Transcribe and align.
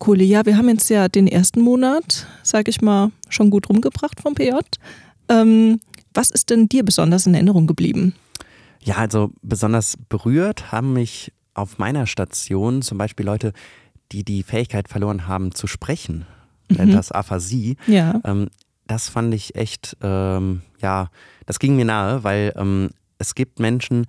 Kohli, 0.00 0.24
ja, 0.24 0.46
wir 0.46 0.56
haben 0.56 0.68
jetzt 0.70 0.88
ja 0.88 1.08
den 1.08 1.28
ersten 1.28 1.60
Monat, 1.60 2.26
sage 2.42 2.70
ich 2.70 2.80
mal, 2.80 3.12
schon 3.28 3.50
gut 3.50 3.68
rumgebracht 3.68 4.20
vom 4.20 4.34
PJ. 4.34 4.52
Ähm, 5.28 5.78
was 6.14 6.30
ist 6.30 6.50
denn 6.50 6.68
dir 6.68 6.84
besonders 6.84 7.26
in 7.26 7.34
Erinnerung 7.34 7.66
geblieben? 7.66 8.14
Ja, 8.82 8.96
also 8.96 9.30
besonders 9.42 9.98
berührt 10.08 10.72
haben 10.72 10.94
mich 10.94 11.32
auf 11.52 11.78
meiner 11.78 12.06
Station 12.06 12.80
zum 12.80 12.96
Beispiel 12.96 13.26
Leute, 13.26 13.52
die 14.10 14.24
die 14.24 14.42
Fähigkeit 14.42 14.88
verloren 14.88 15.28
haben 15.28 15.54
zu 15.54 15.66
sprechen, 15.66 16.26
mhm. 16.70 16.92
das 16.92 17.12
Aphasie. 17.12 17.76
Ja. 17.86 18.20
Ähm, 18.24 18.48
das 18.86 19.10
fand 19.10 19.34
ich 19.34 19.54
echt, 19.54 19.98
ähm, 20.00 20.62
ja, 20.80 21.10
das 21.44 21.58
ging 21.58 21.76
mir 21.76 21.84
nahe, 21.84 22.24
weil 22.24 22.54
ähm, 22.56 22.88
es 23.18 23.34
gibt 23.34 23.60
Menschen, 23.60 24.06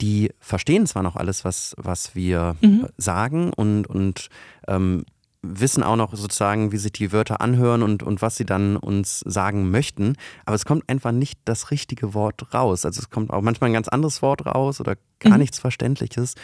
die 0.00 0.30
verstehen 0.38 0.86
zwar 0.86 1.02
noch 1.02 1.16
alles, 1.16 1.44
was, 1.44 1.74
was 1.76 2.14
wir 2.14 2.56
mhm. 2.60 2.86
sagen 2.96 3.52
und, 3.52 3.88
und 3.88 4.28
ähm, 4.68 5.04
wissen 5.42 5.82
auch 5.82 5.96
noch 5.96 6.14
sozusagen, 6.14 6.70
wie 6.70 6.76
sich 6.76 6.92
die 6.92 7.12
Wörter 7.12 7.40
anhören 7.40 7.82
und, 7.82 8.02
und 8.02 8.22
was 8.22 8.36
sie 8.36 8.46
dann 8.46 8.76
uns 8.76 9.20
sagen 9.20 9.70
möchten. 9.70 10.14
Aber 10.46 10.54
es 10.54 10.64
kommt 10.64 10.88
einfach 10.88 11.10
nicht 11.10 11.38
das 11.44 11.70
richtige 11.72 12.14
Wort 12.14 12.54
raus. 12.54 12.86
Also 12.86 13.00
es 13.00 13.10
kommt 13.10 13.30
auch 13.30 13.42
manchmal 13.42 13.70
ein 13.70 13.74
ganz 13.74 13.88
anderes 13.88 14.22
Wort 14.22 14.46
raus 14.46 14.80
oder 14.80 14.96
gar 15.18 15.34
mhm. 15.34 15.40
nichts 15.40 15.58
Verständliches. 15.58 16.34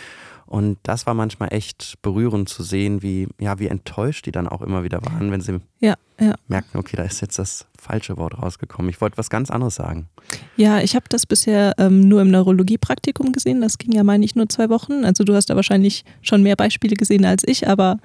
Und 0.46 0.78
das 0.82 1.06
war 1.06 1.12
manchmal 1.12 1.52
echt 1.52 2.00
berührend 2.00 2.48
zu 2.48 2.62
sehen, 2.62 3.02
wie, 3.02 3.28
ja, 3.38 3.58
wie 3.58 3.66
enttäuscht 3.68 4.24
die 4.24 4.32
dann 4.32 4.48
auch 4.48 4.62
immer 4.62 4.82
wieder 4.82 5.04
waren, 5.04 5.30
wenn 5.30 5.42
sie 5.42 5.60
ja, 5.78 5.94
ja. 6.18 6.34
merkten, 6.48 6.80
okay, 6.80 6.96
da 6.96 7.02
ist 7.02 7.20
jetzt 7.20 7.38
das 7.38 7.66
falsche 7.78 8.16
Wort 8.16 8.42
rausgekommen. 8.42 8.88
Ich 8.88 9.00
wollte 9.02 9.18
was 9.18 9.28
ganz 9.28 9.50
anderes 9.50 9.74
sagen. 9.74 10.08
Ja, 10.56 10.80
ich 10.80 10.96
habe 10.96 11.04
das 11.10 11.26
bisher 11.26 11.74
ähm, 11.76 12.08
nur 12.08 12.22
im 12.22 12.30
Neurologie-Praktikum 12.30 13.32
gesehen. 13.32 13.60
Das 13.60 13.76
ging 13.76 13.92
ja, 13.92 14.02
meine 14.02 14.24
ich, 14.24 14.36
nur 14.36 14.48
zwei 14.48 14.70
Wochen. 14.70 15.04
Also 15.04 15.22
du 15.22 15.34
hast 15.34 15.50
da 15.50 15.56
wahrscheinlich 15.56 16.04
schon 16.22 16.42
mehr 16.42 16.56
Beispiele 16.56 16.96
gesehen 16.96 17.26
als 17.26 17.42
ich, 17.46 17.68
aber 17.68 17.98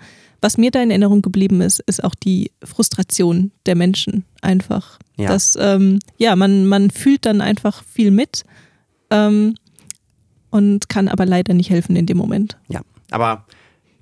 was 0.44 0.58
mir 0.58 0.72
da 0.72 0.84
in 0.84 0.92
Erinnerung 0.92 1.22
geblieben 1.22 1.62
ist, 1.62 1.80
ist 1.88 2.04
auch 2.04 2.14
die 2.14 2.52
Frustration 2.64 3.52
der 3.66 3.76
Menschen 3.76 4.26
einfach. 4.42 5.00
Ja. 5.16 5.30
Dass, 5.30 5.58
ähm, 5.60 6.00
ja, 6.18 6.36
man, 6.36 6.66
man 6.66 6.92
fühlt 6.92 7.26
dann 7.26 7.40
einfach 7.40 7.84
viel 7.86 8.12
mit 8.12 8.44
ähm, 9.10 9.56
und 10.50 10.90
kann 10.90 11.08
aber 11.08 11.26
leider 11.26 11.54
nicht 11.54 11.70
helfen 11.70 11.96
in 11.96 12.08
dem 12.08 12.18
Moment. 12.18 12.58
Ja, 12.68 12.82
aber 13.10 13.46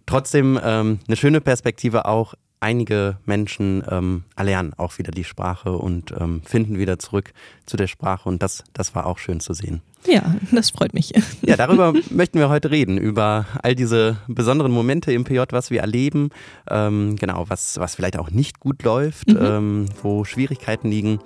trotzdem 0.07 0.59
ähm, 0.63 0.99
eine 1.07 1.15
schöne 1.15 1.41
Perspektive 1.41 2.05
auch. 2.05 2.33
Einige 2.59 3.17
Menschen 3.25 3.83
ähm, 3.89 4.23
erlernen 4.35 4.73
auch 4.77 4.97
wieder 4.97 5.11
die 5.11 5.23
Sprache 5.23 5.77
und 5.77 6.11
ähm, 6.19 6.41
finden 6.43 6.77
wieder 6.77 6.97
zurück 6.97 7.33
zu 7.65 7.77
der 7.77 7.87
Sprache 7.87 8.27
und 8.29 8.41
das, 8.41 8.63
das 8.73 8.95
war 8.95 9.05
auch 9.05 9.19
schön 9.19 9.39
zu 9.39 9.53
sehen. 9.53 9.81
Ja, 10.05 10.35
das 10.51 10.71
freut 10.71 10.93
mich. 10.93 11.13
Ja, 11.41 11.55
darüber 11.55 11.93
möchten 12.09 12.39
wir 12.39 12.49
heute 12.49 12.71
reden, 12.71 12.97
über 12.97 13.45
all 13.61 13.75
diese 13.75 14.17
besonderen 14.27 14.71
Momente 14.71 15.11
im 15.13 15.23
PJ, 15.23 15.39
was 15.51 15.69
wir 15.69 15.81
erleben, 15.81 16.29
ähm, 16.69 17.15
genau, 17.17 17.45
was, 17.47 17.79
was 17.79 17.95
vielleicht 17.95 18.17
auch 18.17 18.31
nicht 18.31 18.59
gut 18.59 18.83
läuft, 18.83 19.27
mhm. 19.27 19.39
ähm, 19.41 19.85
wo 20.01 20.23
Schwierigkeiten 20.25 20.89
liegen. 20.89 21.19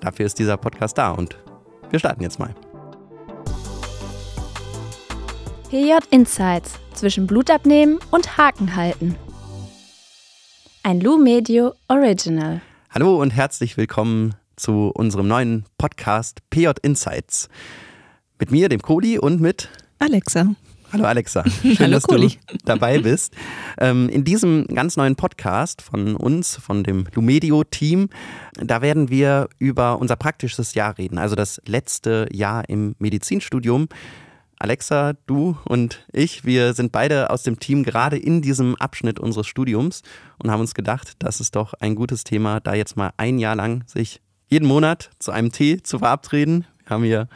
Dafür 0.00 0.26
ist 0.26 0.38
dieser 0.38 0.56
Podcast 0.56 0.98
da 0.98 1.10
und 1.10 1.36
wir 1.90 1.98
starten 1.98 2.22
jetzt 2.22 2.38
mal. 2.38 2.54
PJ 5.70 5.92
Insights 6.10 6.78
zwischen 6.94 7.26
Blutabnehmen 7.26 7.98
und 8.10 8.38
Haken 8.38 8.76
halten. 8.76 9.16
Ein 10.82 11.00
Lu 11.00 11.18
Medio 11.18 11.72
Original. 11.88 12.60
Hallo 12.90 13.20
und 13.20 13.30
herzlich 13.30 13.76
willkommen 13.76 14.34
zu 14.56 14.92
unserem 14.94 15.26
neuen 15.26 15.64
Podcast 15.78 16.40
PJ 16.50 16.68
Insights. 16.82 17.48
Mit 18.44 18.50
mir, 18.50 18.68
dem 18.68 18.82
Kohli 18.82 19.18
und 19.18 19.40
mit 19.40 19.70
Alexa. 19.98 20.54
Hallo 20.92 21.04
Alexa, 21.04 21.48
schön, 21.62 21.78
Hallo, 21.78 21.92
dass 21.92 22.02
Kohli. 22.02 22.28
du 22.46 22.58
dabei 22.66 22.98
bist. 22.98 23.32
Ähm, 23.78 24.10
in 24.10 24.22
diesem 24.22 24.66
ganz 24.66 24.98
neuen 24.98 25.16
Podcast 25.16 25.80
von 25.80 26.14
uns, 26.14 26.56
von 26.56 26.84
dem 26.84 27.06
Lumedio-Team, 27.14 28.10
da 28.62 28.82
werden 28.82 29.08
wir 29.08 29.48
über 29.58 29.98
unser 29.98 30.16
praktisches 30.16 30.74
Jahr 30.74 30.98
reden, 30.98 31.16
also 31.16 31.34
das 31.34 31.58
letzte 31.64 32.28
Jahr 32.32 32.68
im 32.68 32.94
Medizinstudium. 32.98 33.88
Alexa, 34.58 35.14
du 35.26 35.56
und 35.64 36.04
ich, 36.12 36.44
wir 36.44 36.74
sind 36.74 36.92
beide 36.92 37.30
aus 37.30 37.44
dem 37.44 37.58
Team 37.58 37.82
gerade 37.82 38.18
in 38.18 38.42
diesem 38.42 38.76
Abschnitt 38.76 39.18
unseres 39.18 39.46
Studiums 39.46 40.02
und 40.36 40.50
haben 40.50 40.60
uns 40.60 40.74
gedacht, 40.74 41.12
das 41.20 41.40
ist 41.40 41.56
doch 41.56 41.72
ein 41.80 41.94
gutes 41.94 42.24
Thema, 42.24 42.60
da 42.60 42.74
jetzt 42.74 42.98
mal 42.98 43.12
ein 43.16 43.38
Jahr 43.38 43.56
lang 43.56 43.84
sich 43.86 44.20
jeden 44.48 44.68
Monat 44.68 45.08
zu 45.18 45.32
einem 45.32 45.50
Tee 45.50 45.82
zu 45.82 45.98
verabreden. 45.98 46.66
Wir 46.84 46.90
haben 46.90 47.04
hier 47.04 47.28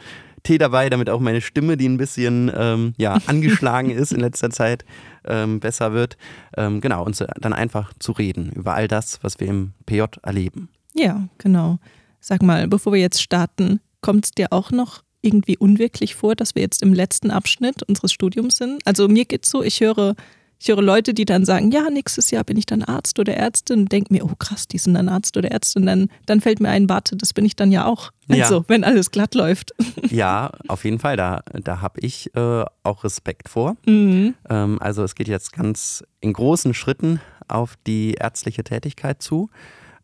Tee 0.43 0.57
dabei, 0.57 0.89
damit 0.89 1.09
auch 1.09 1.19
meine 1.19 1.41
Stimme, 1.41 1.77
die 1.77 1.87
ein 1.87 1.97
bisschen 1.97 2.51
ähm, 2.55 2.93
ja, 2.97 3.17
angeschlagen 3.25 3.91
ist 3.91 4.11
in 4.11 4.19
letzter 4.19 4.49
Zeit, 4.49 4.85
ähm, 5.25 5.59
besser 5.59 5.93
wird. 5.93 6.17
Ähm, 6.55 6.81
genau, 6.81 7.03
und 7.03 7.23
dann 7.39 7.53
einfach 7.53 7.93
zu 7.99 8.11
reden 8.11 8.51
über 8.53 8.73
all 8.73 8.87
das, 8.87 9.19
was 9.21 9.39
wir 9.39 9.47
im 9.47 9.73
PJ 9.85 10.03
erleben. 10.23 10.69
Ja, 10.95 11.27
genau. 11.37 11.79
Sag 12.19 12.41
mal, 12.41 12.67
bevor 12.67 12.93
wir 12.93 12.99
jetzt 12.99 13.21
starten, 13.21 13.79
kommt 14.01 14.25
es 14.25 14.31
dir 14.31 14.47
auch 14.51 14.71
noch 14.71 15.03
irgendwie 15.21 15.57
unwirklich 15.57 16.15
vor, 16.15 16.35
dass 16.35 16.55
wir 16.55 16.61
jetzt 16.61 16.81
im 16.81 16.93
letzten 16.93 17.31
Abschnitt 17.31 17.83
unseres 17.83 18.11
Studiums 18.13 18.55
sind? 18.55 18.85
Also 18.85 19.07
mir 19.07 19.25
geht 19.25 19.45
es 19.45 19.51
so, 19.51 19.63
ich 19.63 19.81
höre 19.81 20.15
ich 20.61 20.67
höre 20.67 20.81
Leute, 20.81 21.13
die 21.13 21.23
dann 21.23 21.45
sagen, 21.45 21.71
ja, 21.71 21.89
nächstes 21.89 22.31
Jahr 22.31 22.43
bin 22.43 22.57
ich 22.57 22.65
dann 22.65 22.83
Arzt 22.83 23.17
oder 23.17 23.33
Ärztin 23.33 23.81
und 23.81 23.91
denke 23.91 24.13
mir, 24.13 24.25
oh 24.25 24.33
krass, 24.37 24.67
die 24.67 24.77
sind 24.77 24.93
dann 24.93 25.07
Arzt 25.07 25.37
oder 25.37 25.49
Ärztin. 25.49 25.85
Dann, 25.85 26.09
dann 26.25 26.41
fällt 26.41 26.59
mir 26.59 26.67
ein, 26.67 26.89
warte, 26.89 27.15
das 27.15 27.33
bin 27.33 27.45
ich 27.45 27.55
dann 27.55 27.71
ja 27.71 27.85
auch. 27.85 28.11
Also, 28.27 28.57
ja. 28.57 28.63
wenn 28.67 28.83
alles 28.83 29.11
glatt 29.11 29.35
läuft. 29.35 29.73
Ja, 30.09 30.51
auf 30.67 30.85
jeden 30.85 30.97
Fall. 30.97 31.17
Da, 31.17 31.43
da 31.53 31.81
habe 31.81 31.99
ich 32.01 32.35
äh, 32.35 32.65
auch 32.83 33.03
Respekt 33.03 33.47
vor. 33.47 33.75
Mhm. 33.85 34.33
Ähm, 34.49 34.77
also 34.81 35.03
es 35.03 35.13
geht 35.13 35.27
jetzt 35.27 35.53
ganz 35.53 36.03
in 36.19 36.33
großen 36.33 36.73
Schritten 36.73 37.21
auf 37.47 37.75
die 37.85 38.13
ärztliche 38.13 38.63
Tätigkeit 38.63 39.21
zu. 39.21 39.49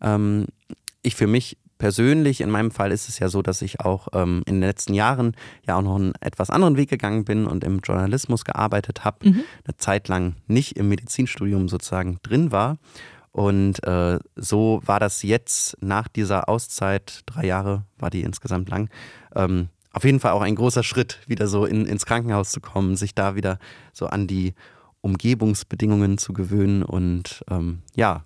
Ähm, 0.02 0.46
ich 1.02 1.16
für 1.16 1.28
mich 1.28 1.58
persönlich, 1.78 2.42
in 2.42 2.50
meinem 2.50 2.72
Fall 2.72 2.92
ist 2.92 3.10
es 3.10 3.20
ja 3.20 3.30
so, 3.30 3.42
dass 3.42 3.62
ich 3.62 3.82
auch 3.82 4.08
ähm, 4.14 4.44
in 4.46 4.56
den 4.56 4.68
letzten 4.68 4.94
Jahren 4.94 5.36
ja 5.68 5.78
auch 5.78 5.82
noch 5.82 5.96
einen 5.96 6.14
etwas 6.22 6.50
anderen 6.50 6.78
Weg 6.78 6.90
gegangen 6.90 7.26
bin 7.26 7.46
und 7.46 7.64
im 7.64 7.80
Journalismus 7.80 8.46
gearbeitet 8.46 9.04
habe, 9.04 9.30
mhm. 9.30 9.44
eine 9.66 9.78
Zeit 9.78 10.08
lang 10.08 10.36
nicht 10.48 10.78
im 10.78 10.90
Medizinstudium 10.90 11.68
sozusagen 11.68 12.20
drin 12.24 12.52
war. 12.52 12.78
Und 13.32 13.84
äh, 13.84 14.20
so 14.38 14.82
war 14.86 15.00
das 15.02 15.22
jetzt 15.22 15.76
nach 15.82 16.08
dieser 16.08 16.48
Auszeit, 16.48 17.24
drei 17.26 17.46
Jahre 17.46 17.84
war 17.98 18.10
die 18.10 18.22
insgesamt 18.22 18.70
lang, 18.70 18.90
ähm, 19.36 19.68
auf 19.92 20.04
jeden 20.04 20.20
Fall 20.20 20.32
auch 20.32 20.42
ein 20.42 20.56
großer 20.56 20.84
Schritt, 20.84 21.20
wieder 21.28 21.48
so 21.48 21.66
in, 21.66 21.86
ins 21.86 22.06
Krankenhaus 22.06 22.52
zu 22.52 22.62
kommen, 22.62 22.96
sich 22.96 23.16
da 23.16 23.36
wieder 23.36 23.60
so 23.94 24.08
an 24.08 24.28
die 24.28 24.54
Umgebungsbedingungen 25.02 26.18
zu 26.18 26.34
gewöhnen 26.34 26.84
und 26.84 27.44
ähm, 27.50 27.80
ja, 27.94 28.24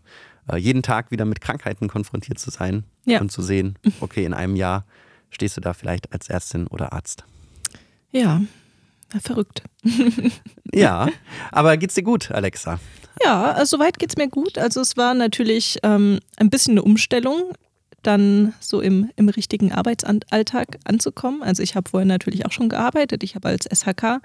jeden 0.58 0.84
Tag 0.84 1.12
wieder 1.12 1.26
mit 1.26 1.42
Krankheiten 1.42 1.88
konfrontiert 1.88 2.40
zu 2.40 2.50
sein 2.50 2.84
ja. 3.06 3.20
und 3.22 3.32
zu 3.32 3.42
sehen, 3.42 3.78
okay, 4.00 4.26
in 4.26 4.34
einem 4.34 4.56
Jahr 4.56 4.86
stehst 5.30 5.58
du 5.58 5.62
da 5.62 5.74
vielleicht 5.74 6.12
als 6.12 6.30
Ärztin 6.30 6.68
oder 6.68 6.94
Arzt. 6.94 7.24
Ja, 8.12 8.42
verrückt. 9.22 9.64
ja, 10.74 11.10
aber 11.52 11.78
geht's 11.78 11.96
dir 11.96 12.04
gut, 12.04 12.32
Alexa? 12.32 12.80
Ja, 13.24 13.52
also 13.52 13.78
soweit 13.78 14.00
geht's 14.00 14.18
mir 14.18 14.30
gut. 14.30 14.58
Also 14.58 14.82
es 14.82 14.98
war 14.98 15.14
natürlich 15.14 15.80
ähm, 15.84 16.20
ein 16.38 16.50
bisschen 16.50 16.74
eine 16.74 16.84
Umstellung, 16.84 17.54
dann 18.04 18.54
so 18.60 18.82
im, 18.82 19.10
im 19.16 19.30
richtigen 19.30 19.72
Arbeitsalltag 19.72 20.80
anzukommen. 20.86 21.44
Also 21.44 21.64
ich 21.64 21.76
habe 21.76 21.90
vorher 21.90 22.08
natürlich 22.08 22.46
auch 22.46 22.52
schon 22.52 22.70
gearbeitet. 22.70 23.24
Ich 23.24 23.36
habe 23.36 23.50
als 23.50 23.66
SHK 23.66 24.22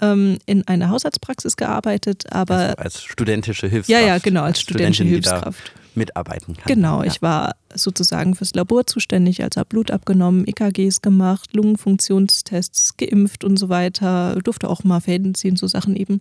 ähm, 0.00 0.38
in 0.46 0.66
einer 0.66 0.90
Hausarztpraxis 0.90 1.56
gearbeitet, 1.56 2.32
aber. 2.32 2.56
Also 2.56 2.74
als 2.76 3.04
studentische 3.04 3.68
Hilfskraft. 3.68 4.00
Ja, 4.00 4.06
ja, 4.06 4.18
genau, 4.18 4.42
als 4.42 4.60
studentische 4.60 5.04
Hilfskraft. 5.04 5.72
mitarbeiten 5.94 6.54
kann. 6.54 6.64
Genau, 6.66 7.02
ja. 7.02 7.06
ich 7.06 7.22
war 7.22 7.54
sozusagen 7.74 8.34
fürs 8.34 8.54
Labor 8.54 8.86
zuständig, 8.86 9.42
also 9.42 9.60
habe 9.60 9.68
Blut 9.68 9.90
abgenommen, 9.90 10.46
EKGs 10.46 11.02
gemacht, 11.02 11.54
Lungenfunktionstests, 11.54 12.96
geimpft 12.96 13.44
und 13.44 13.56
so 13.56 13.68
weiter, 13.68 14.36
durfte 14.42 14.68
auch 14.68 14.84
mal 14.84 15.00
Fäden 15.00 15.34
ziehen, 15.34 15.56
so 15.56 15.66
Sachen 15.66 15.96
eben. 15.96 16.20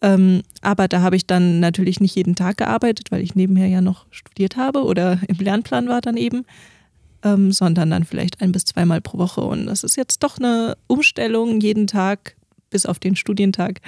Ähm, 0.00 0.42
aber 0.60 0.86
da 0.86 1.00
habe 1.00 1.16
ich 1.16 1.26
dann 1.26 1.58
natürlich 1.60 2.00
nicht 2.00 2.14
jeden 2.14 2.36
Tag 2.36 2.58
gearbeitet, 2.58 3.10
weil 3.10 3.22
ich 3.22 3.34
nebenher 3.34 3.66
ja 3.66 3.80
noch 3.80 4.06
studiert 4.10 4.56
habe 4.56 4.84
oder 4.84 5.18
im 5.26 5.38
Lernplan 5.38 5.88
war 5.88 6.00
dann 6.00 6.16
eben. 6.16 6.44
Ähm, 7.24 7.50
sondern 7.50 7.90
dann 7.90 8.04
vielleicht 8.04 8.40
ein 8.40 8.52
bis 8.52 8.64
zweimal 8.64 9.00
pro 9.00 9.18
Woche. 9.18 9.40
Und 9.40 9.66
das 9.66 9.82
ist 9.82 9.96
jetzt 9.96 10.22
doch 10.22 10.38
eine 10.38 10.76
Umstellung, 10.86 11.60
jeden 11.60 11.88
Tag 11.88 12.36
bis 12.70 12.86
auf 12.86 12.98
den 12.98 13.16
Studientag 13.16 13.80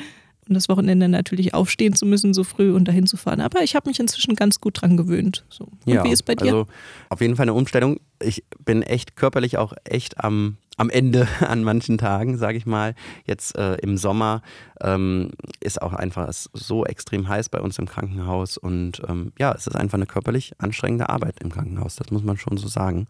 und 0.50 0.54
das 0.54 0.68
Wochenende 0.68 1.08
natürlich 1.08 1.54
aufstehen 1.54 1.94
zu 1.94 2.04
müssen, 2.04 2.34
so 2.34 2.42
früh 2.42 2.72
und 2.72 2.88
dahin 2.88 3.06
zu 3.06 3.16
fahren. 3.16 3.40
Aber 3.40 3.62
ich 3.62 3.76
habe 3.76 3.88
mich 3.88 4.00
inzwischen 4.00 4.34
ganz 4.34 4.60
gut 4.60 4.82
dran 4.82 4.96
gewöhnt. 4.96 5.44
So. 5.48 5.68
Und 5.86 5.94
ja, 5.94 6.02
wie 6.02 6.10
ist 6.10 6.24
bei 6.24 6.34
dir? 6.34 6.46
Also 6.46 6.66
auf 7.08 7.20
jeden 7.20 7.36
Fall 7.36 7.44
eine 7.44 7.54
Umstellung. 7.54 8.00
Ich 8.20 8.42
bin 8.64 8.82
echt 8.82 9.14
körperlich 9.14 9.58
auch 9.58 9.74
echt 9.84 10.22
am, 10.22 10.56
am 10.76 10.90
Ende 10.90 11.28
an 11.40 11.62
manchen 11.62 11.98
Tagen, 11.98 12.36
sage 12.36 12.58
ich 12.58 12.66
mal. 12.66 12.96
Jetzt 13.26 13.56
äh, 13.56 13.74
im 13.76 13.96
Sommer 13.96 14.42
ähm, 14.80 15.30
ist 15.60 15.80
auch 15.80 15.92
einfach 15.92 16.28
so 16.32 16.84
extrem 16.84 17.28
heiß 17.28 17.48
bei 17.48 17.60
uns 17.60 17.78
im 17.78 17.86
Krankenhaus. 17.86 18.58
Und 18.58 19.02
ähm, 19.08 19.32
ja, 19.38 19.52
es 19.52 19.68
ist 19.68 19.76
einfach 19.76 19.98
eine 19.98 20.06
körperlich 20.06 20.54
anstrengende 20.58 21.10
Arbeit 21.10 21.36
im 21.40 21.52
Krankenhaus. 21.52 21.94
Das 21.94 22.10
muss 22.10 22.24
man 22.24 22.36
schon 22.36 22.56
so 22.56 22.66
sagen. 22.66 23.06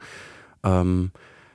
Ähm, 0.62 1.10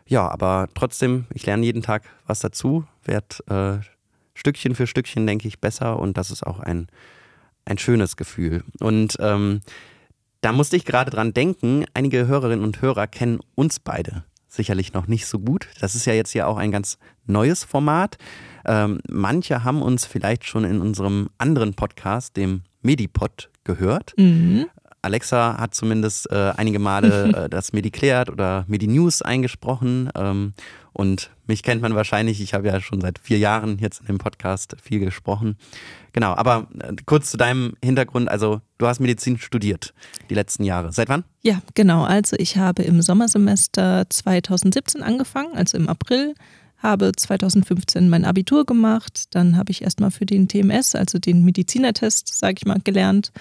ja, 0.07 0.27
aber 0.27 0.67
trotzdem, 0.73 1.25
ich 1.31 1.45
lerne 1.45 1.63
jeden 1.63 1.83
Tag 1.83 2.03
was 2.25 2.39
dazu, 2.39 2.85
werde 3.03 3.81
äh, 3.83 3.94
Stückchen 4.35 4.75
für 4.75 4.85
Stückchen, 4.85 5.25
denke 5.25 5.47
ich, 5.47 5.59
besser 5.59 5.99
und 5.99 6.17
das 6.17 6.29
ist 6.29 6.45
auch 6.45 6.59
ein, 6.59 6.87
ein 7.65 7.79
schönes 7.79 8.15
Gefühl. 8.15 8.63
Und 8.79 9.17
ähm, 9.19 9.61
da 10.41 10.51
musste 10.51 10.75
ich 10.75 10.85
gerade 10.85 11.09
dran 11.09 11.33
denken, 11.33 11.85
einige 11.95 12.27
Hörerinnen 12.27 12.63
und 12.63 12.81
Hörer 12.81 13.07
kennen 13.07 13.39
uns 13.55 13.79
beide 13.79 14.23
sicherlich 14.55 14.93
noch 14.93 15.07
nicht 15.07 15.25
so 15.25 15.39
gut. 15.39 15.67
Das 15.79 15.95
ist 15.95 16.05
ja 16.05 16.13
jetzt 16.13 16.31
hier 16.31 16.47
auch 16.47 16.57
ein 16.57 16.71
ganz 16.71 16.97
neues 17.25 17.63
Format. 17.63 18.17
Ähm, 18.65 18.99
manche 19.09 19.63
haben 19.63 19.81
uns 19.81 20.05
vielleicht 20.05 20.45
schon 20.45 20.63
in 20.63 20.81
unserem 20.81 21.29
anderen 21.37 21.73
Podcast, 21.73 22.37
dem 22.37 22.61
Medipod, 22.81 23.49
gehört. 23.63 24.13
Mhm. 24.17 24.67
Alexa 25.05 25.57
hat 25.57 25.73
zumindest 25.73 26.29
äh, 26.31 26.53
einige 26.57 26.79
Male 26.79 27.31
äh, 27.45 27.49
das 27.49 27.73
Mediklärt 27.73 28.29
oder 28.29 28.65
Medinews 28.67 29.21
eingesprochen. 29.21 30.09
Ähm, 30.15 30.53
und 30.91 31.29
mich 31.45 31.61
kennt 31.61 31.81
man 31.81 31.93
wahrscheinlich, 31.93 32.39
ich 32.41 32.53
habe 32.53 32.67
ja 32.67 32.79
schon 32.79 33.01
seit 33.01 33.19
vier 33.19 33.37
Jahren 33.37 33.77
jetzt 33.79 33.99
in 33.99 34.07
dem 34.07 34.17
Podcast 34.17 34.77
viel 34.81 34.99
gesprochen. 34.99 35.57
Genau, 36.13 36.33
aber 36.33 36.67
äh, 36.79 36.93
kurz 37.05 37.31
zu 37.31 37.37
deinem 37.37 37.73
Hintergrund. 37.83 38.29
Also, 38.29 38.61
du 38.77 38.87
hast 38.87 38.99
Medizin 38.99 39.37
studiert 39.37 39.93
die 40.29 40.35
letzten 40.35 40.63
Jahre. 40.63 40.91
Seit 40.91 41.09
wann? 41.09 41.23
Ja, 41.41 41.61
genau. 41.73 42.03
Also, 42.03 42.35
ich 42.39 42.57
habe 42.57 42.83
im 42.83 43.01
Sommersemester 43.01 44.05
2017 44.09 45.03
angefangen, 45.03 45.53
also 45.55 45.77
im 45.77 45.89
April 45.89 46.33
habe 46.77 47.11
2015 47.15 48.09
mein 48.09 48.25
Abitur 48.25 48.65
gemacht, 48.65 49.35
dann 49.35 49.57
habe 49.57 49.71
ich 49.71 49.81
erstmal 49.81 50.11
für 50.11 50.25
den 50.25 50.47
TMS, 50.47 50.95
also 50.95 51.19
den 51.19 51.43
Medizinertest, 51.43 52.37
sage 52.37 52.55
ich 52.59 52.65
mal, 52.65 52.79
gelernt 52.83 53.31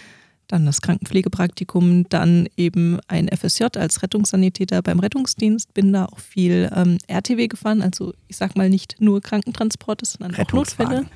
dann 0.55 0.67
das 0.67 0.81
Krankenpflegepraktikum, 0.81 2.09
dann 2.09 2.49
eben 2.57 3.01
ein 3.09 3.29
FSJ 3.29 3.65
als 3.77 4.03
Rettungssanitäter 4.03 4.83
beim 4.83 5.01
Rettungsdienst. 5.01 5.75
Bin 5.75 5.93
da 5.93 6.07
auch 6.07 6.21
viel 6.21 6.71
ähm, 6.75 6.99
RTW 7.09 7.49
gefahren, 7.49 7.83
also 7.83 8.15
ich 8.29 8.37
sag 8.37 8.57
mal 8.57 8.71
nicht 8.71 9.01
nur 9.01 9.21
Krankentransporte, 9.21 10.07
sondern 10.07 10.35
auch 10.37 10.53
Notfälle. 10.53 11.07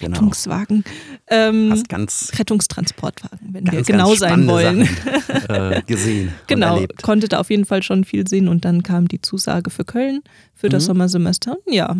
Genau. 0.00 0.16
Rettungswagen. 0.16 0.84
Ähm, 1.28 1.70
Hast 1.72 1.88
ganz 1.88 2.32
Rettungstransportwagen, 2.36 3.38
wenn 3.52 3.64
ganz, 3.64 3.76
wir 3.76 3.84
genau 3.84 4.14
sein 4.14 4.46
wollen. 4.46 4.84
Sachen, 4.84 5.50
äh, 5.72 5.82
gesehen. 5.86 6.32
genau, 6.46 6.74
erlebt. 6.74 7.02
konnte 7.02 7.28
da 7.28 7.40
auf 7.40 7.50
jeden 7.50 7.64
Fall 7.64 7.82
schon 7.82 8.04
viel 8.04 8.26
sehen 8.28 8.48
und 8.48 8.64
dann 8.64 8.82
kam 8.82 9.08
die 9.08 9.20
Zusage 9.20 9.70
für 9.70 9.84
Köln 9.84 10.22
für 10.54 10.68
das 10.68 10.84
mhm. 10.84 10.86
Sommersemester. 10.88 11.56
Ja, 11.66 11.96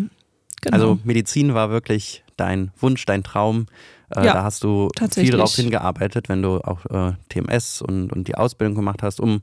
genau. 0.61 0.73
Also 0.73 0.99
Medizin 1.03 1.53
war 1.53 1.71
wirklich 1.71 2.23
dein 2.37 2.71
Wunsch, 2.79 3.05
dein 3.05 3.23
Traum. 3.23 3.67
Äh, 4.15 4.25
ja, 4.25 4.33
da 4.33 4.43
hast 4.43 4.63
du 4.63 4.89
viel 5.13 5.31
darauf 5.31 5.55
hingearbeitet, 5.55 6.29
wenn 6.29 6.41
du 6.41 6.57
auch 6.61 6.85
äh, 6.85 7.13
TMS 7.29 7.81
und, 7.81 8.11
und 8.11 8.27
die 8.27 8.35
Ausbildung 8.35 8.75
gemacht 8.75 9.03
hast, 9.03 9.19
um 9.19 9.41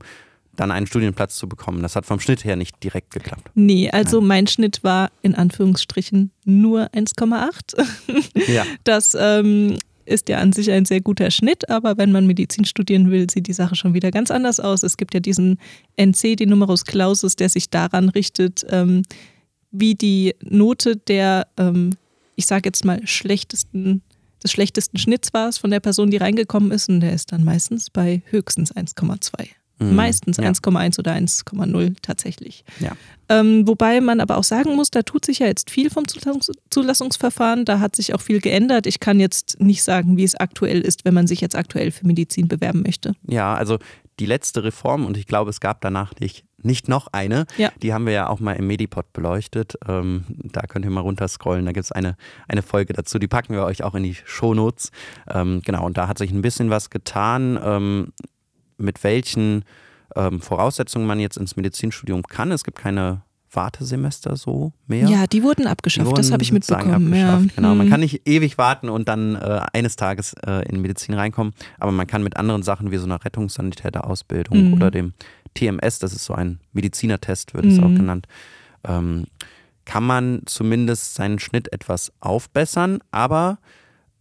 dann 0.57 0.71
einen 0.71 0.87
Studienplatz 0.87 1.35
zu 1.35 1.47
bekommen. 1.47 1.81
Das 1.81 1.95
hat 1.95 2.05
vom 2.05 2.19
Schnitt 2.19 2.43
her 2.43 2.55
nicht 2.55 2.83
direkt 2.83 3.11
geklappt. 3.11 3.49
Nee, 3.53 3.89
also 3.91 4.19
Nein. 4.19 4.27
mein 4.27 4.47
Schnitt 4.47 4.83
war 4.83 5.11
in 5.21 5.35
Anführungsstrichen 5.35 6.31
nur 6.45 6.87
1,8. 6.93 7.85
ja. 8.51 8.65
Das 8.83 9.15
ähm, 9.19 9.77
ist 10.05 10.29
ja 10.29 10.39
an 10.39 10.53
sich 10.53 10.71
ein 10.71 10.85
sehr 10.85 11.01
guter 11.01 11.31
Schnitt, 11.31 11.69
aber 11.69 11.97
wenn 11.97 12.11
man 12.11 12.27
Medizin 12.27 12.65
studieren 12.65 13.11
will, 13.11 13.29
sieht 13.29 13.47
die 13.47 13.53
Sache 13.53 13.75
schon 13.75 13.93
wieder 13.93 14.11
ganz 14.11 14.31
anders 14.31 14.59
aus. 14.59 14.83
Es 14.83 14.97
gibt 14.97 15.13
ja 15.13 15.19
diesen 15.19 15.59
NC, 15.95 16.37
den 16.37 16.49
Numerus 16.49 16.85
Clausus, 16.85 17.35
der 17.35 17.49
sich 17.49 17.69
daran 17.69 18.09
richtet, 18.09 18.65
ähm, 18.69 19.03
wie 19.71 19.95
die 19.95 20.33
Note 20.41 20.95
der, 20.95 21.47
ähm, 21.57 21.91
ich 22.35 22.47
sage 22.47 22.63
jetzt 22.65 22.85
mal, 22.85 23.05
schlechtesten 23.05 24.01
des 24.47 24.51
schlechtesten 24.53 24.97
Schnitts 24.97 25.33
war 25.33 25.49
es 25.49 25.57
von 25.57 25.71
der 25.71 25.79
Person, 25.81 26.09
die 26.09 26.17
reingekommen 26.17 26.71
ist. 26.71 26.89
Und 26.89 27.01
der 27.01 27.13
ist 27.13 27.31
dann 27.31 27.43
meistens 27.43 27.89
bei 27.89 28.21
höchstens 28.29 28.73
1,2. 28.73 29.49
Mhm. 29.79 29.95
Meistens 29.95 30.37
ja. 30.37 30.49
1,1 30.49 30.97
oder 30.97 31.13
1,0 31.13 31.95
tatsächlich. 32.01 32.63
Ja. 32.79 32.93
Ähm, 33.29 33.67
wobei 33.67 34.01
man 34.01 34.21
aber 34.21 34.37
auch 34.37 34.43
sagen 34.43 34.75
muss, 34.75 34.89
da 34.89 35.03
tut 35.03 35.25
sich 35.25 35.39
ja 35.39 35.47
jetzt 35.47 35.69
viel 35.69 35.89
vom 35.89 36.05
Zulassungsverfahren. 36.69 37.65
Da 37.65 37.79
hat 37.79 37.95
sich 37.95 38.13
auch 38.15 38.21
viel 38.21 38.39
geändert. 38.39 38.87
Ich 38.87 38.99
kann 38.99 39.19
jetzt 39.19 39.59
nicht 39.59 39.83
sagen, 39.83 40.17
wie 40.17 40.23
es 40.23 40.35
aktuell 40.35 40.81
ist, 40.81 41.05
wenn 41.05 41.13
man 41.13 41.27
sich 41.27 41.41
jetzt 41.41 41.55
aktuell 41.55 41.91
für 41.91 42.07
Medizin 42.07 42.47
bewerben 42.47 42.81
möchte. 42.83 43.13
Ja, 43.27 43.53
also 43.53 43.77
die 44.19 44.25
letzte 44.25 44.63
Reform, 44.63 45.05
und 45.05 45.17
ich 45.17 45.27
glaube, 45.27 45.49
es 45.49 45.59
gab 45.59 45.81
danach 45.81 46.13
nicht, 46.19 46.45
nicht 46.61 46.87
noch 46.87 47.07
eine, 47.11 47.45
ja. 47.57 47.71
die 47.81 47.93
haben 47.93 48.05
wir 48.05 48.13
ja 48.13 48.29
auch 48.29 48.39
mal 48.39 48.53
im 48.53 48.67
Medipod 48.67 49.13
beleuchtet. 49.13 49.77
Ähm, 49.87 50.25
da 50.27 50.61
könnt 50.61 50.85
ihr 50.85 50.91
mal 50.91 51.01
runterscrollen, 51.01 51.65
da 51.65 51.71
gibt 51.71 51.85
es 51.85 51.91
eine, 51.91 52.17
eine 52.47 52.61
Folge 52.61 52.93
dazu, 52.93 53.19
die 53.19 53.27
packen 53.27 53.53
wir 53.53 53.63
euch 53.63 53.83
auch 53.83 53.95
in 53.95 54.03
die 54.03 54.15
Shownotes. 54.25 54.91
Ähm, 55.29 55.61
genau, 55.63 55.85
und 55.85 55.97
da 55.97 56.07
hat 56.07 56.17
sich 56.17 56.31
ein 56.31 56.41
bisschen 56.41 56.69
was 56.69 56.89
getan, 56.89 57.59
ähm, 57.63 58.13
mit 58.77 59.03
welchen 59.03 59.65
ähm, 60.15 60.41
Voraussetzungen 60.41 61.05
man 61.05 61.19
jetzt 61.19 61.37
ins 61.37 61.55
Medizinstudium 61.55 62.23
kann. 62.23 62.51
Es 62.51 62.63
gibt 62.63 62.79
keine 62.79 63.21
Wartesemester 63.57 64.37
so 64.37 64.71
mehr. 64.87 65.09
Ja, 65.09 65.27
die 65.27 65.43
wurden 65.43 65.67
abgeschafft, 65.67 66.05
die 66.05 66.11
wurden 66.11 66.21
das 66.21 66.31
habe 66.31 66.43
ich 66.43 66.53
mitbekommen. 66.53 67.13
Ja. 67.13 67.41
Genau, 67.55 67.75
man 67.75 67.87
mhm. 67.87 67.91
kann 67.91 67.99
nicht 67.99 68.25
ewig 68.25 68.57
warten 68.57 68.87
und 68.87 69.09
dann 69.09 69.35
äh, 69.35 69.61
eines 69.73 69.97
Tages 69.97 70.33
äh, 70.45 70.65
in 70.69 70.81
Medizin 70.81 71.15
reinkommen, 71.15 71.53
aber 71.79 71.91
man 71.91 72.07
kann 72.07 72.23
mit 72.23 72.37
anderen 72.37 72.63
Sachen 72.63 72.91
wie 72.91 72.97
so 72.97 73.05
einer 73.05 73.23
Rettungssanitäterausbildung 73.25 74.69
mhm. 74.69 74.73
oder 74.73 74.91
dem 74.91 75.13
TMS, 75.55 75.99
das 75.99 76.13
ist 76.13 76.23
so 76.23 76.33
ein 76.33 76.59
Medizinertest, 76.71 77.53
wird 77.53 77.65
es 77.65 77.77
mhm. 77.77 77.83
auch 77.83 77.95
genannt, 77.95 78.27
ähm, 78.87 79.25
kann 79.85 80.03
man 80.03 80.41
zumindest 80.45 81.15
seinen 81.15 81.39
Schnitt 81.39 81.73
etwas 81.73 82.13
aufbessern, 82.19 82.99
aber 83.11 83.57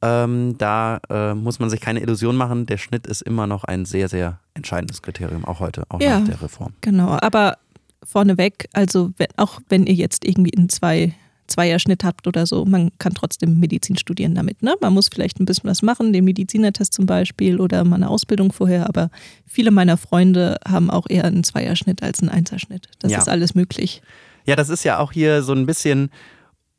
ähm, 0.03 0.57
da 0.59 1.01
äh, 1.11 1.35
muss 1.35 1.59
man 1.59 1.71
sich 1.71 1.81
keine 1.81 2.01
Illusion 2.01 2.37
machen, 2.37 2.67
der 2.67 2.79
Schnitt 2.79 3.07
ist 3.07 3.23
immer 3.23 3.47
noch 3.47 3.65
ein 3.65 3.85
sehr, 3.85 4.09
sehr 4.09 4.41
entscheidendes 4.55 5.03
Kriterium, 5.03 5.45
auch 5.45 5.61
heute, 5.61 5.85
auch 5.89 6.01
ja, 6.01 6.21
nach 6.21 6.29
der 6.29 6.43
Reform. 6.43 6.73
Genau, 6.81 7.19
aber 7.21 7.59
vorneweg, 8.07 8.69
also 8.73 9.11
wenn, 9.17 9.29
auch 9.37 9.61
wenn 9.69 9.87
ihr 9.87 9.95
jetzt 9.95 10.25
irgendwie 10.25 10.57
einen 10.57 10.69
zwei, 10.69 11.15
Zweierschnitt 11.47 12.05
habt 12.05 12.27
oder 12.27 12.47
so, 12.47 12.65
man 12.65 12.91
kann 12.99 13.15
trotzdem 13.15 13.59
Medizin 13.59 13.97
studieren 13.97 14.35
damit. 14.35 14.63
Ne? 14.63 14.75
Man 14.81 14.93
muss 14.93 15.09
vielleicht 15.13 15.41
ein 15.41 15.45
bisschen 15.45 15.71
was 15.71 15.83
machen, 15.83 16.13
den 16.13 16.25
Medizinertest 16.25 16.93
zum 16.93 17.07
Beispiel 17.07 17.61
oder 17.61 17.85
mal 17.85 17.97
eine 17.97 18.09
Ausbildung 18.09 18.53
vorher, 18.53 18.89
aber 18.89 19.11
viele 19.47 19.71
meiner 19.71 19.97
Freunde 19.97 20.59
haben 20.67 20.91
auch 20.91 21.07
eher 21.09 21.25
einen 21.25 21.45
Zweierschnitt 21.45 22.03
als 22.03 22.21
einen 22.21 22.31
Einserschnitt. 22.31 22.89
Das 22.99 23.13
ja. 23.13 23.19
ist 23.19 23.29
alles 23.29 23.55
möglich. 23.55 24.03
Ja, 24.45 24.57
das 24.57 24.69
ist 24.69 24.85
ja 24.85 24.99
auch 24.99 25.13
hier 25.13 25.43
so 25.43 25.53
ein 25.53 25.67
bisschen 25.67 26.11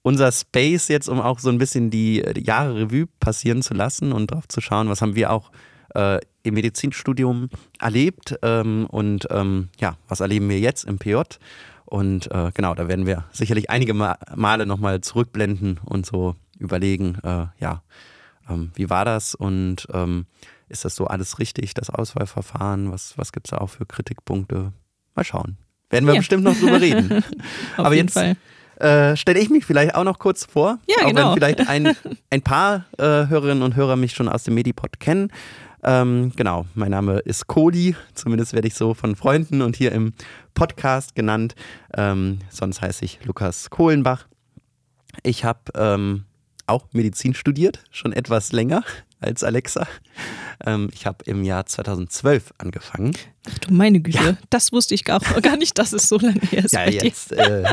unser 0.02 0.32
Space 0.32 0.88
jetzt, 0.88 1.10
um 1.10 1.20
auch 1.20 1.40
so 1.40 1.50
ein 1.50 1.58
bisschen 1.58 1.90
die, 1.90 2.24
Jahre 2.38 2.76
Revue 2.76 3.08
passieren 3.20 3.62
zu 3.62 3.74
lassen 3.74 4.14
und 4.14 4.32
drauf 4.32 4.48
zu 4.48 4.62
schauen, 4.62 4.90
was 4.90 5.02
haben 5.02 5.16
wir 5.16 5.32
auch 5.32 5.52
äh, 5.96 6.20
im 6.44 6.54
Medizinstudium 6.54 7.50
erlebt 7.80 8.36
ähm, 8.42 8.86
und 8.88 9.28
ähm, 9.32 9.70
ja, 9.80 9.98
was 10.08 10.20
erleben 10.20 10.50
wir 10.50 10.60
jetzt 10.60 10.86
im 10.86 10.98
PJ? 10.98 11.22
Und 11.86 12.30
äh, 12.32 12.52
genau, 12.54 12.76
da 12.76 12.88
werden 12.88 13.06
wir 13.06 13.26
sicherlich 13.32 13.70
einige 13.70 13.94
Male 13.94 14.66
nochmal 14.66 15.02
zurückblenden 15.02 15.80
und 15.86 16.06
so 16.06 16.36
überlegen, 16.60 17.18
äh, 17.24 17.46
ja, 17.60 17.82
ähm, 18.50 18.72
wie 18.76 18.90
war 18.90 19.06
das 19.06 19.36
und 19.36 19.88
ähm, 19.94 20.26
ist 20.70 20.84
das 20.84 20.96
so 20.96 21.08
alles 21.08 21.40
richtig, 21.40 21.74
das 21.74 21.90
Auswahlverfahren? 21.90 22.92
Was, 22.92 23.18
was 23.18 23.32
gibt 23.32 23.48
es 23.48 23.52
da 23.52 23.60
auch 23.60 23.70
für 23.70 23.86
Kritikpunkte? 23.86 24.74
Mal 25.16 25.24
schauen. 25.24 25.58
Werden 25.90 26.06
wir 26.06 26.14
ja. 26.14 26.20
bestimmt 26.20 26.44
noch 26.44 26.56
drüber 26.58 26.82
reden. 26.82 27.24
Aber 27.78 27.96
jetzt 27.96 28.18
äh, 28.18 29.16
stelle 29.16 29.40
ich 29.40 29.50
mich 29.50 29.66
vielleicht 29.66 29.96
auch 29.96 30.04
noch 30.04 30.20
kurz 30.20 30.46
vor. 30.46 30.80
Ja, 30.88 31.06
auch 31.06 31.08
genau. 31.08 31.30
wenn 31.30 31.34
vielleicht 31.36 31.68
ein, 31.68 31.96
ein 32.30 32.42
paar 32.42 32.86
äh, 32.98 33.28
Hörerinnen 33.28 33.64
und 33.64 33.76
Hörer 33.76 33.96
mich 33.96 34.14
schon 34.14 34.28
aus 34.28 34.44
dem 34.44 34.56
Medipod 34.56 35.00
kennen. 35.00 35.32
Ähm, 35.88 36.34
genau, 36.36 36.66
mein 36.76 36.92
Name 36.92 37.20
ist 37.20 37.48
Cody, 37.48 37.96
zumindest 38.14 38.52
werde 38.52 38.68
ich 38.68 38.74
so 38.74 38.94
von 38.94 39.16
Freunden 39.16 39.62
und 39.62 39.78
hier 39.78 39.94
im 39.94 40.12
Podcast 40.54 41.16
genannt. 41.16 41.56
Ähm, 41.96 42.40
sonst 42.50 42.82
heiße 42.82 43.06
ich 43.06 43.24
Lukas 43.24 43.70
Kohlenbach. 43.70 44.28
Ich 45.24 45.46
habe 45.46 45.62
ähm, 45.76 46.26
auch 46.66 46.88
Medizin 46.92 47.34
studiert, 47.34 47.86
schon 47.90 48.12
etwas 48.12 48.52
länger 48.52 48.84
als 49.22 49.46
Alexa. 49.46 49.88
Ähm, 50.66 50.90
ich 50.94 51.06
habe 51.06 51.24
im 51.24 51.46
Jahr 51.46 51.66
2012 51.66 52.54
angefangen. 52.58 53.16
Ach 53.50 53.58
du 53.60 53.74
meine 53.74 54.02
Güte, 54.02 54.18
ja. 54.22 54.38
das 54.50 54.74
wusste 54.74 54.94
ich 54.94 55.06
gar, 55.06 55.22
gar 55.42 55.56
nicht, 55.56 55.78
dass 55.78 55.94
es 55.94 56.10
so 56.10 56.18
lange 56.20 56.42
her 56.42 56.66
ist. 56.66 56.74
Ja, 56.74 56.90
jetzt 56.90 57.32
äh, 57.32 57.64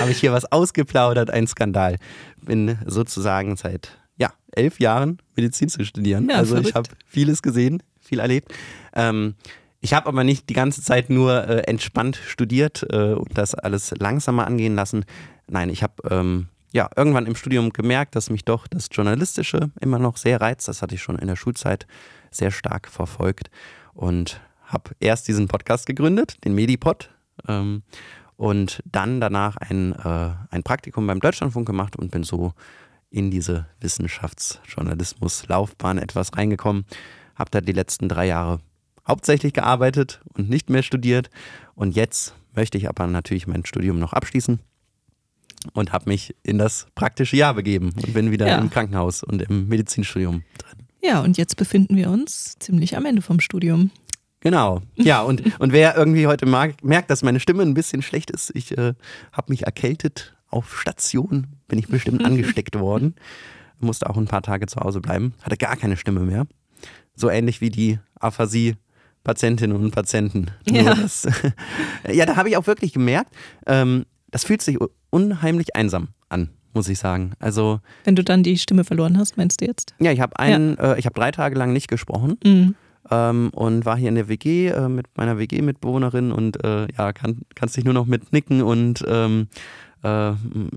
habe 0.00 0.10
ich 0.10 0.18
hier 0.18 0.32
was 0.32 0.50
ausgeplaudert, 0.50 1.30
ein 1.30 1.46
Skandal. 1.46 1.98
Bin 2.42 2.78
sozusagen 2.84 3.54
seit 3.54 3.99
ja, 4.20 4.32
elf 4.52 4.78
Jahren 4.78 5.18
Medizin 5.34 5.68
zu 5.68 5.84
studieren. 5.84 6.28
Ja, 6.28 6.36
also 6.36 6.54
verrückt. 6.54 6.68
ich 6.68 6.74
habe 6.74 6.88
vieles 7.06 7.42
gesehen, 7.42 7.82
viel 8.00 8.20
erlebt. 8.20 8.52
Ähm, 8.94 9.34
ich 9.80 9.94
habe 9.94 10.08
aber 10.08 10.24
nicht 10.24 10.48
die 10.50 10.54
ganze 10.54 10.82
Zeit 10.82 11.08
nur 11.08 11.48
äh, 11.48 11.62
entspannt 11.62 12.16
studiert 12.16 12.86
äh, 12.90 13.14
und 13.14 13.36
das 13.36 13.54
alles 13.54 13.92
langsamer 13.98 14.46
angehen 14.46 14.74
lassen. 14.74 15.06
Nein, 15.48 15.70
ich 15.70 15.82
habe 15.82 15.94
ähm, 16.10 16.48
ja 16.72 16.90
irgendwann 16.96 17.26
im 17.26 17.34
Studium 17.34 17.70
gemerkt, 17.70 18.14
dass 18.14 18.28
mich 18.28 18.44
doch 18.44 18.66
das 18.66 18.88
Journalistische 18.92 19.70
immer 19.80 19.98
noch 19.98 20.18
sehr 20.18 20.40
reizt. 20.40 20.68
Das 20.68 20.82
hatte 20.82 20.94
ich 20.94 21.02
schon 21.02 21.18
in 21.18 21.28
der 21.28 21.36
Schulzeit 21.36 21.86
sehr 22.30 22.50
stark 22.50 22.88
verfolgt 22.88 23.50
und 23.94 24.40
habe 24.64 24.90
erst 25.00 25.28
diesen 25.28 25.48
Podcast 25.48 25.86
gegründet, 25.86 26.44
den 26.44 26.54
Medipod. 26.54 27.10
Ähm, 27.48 27.82
und 28.36 28.82
dann 28.86 29.20
danach 29.20 29.56
ein, 29.56 29.92
äh, 29.92 30.30
ein 30.50 30.62
Praktikum 30.62 31.06
beim 31.06 31.20
Deutschlandfunk 31.20 31.66
gemacht 31.66 31.96
und 31.96 32.10
bin 32.10 32.22
so 32.22 32.54
in 33.10 33.30
diese 33.30 33.66
Wissenschaftsjournalismus-Laufbahn 33.80 35.98
etwas 35.98 36.34
reingekommen. 36.36 36.86
Habe 37.34 37.50
da 37.50 37.60
die 37.60 37.72
letzten 37.72 38.08
drei 38.08 38.26
Jahre 38.26 38.60
hauptsächlich 39.06 39.52
gearbeitet 39.52 40.20
und 40.34 40.48
nicht 40.48 40.70
mehr 40.70 40.82
studiert. 40.82 41.28
Und 41.74 41.94
jetzt 41.96 42.34
möchte 42.54 42.78
ich 42.78 42.88
aber 42.88 43.06
natürlich 43.06 43.46
mein 43.46 43.66
Studium 43.66 43.98
noch 43.98 44.12
abschließen 44.12 44.60
und 45.72 45.92
habe 45.92 46.08
mich 46.08 46.34
in 46.42 46.58
das 46.58 46.86
praktische 46.94 47.36
Jahr 47.36 47.54
begeben 47.54 47.92
und 47.96 48.14
bin 48.14 48.30
wieder 48.30 48.46
ja. 48.46 48.58
im 48.58 48.70
Krankenhaus 48.70 49.22
und 49.22 49.42
im 49.42 49.68
Medizinstudium 49.68 50.42
drin. 50.58 50.86
Ja, 51.02 51.20
und 51.20 51.38
jetzt 51.38 51.56
befinden 51.56 51.96
wir 51.96 52.10
uns 52.10 52.56
ziemlich 52.58 52.96
am 52.96 53.06
Ende 53.06 53.22
vom 53.22 53.40
Studium. 53.40 53.90
Genau. 54.40 54.82
Ja, 54.96 55.22
und, 55.22 55.60
und 55.60 55.72
wer 55.72 55.96
irgendwie 55.96 56.26
heute 56.26 56.46
mag, 56.46 56.82
merkt, 56.82 57.10
dass 57.10 57.22
meine 57.22 57.40
Stimme 57.40 57.62
ein 57.62 57.74
bisschen 57.74 58.02
schlecht 58.02 58.30
ist, 58.30 58.50
ich 58.54 58.76
äh, 58.76 58.94
habe 59.32 59.46
mich 59.48 59.64
erkältet 59.64 60.34
auf 60.50 60.78
Station, 60.80 61.46
bin 61.68 61.78
ich 61.78 61.88
bestimmt 61.88 62.24
angesteckt 62.24 62.78
worden. 62.78 63.14
Musste 63.78 64.10
auch 64.10 64.16
ein 64.16 64.26
paar 64.26 64.42
Tage 64.42 64.66
zu 64.66 64.80
Hause 64.80 65.00
bleiben, 65.00 65.32
hatte 65.42 65.56
gar 65.56 65.76
keine 65.76 65.96
Stimme 65.96 66.20
mehr. 66.20 66.46
So 67.14 67.30
ähnlich 67.30 67.60
wie 67.60 67.70
die 67.70 67.98
Aphasie 68.18 68.76
Patientinnen 69.24 69.76
und 69.76 69.90
Patienten. 69.90 70.46
Ja, 70.66 70.94
das, 70.94 71.28
ja 72.10 72.26
da 72.26 72.36
habe 72.36 72.48
ich 72.48 72.56
auch 72.56 72.66
wirklich 72.66 72.92
gemerkt, 72.92 73.32
ähm, 73.66 74.06
das 74.30 74.44
fühlt 74.44 74.62
sich 74.62 74.78
unheimlich 75.10 75.76
einsam 75.76 76.08
an, 76.28 76.50
muss 76.72 76.88
ich 76.88 76.98
sagen. 76.98 77.32
Also 77.38 77.80
wenn 78.04 78.16
du 78.16 78.24
dann 78.24 78.42
die 78.42 78.58
Stimme 78.58 78.84
verloren 78.84 79.18
hast, 79.18 79.36
meinst 79.36 79.60
du 79.60 79.66
jetzt? 79.66 79.94
Ja, 79.98 80.12
ich 80.12 80.20
habe 80.20 80.38
einen, 80.38 80.76
ja. 80.76 80.94
äh, 80.94 80.98
ich 80.98 81.06
habe 81.06 81.14
drei 81.14 81.32
Tage 81.32 81.56
lang 81.56 81.72
nicht 81.72 81.88
gesprochen. 81.88 82.38
Mhm. 82.44 82.74
Ähm, 83.10 83.50
und 83.54 83.86
war 83.86 83.96
hier 83.96 84.10
in 84.10 84.14
der 84.14 84.28
WG 84.28 84.68
äh, 84.68 84.88
mit 84.88 85.06
meiner 85.16 85.38
WG-Mitbewohnerin 85.38 86.32
und 86.32 86.62
äh, 86.62 86.86
ja, 86.96 87.12
kann, 87.12 87.40
kannst 87.54 87.76
dich 87.76 87.84
nur 87.84 87.94
noch 87.94 88.06
mit 88.06 88.32
nicken 88.32 88.62
und 88.62 89.02
ähm, 89.08 89.48
äh, 90.02 90.32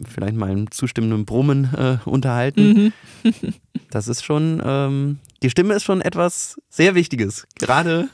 vielleicht 0.07 0.35
mal 0.35 0.49
einem 0.49 0.71
zustimmenden 0.71 1.25
Brummen 1.25 1.73
äh, 1.73 1.97
unterhalten. 2.05 2.93
Mhm. 3.23 3.33
das 3.91 4.07
ist 4.07 4.23
schon, 4.23 4.61
ähm, 4.63 5.19
die 5.41 5.49
Stimme 5.49 5.73
ist 5.73 5.83
schon 5.83 6.01
etwas 6.01 6.59
sehr 6.69 6.95
Wichtiges, 6.95 7.47
gerade 7.59 8.09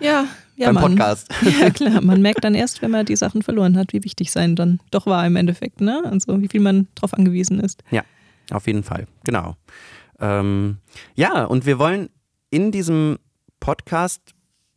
ja, 0.00 0.26
ja, 0.56 0.66
beim 0.72 0.74
Mann. 0.74 0.84
Podcast. 0.84 1.28
Ja, 1.60 1.70
klar. 1.70 2.00
Man 2.00 2.22
merkt 2.22 2.44
dann 2.44 2.54
erst, 2.54 2.82
wenn 2.82 2.90
man 2.90 3.06
die 3.06 3.16
Sachen 3.16 3.42
verloren 3.42 3.76
hat, 3.76 3.92
wie 3.92 4.04
wichtig 4.04 4.30
sein 4.30 4.56
dann 4.56 4.80
doch 4.90 5.06
war 5.06 5.26
im 5.26 5.36
Endeffekt, 5.36 5.80
ne? 5.80 6.02
Also 6.04 6.40
wie 6.40 6.48
viel 6.48 6.60
man 6.60 6.88
drauf 6.94 7.14
angewiesen 7.14 7.60
ist. 7.60 7.82
Ja, 7.90 8.02
auf 8.50 8.66
jeden 8.66 8.82
Fall. 8.82 9.06
Genau. 9.24 9.56
Ähm, 10.20 10.78
ja, 11.14 11.44
und 11.44 11.66
wir 11.66 11.78
wollen 11.78 12.08
in 12.50 12.70
diesem 12.70 13.18
Podcast, 13.60 14.20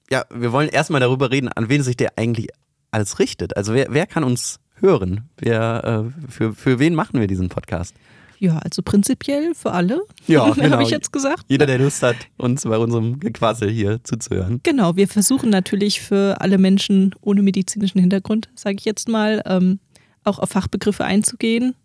ja, 0.10 0.26
wir 0.34 0.52
wollen 0.52 0.70
erstmal 0.70 1.02
darüber 1.02 1.32
reden, 1.32 1.50
an 1.50 1.70
wen 1.70 1.84
sich 1.84 1.98
der 1.98 2.18
eigentlich 2.18 2.50
alles 2.92 3.20
richtet. 3.20 3.58
Also 3.58 3.74
wer, 3.74 3.88
wer 3.90 4.08
kann 4.08 4.24
uns 4.24 4.60
hören? 4.80 5.30
Wer, 5.38 6.06
äh, 6.08 6.32
für, 6.32 6.54
für 6.54 6.80
wen 6.80 6.96
machen 6.96 7.20
wir 7.20 7.28
diesen 7.28 7.50
Podcast? 7.50 7.96
Ja, 8.40 8.58
also 8.60 8.82
prinzipiell 8.82 9.54
für 9.56 9.72
alle. 9.72 10.02
Ja, 10.28 10.50
genau. 10.52 10.70
habe 10.72 10.84
ich 10.84 10.90
jetzt 10.90 11.12
gesagt. 11.12 11.46
Jeder, 11.48 11.66
der 11.66 11.80
Lust 11.80 12.04
hat, 12.04 12.16
uns 12.38 12.64
bei 12.64 12.78
unserem 12.78 13.20
Gequassel 13.20 13.70
hier 13.70 14.04
zuzuhören. 14.04 14.60
Genau, 14.64 14.96
wir 14.96 15.08
versuchen 15.08 15.50
natürlich 15.50 16.02
für 16.02 16.42
alle 16.42 16.58
Menschen 16.58 17.16
ohne 17.22 17.42
medizinischen 17.42 18.00
Hintergrund, 18.00 18.50
sage 18.56 18.76
ich 18.80 18.86
jetzt 18.86 19.08
mal, 19.08 19.42
ähm, 19.46 19.80
auch 20.24 20.40
auf 20.40 20.50
Fachbegriffe 20.50 21.06
einzugehen. 21.06 21.76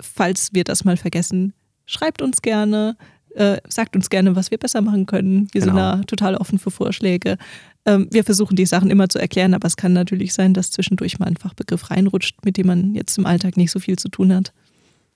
Falls 0.00 0.50
wir 0.52 0.64
das 0.64 0.84
mal 0.84 0.96
vergessen, 0.96 1.52
schreibt 1.86 2.22
uns 2.22 2.42
gerne, 2.42 2.96
äh, 3.34 3.58
sagt 3.68 3.96
uns 3.96 4.10
gerne, 4.10 4.36
was 4.36 4.50
wir 4.50 4.58
besser 4.58 4.80
machen 4.80 5.06
können. 5.06 5.48
Wir 5.52 5.60
genau. 5.62 5.72
sind 5.72 5.76
da 5.76 6.02
total 6.06 6.36
offen 6.36 6.58
für 6.58 6.70
Vorschläge. 6.70 7.36
Ähm, 7.84 8.08
wir 8.10 8.24
versuchen 8.24 8.56
die 8.56 8.66
Sachen 8.66 8.90
immer 8.90 9.08
zu 9.08 9.18
erklären, 9.18 9.54
aber 9.54 9.66
es 9.66 9.76
kann 9.76 9.92
natürlich 9.92 10.34
sein, 10.34 10.54
dass 10.54 10.70
zwischendurch 10.70 11.18
mal 11.18 11.26
ein 11.26 11.36
Fachbegriff 11.36 11.90
reinrutscht, 11.90 12.44
mit 12.44 12.56
dem 12.56 12.66
man 12.66 12.94
jetzt 12.94 13.18
im 13.18 13.26
Alltag 13.26 13.56
nicht 13.56 13.70
so 13.70 13.80
viel 13.80 13.98
zu 13.98 14.08
tun 14.08 14.32
hat. 14.34 14.52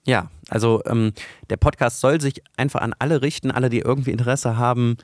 Ja, 0.06 0.30
also 0.48 0.82
ähm, 0.86 1.12
der 1.50 1.56
Podcast 1.56 2.00
soll 2.00 2.20
sich 2.20 2.42
einfach 2.56 2.80
an 2.80 2.94
alle 2.98 3.22
richten, 3.22 3.50
alle, 3.50 3.68
die 3.70 3.80
irgendwie 3.80 4.12
Interesse 4.12 4.56
haben, 4.56 4.96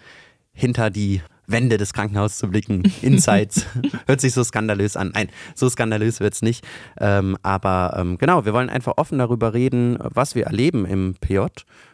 hinter 0.53 0.91
die 0.91 1.23
Wände 1.47 1.77
des 1.77 1.93
Krankenhauses 1.93 2.39
zu 2.39 2.49
blicken. 2.49 2.83
Insights. 3.03 3.67
Hört 4.07 4.21
sich 4.21 4.33
so 4.33 4.45
skandalös 4.45 4.97
an. 4.97 5.11
Nein, 5.15 5.29
so 5.55 5.69
skandalös 5.69 6.21
wird 6.21 6.35
es 6.35 6.43
nicht. 6.43 6.65
Ähm, 6.99 7.37
aber 7.43 7.97
ähm, 7.99 8.19
genau, 8.19 8.45
wir 8.45 8.53
wollen 8.53 8.71
einfach 8.71 8.95
offen 8.97 9.19
darüber 9.19 9.55
reden, 9.55 9.99
was 10.01 10.35
wir 10.35 10.47
erleben 10.47 10.85
im 10.87 11.15
PJ, 11.21 11.41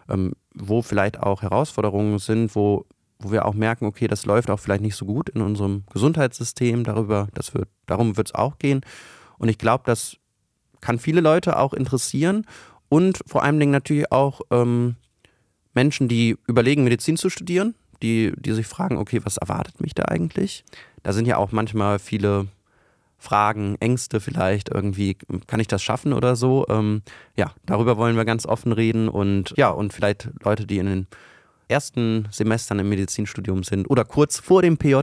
ähm, 0.09 0.33
wo 0.61 0.83
vielleicht 0.83 1.21
auch 1.21 1.43
Herausforderungen 1.43 2.19
sind, 2.19 2.55
wo, 2.55 2.87
wo 3.19 3.31
wir 3.31 3.47
auch 3.47 3.55
merken, 3.55 3.87
okay, 3.87 4.09
das 4.09 4.27
läuft 4.27 4.51
auch 4.51 4.61
vielleicht 4.61 4.83
nicht 4.83 4.97
so 4.97 5.07
gut 5.07 5.29
in 5.29 5.41
unserem 5.41 5.85
Gesundheitssystem. 5.93 6.85
Darüber, 6.85 7.29
das 7.35 7.55
wird, 7.55 7.69
darum 7.87 8.17
wird 8.17 8.29
es 8.29 8.35
auch 8.35 8.59
gehen. 8.59 8.83
Und 9.39 9.49
ich 9.49 9.59
glaube, 9.59 9.85
das 9.87 10.17
kann 10.81 10.99
viele 10.99 11.21
Leute 11.21 11.59
auch 11.59 11.73
interessieren 11.73 12.47
und 12.89 13.21
vor 13.27 13.43
allen 13.43 13.59
Dingen 13.59 13.73
natürlich 13.73 14.13
auch 14.13 14.41
ähm, 14.51 14.97
Menschen, 15.75 16.09
die 16.09 16.37
überlegen, 16.47 16.85
Medizin 16.85 17.17
zu 17.17 17.31
studieren 17.31 17.75
die, 18.03 18.33
die 18.37 18.53
sich 18.53 18.67
fragen, 18.67 18.97
okay, 18.97 19.21
was 19.25 19.37
erwartet 19.37 19.81
mich 19.81 19.95
da 19.95 20.05
eigentlich? 20.05 20.65
Da 21.03 21.13
sind 21.13 21.27
ja 21.27 21.37
auch 21.37 21.53
manchmal 21.53 21.99
viele 21.99 22.49
Fragen, 23.19 23.77
Ängste 23.81 24.21
vielleicht 24.21 24.69
irgendwie, 24.69 25.17
kann 25.47 25.61
ich 25.61 25.67
das 25.67 25.83
schaffen 25.83 26.13
oder 26.13 26.37
so? 26.37 26.67
Ähm, 26.69 27.03
ja, 27.37 27.53
darüber 27.67 27.97
wollen 27.97 28.17
wir 28.17 28.25
ganz 28.25 28.47
offen 28.47 28.73
reden 28.73 29.09
und 29.09 29.55
ja, 29.57 29.71
und 29.71 29.93
vielleicht 29.93 30.31
Leute, 30.45 30.67
die 30.67 30.79
in 30.79 30.87
den 30.87 31.07
ersten 31.67 32.29
Semestern 32.31 32.79
im 32.79 32.89
Medizinstudium 32.89 33.65
sind 33.65 33.91
oder 33.91 34.05
kurz 34.05 34.39
vor 34.39 34.63
dem 34.63 34.79
PJ. 34.79 34.95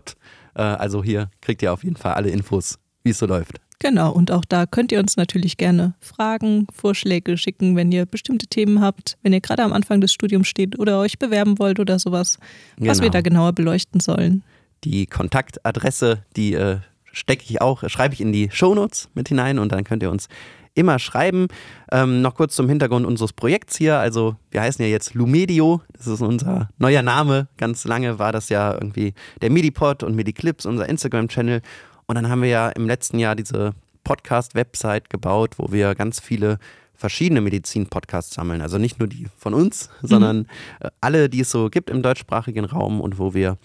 Äh, 0.56 0.62
also 0.62 1.04
hier 1.04 1.30
kriegt 1.42 1.62
ihr 1.62 1.74
auf 1.74 1.84
jeden 1.84 1.98
Fall 1.98 2.14
alle 2.14 2.30
Infos, 2.30 2.80
wie 3.04 3.12
es 3.12 3.20
so 3.20 3.26
läuft. 3.26 3.60
Genau, 3.80 4.12
und 4.12 4.32
auch 4.32 4.46
da 4.46 4.66
könnt 4.66 4.92
ihr 4.92 5.00
uns 5.00 5.18
natürlich 5.18 5.58
gerne 5.58 5.96
Fragen, 6.00 6.66
Vorschläge 6.74 7.38
schicken, 7.38 7.76
wenn 7.76 7.92
ihr 7.92 8.06
bestimmte 8.06 8.48
Themen 8.48 8.82
habt, 8.82 9.18
wenn 9.22 9.34
ihr 9.34 9.42
gerade 9.42 9.64
am 9.64 9.74
Anfang 9.74 10.00
des 10.00 10.14
Studiums 10.14 10.48
steht 10.48 10.80
oder 10.80 11.00
euch 11.00 11.20
bewerben 11.20 11.60
wollt 11.60 11.80
oder 11.80 12.00
sowas, 12.00 12.40
genau. 12.78 12.90
was 12.90 13.02
wir 13.02 13.10
da 13.10 13.22
genauer 13.22 13.54
beleuchten 13.54 14.00
sollen. 14.00 14.44
Die 14.86 15.06
Kontaktadresse, 15.06 16.24
die 16.36 16.54
äh, 16.54 16.78
stecke 17.16 17.46
ich 17.48 17.62
auch, 17.62 17.88
schreibe 17.90 18.14
ich 18.14 18.22
in 18.22 18.32
die 18.32 18.50
Shownotes 18.52 19.10
mit 19.14 19.30
hinein 19.30 19.58
und 19.58 19.72
dann 19.72 19.84
könnt 19.84 20.04
ihr 20.04 20.12
uns 20.12 20.28
immer 20.76 21.00
schreiben. 21.00 21.48
Ähm, 21.92 22.22
noch 22.22 22.36
kurz 22.36 22.56
zum 22.56 22.68
Hintergrund 22.68 23.06
unseres 23.06 23.32
Projekts 23.32 23.78
hier. 23.78 23.98
Also 23.98 24.36
wir 24.52 24.62
heißen 24.62 24.84
ja 24.84 24.92
jetzt 24.92 25.14
Lumedio, 25.14 25.82
das 25.94 26.08
ist 26.08 26.22
unser 26.22 26.70
neuer 26.78 27.02
Name. 27.02 27.48
Ganz 27.58 27.86
lange 27.86 28.20
war 28.20 28.34
das 28.34 28.50
ja 28.50 28.74
irgendwie 28.74 29.14
der 29.42 29.50
Medipod 29.50 30.04
und 30.04 30.16
Mediclips, 30.16 30.66
unser 30.66 30.88
Instagram-Channel. 30.90 31.62
Und 32.06 32.16
dann 32.16 32.30
haben 32.30 32.42
wir 32.42 32.50
ja 32.50 32.70
im 32.70 32.86
letzten 32.86 33.18
Jahr 33.18 33.36
diese 33.36 33.74
Podcast-Website 34.04 35.10
gebaut, 35.10 35.54
wo 35.58 35.72
wir 35.72 35.96
ganz 35.96 36.20
viele 36.20 36.60
verschiedene 36.94 37.42
Medizin-Podcasts 37.42 38.36
sammeln. 38.36 38.62
Also 38.62 38.78
nicht 38.78 39.00
nur 39.00 39.08
die 39.08 39.28
von 39.38 39.54
uns, 39.54 39.90
mhm. 40.02 40.08
sondern 40.08 40.48
äh, 40.82 40.90
alle, 41.00 41.30
die 41.30 41.42
es 41.42 41.52
so 41.52 41.70
gibt 41.70 41.90
im 41.90 42.02
deutschsprachigen 42.02 42.66
Raum 42.66 43.00
und 43.00 43.18
wo 43.18 43.34
wir 43.34 43.58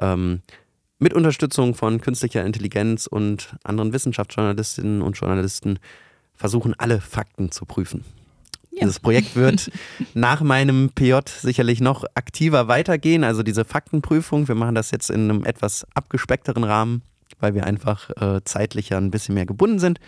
ähm, 0.00 0.42
mit 0.98 1.14
Unterstützung 1.14 1.74
von 1.74 2.00
künstlicher 2.00 2.44
Intelligenz 2.44 3.06
und 3.06 3.56
anderen 3.64 3.92
Wissenschaftsjournalistinnen 3.92 5.02
und 5.02 5.16
Journalisten 5.16 5.78
versuchen, 6.34 6.74
alle 6.78 7.00
Fakten 7.00 7.50
zu 7.50 7.64
prüfen. 7.64 8.04
Ja. 8.70 8.80
Dieses 8.80 9.00
Projekt 9.00 9.36
wird 9.36 9.70
nach 10.14 10.42
meinem 10.42 10.90
PJ 10.94 11.18
sicherlich 11.26 11.80
noch 11.80 12.04
aktiver 12.14 12.68
weitergehen. 12.68 13.24
Also 13.24 13.42
diese 13.42 13.64
Faktenprüfung, 13.64 14.48
wir 14.48 14.54
machen 14.54 14.74
das 14.74 14.90
jetzt 14.90 15.10
in 15.10 15.30
einem 15.30 15.44
etwas 15.44 15.86
abgespeckteren 15.94 16.64
Rahmen 16.64 17.02
weil 17.40 17.54
wir 17.54 17.64
einfach 17.64 18.10
äh, 18.20 18.42
zeitlich 18.44 18.90
ja 18.90 18.98
ein 18.98 19.10
bisschen 19.10 19.34
mehr 19.34 19.46
gebunden 19.46 19.78
sind. 19.78 19.98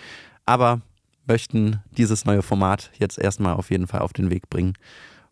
Aber 0.47 0.81
möchten 1.27 1.83
dieses 1.91 2.25
neue 2.25 2.43
Format 2.43 2.91
jetzt 2.99 3.19
erstmal 3.19 3.55
auf 3.55 3.71
jeden 3.71 3.87
Fall 3.87 4.01
auf 4.01 4.13
den 4.13 4.31
Weg 4.31 4.49
bringen. 4.49 4.75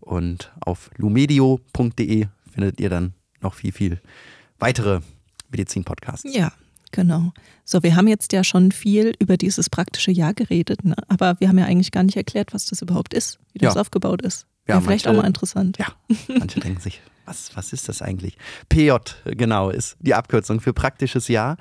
Und 0.01 0.53
auf 0.61 0.91
lumedio.de 0.97 2.27
findet 2.53 2.81
ihr 2.81 2.91
dann 2.91 3.15
noch 3.41 3.55
viel, 3.55 3.73
viel 3.73 4.01
weitere 4.59 5.01
Medizin-Podcasts. 5.51 6.35
Ja, 6.35 6.53
genau. 6.93 7.33
So, 7.65 7.83
wir 7.83 7.97
haben 7.97 8.09
jetzt 8.09 8.33
ja 8.33 8.45
schon 8.45 8.73
viel 8.73 9.15
über 9.19 9.37
dieses 9.37 9.71
praktische 9.71 10.11
Jahr 10.11 10.35
geredet, 10.35 10.85
ne? 10.85 10.95
aber 11.09 11.39
wir 11.41 11.49
haben 11.49 11.59
ja 11.59 11.67
eigentlich 11.67 11.93
gar 11.93 12.03
nicht 12.03 12.17
erklärt, 12.17 12.55
was 12.55 12.67
das 12.67 12.83
überhaupt 12.83 13.15
ist, 13.15 13.39
wie 13.53 13.59
das 13.59 13.75
ja. 13.75 13.81
aufgebaut 13.81 14.23
ist. 14.23 14.47
Ja, 14.69 14.81
vielleicht 14.81 15.07
manche, 15.07 15.19
auch 15.19 15.23
mal 15.23 15.27
interessant. 15.27 15.79
Ja, 15.79 15.87
manche 16.29 16.61
denken 16.61 16.81
sich, 16.81 17.01
was, 17.25 17.55
was 17.55 17.73
ist 17.73 17.89
das 17.89 18.03
eigentlich? 18.03 18.37
PJ, 18.69 18.93
genau, 19.25 19.71
ist 19.71 19.97
die 20.01 20.15
Abkürzung 20.15 20.61
für 20.61 20.73
praktisches 20.73 21.29
Jahr. 21.29 21.57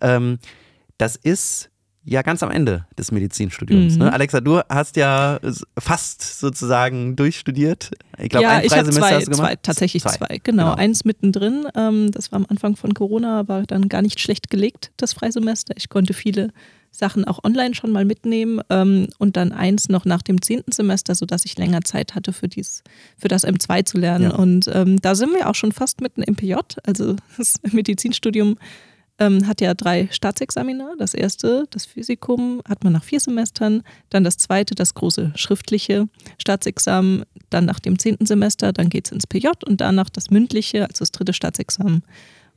Ähm, 0.00 0.38
das 0.96 1.16
ist 1.16 1.70
ja 2.08 2.22
ganz 2.22 2.42
am 2.42 2.50
Ende 2.50 2.86
des 2.98 3.12
Medizinstudiums. 3.12 3.96
Ne? 3.96 4.04
Mhm. 4.04 4.04
Ne? 4.06 4.12
Alexa, 4.12 4.40
du 4.40 4.60
hast 4.68 4.96
ja 4.96 5.38
fast 5.78 6.40
sozusagen 6.40 7.16
durchstudiert. 7.16 7.90
Ich 8.18 8.30
glaube, 8.30 8.44
ja, 8.44 8.50
ein 8.56 8.64
ich 8.64 8.72
habe 8.72 8.90
zwei, 8.90 9.20
zwei, 9.20 9.56
tatsächlich 9.56 10.02
zwei, 10.02 10.12
zwei. 10.12 10.38
Genau. 10.42 10.64
genau. 10.64 10.74
Eins 10.74 11.04
mittendrin. 11.04 11.66
Ähm, 11.74 12.10
das 12.10 12.32
war 12.32 12.38
am 12.38 12.46
Anfang 12.48 12.76
von 12.76 12.94
Corona, 12.94 13.46
war 13.48 13.62
dann 13.62 13.88
gar 13.88 14.02
nicht 14.02 14.20
schlecht 14.20 14.50
gelegt, 14.50 14.90
das 14.96 15.12
Freisemester. 15.12 15.74
Ich 15.76 15.88
konnte 15.88 16.14
viele 16.14 16.48
Sachen 16.90 17.24
auch 17.24 17.44
online 17.44 17.74
schon 17.74 17.92
mal 17.92 18.04
mitnehmen 18.04 18.60
ähm, 18.70 19.08
und 19.18 19.36
dann 19.36 19.52
eins 19.52 19.88
noch 19.88 20.04
nach 20.04 20.22
dem 20.22 20.40
zehnten 20.40 20.72
Semester, 20.72 21.14
sodass 21.14 21.44
ich 21.44 21.56
länger 21.58 21.82
Zeit 21.82 22.14
hatte 22.14 22.32
für, 22.32 22.48
dies, 22.48 22.82
für 23.16 23.28
das 23.28 23.46
M2 23.46 23.84
zu 23.84 23.98
lernen. 23.98 24.30
Ja. 24.30 24.36
Und 24.36 24.68
ähm, 24.72 25.00
da 25.00 25.14
sind 25.14 25.34
wir 25.34 25.48
auch 25.48 25.54
schon 25.54 25.72
fast 25.72 26.00
mitten 26.00 26.22
im 26.22 26.34
PJ. 26.34 26.54
Also 26.84 27.16
das 27.36 27.54
Medizinstudium 27.70 28.56
ähm, 29.18 29.46
hat 29.46 29.60
ja 29.60 29.74
drei 29.74 30.08
Staatsexamina. 30.10 30.94
Das 30.98 31.14
erste, 31.14 31.66
das 31.70 31.86
Physikum, 31.86 32.62
hat 32.68 32.84
man 32.84 32.92
nach 32.92 33.04
vier 33.04 33.20
Semestern. 33.20 33.82
Dann 34.10 34.24
das 34.24 34.38
zweite, 34.38 34.74
das 34.74 34.94
große 34.94 35.32
schriftliche 35.34 36.08
Staatsexamen. 36.38 37.24
Dann 37.50 37.64
nach 37.64 37.80
dem 37.80 37.98
zehnten 37.98 38.26
Semester, 38.26 38.72
dann 38.72 38.88
geht 38.88 39.06
es 39.06 39.12
ins 39.12 39.26
PJ 39.26 39.48
und 39.66 39.80
danach 39.80 40.10
das 40.10 40.30
mündliche, 40.30 40.82
also 40.82 41.00
das 41.00 41.12
dritte 41.12 41.32
Staatsexamen. 41.32 42.02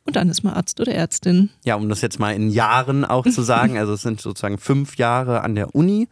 Und 0.04 0.16
dann 0.16 0.30
ist 0.30 0.44
man 0.44 0.54
Arzt 0.54 0.80
oder 0.80 0.94
Ärztin. 0.94 1.50
Ja, 1.64 1.76
um 1.76 1.88
das 1.88 2.02
jetzt 2.02 2.20
mal 2.20 2.34
in 2.34 2.50
Jahren 2.50 3.06
auch 3.06 3.28
zu 3.28 3.42
sagen, 3.42 3.78
also 3.80 3.94
es 3.94 4.02
sind 4.02 4.22
sozusagen 4.22 4.58
fünf 4.58 4.98
Jahre 4.98 5.42
an 5.42 5.56
der 5.56 5.76
Uni, 5.76 6.08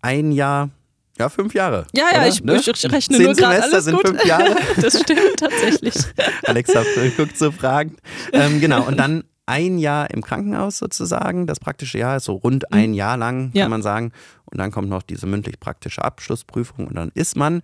ein 0.00 0.32
Jahr 0.32 0.70
Ja, 1.18 1.28
fünf 1.28 1.54
Jahre. 1.54 1.86
Ja, 1.94 2.06
ja, 2.12 2.26
ich, 2.26 2.42
ne? 2.42 2.56
ich, 2.56 2.66
rechne 2.68 3.16
Zehn 3.16 3.26
nur 3.26 3.34
gerade 3.34 3.62
alles 3.62 3.84
sind 3.84 3.96
gut. 3.96 4.06
fünf 4.06 4.24
Jahre. 4.24 4.56
das 4.80 5.00
stimmt 5.00 5.36
tatsächlich. 5.36 5.94
Alexa 6.44 6.84
guckt 7.16 7.36
so 7.36 7.50
fragend. 7.50 7.98
Ähm, 8.32 8.60
genau, 8.60 8.86
und 8.86 8.96
dann 8.98 9.24
ein 9.46 9.78
Jahr 9.78 10.10
im 10.10 10.22
Krankenhaus 10.22 10.78
sozusagen. 10.78 11.46
Das 11.46 11.58
praktische 11.58 11.98
Jahr 11.98 12.18
ist 12.18 12.24
so 12.24 12.34
rund 12.34 12.64
mhm. 12.70 12.78
ein 12.78 12.94
Jahr 12.94 13.16
lang, 13.16 13.52
kann 13.52 13.58
ja. 13.58 13.68
man 13.68 13.82
sagen. 13.82 14.12
Und 14.44 14.58
dann 14.58 14.70
kommt 14.70 14.88
noch 14.88 15.02
diese 15.02 15.26
mündlich-praktische 15.26 16.04
Abschlussprüfung 16.04 16.86
und 16.86 16.94
dann 16.94 17.10
ist 17.14 17.36
man, 17.36 17.62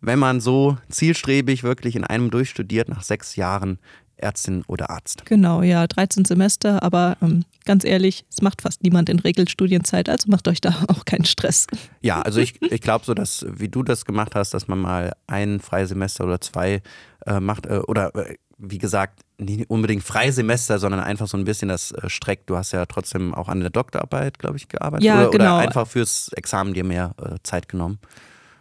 wenn 0.00 0.18
man 0.18 0.40
so 0.40 0.76
zielstrebig 0.88 1.62
wirklich 1.62 1.96
in 1.96 2.04
einem 2.04 2.30
durchstudiert, 2.30 2.88
nach 2.88 3.02
sechs 3.02 3.36
Jahren 3.36 3.78
Ärztin 4.16 4.64
oder 4.66 4.90
Arzt. 4.90 5.26
Genau, 5.26 5.62
ja, 5.62 5.86
13 5.86 6.24
Semester, 6.24 6.82
aber 6.82 7.16
ähm, 7.22 7.44
ganz 7.64 7.84
ehrlich, 7.84 8.24
es 8.30 8.42
macht 8.42 8.62
fast 8.62 8.82
niemand 8.82 9.08
in 9.08 9.18
Regelstudienzeit, 9.18 10.08
also 10.08 10.30
macht 10.30 10.48
euch 10.48 10.60
da 10.60 10.84
auch 10.88 11.04
keinen 11.04 11.24
Stress. 11.24 11.66
Ja, 12.00 12.22
also 12.22 12.40
ich, 12.40 12.60
ich 12.62 12.80
glaube 12.80 13.04
so, 13.04 13.14
dass, 13.14 13.46
wie 13.48 13.68
du 13.68 13.82
das 13.82 14.04
gemacht 14.04 14.34
hast, 14.34 14.54
dass 14.54 14.68
man 14.68 14.78
mal 14.78 15.12
ein 15.26 15.60
Freisemester 15.60 16.24
oder 16.24 16.40
zwei 16.40 16.82
äh, 17.26 17.40
macht, 17.40 17.66
äh, 17.66 17.78
oder 17.86 18.14
äh, 18.14 18.36
wie 18.58 18.78
gesagt, 18.78 19.22
nicht 19.38 19.68
unbedingt 19.68 20.02
Freisemester, 20.02 20.78
sondern 20.78 21.00
einfach 21.00 21.26
so 21.26 21.36
ein 21.36 21.44
bisschen 21.44 21.68
das 21.68 21.92
äh, 21.92 22.08
streckt. 22.08 22.48
Du 22.48 22.56
hast 22.56 22.72
ja 22.72 22.86
trotzdem 22.86 23.34
auch 23.34 23.48
an 23.48 23.60
der 23.60 23.70
Doktorarbeit, 23.70 24.38
glaube 24.38 24.56
ich, 24.56 24.68
gearbeitet. 24.68 25.04
Ja, 25.04 25.20
oder, 25.20 25.30
genau. 25.30 25.56
oder 25.56 25.56
einfach 25.58 25.86
fürs 25.86 26.30
Examen 26.32 26.72
dir 26.72 26.84
mehr 26.84 27.14
äh, 27.18 27.36
Zeit 27.42 27.68
genommen. 27.68 27.98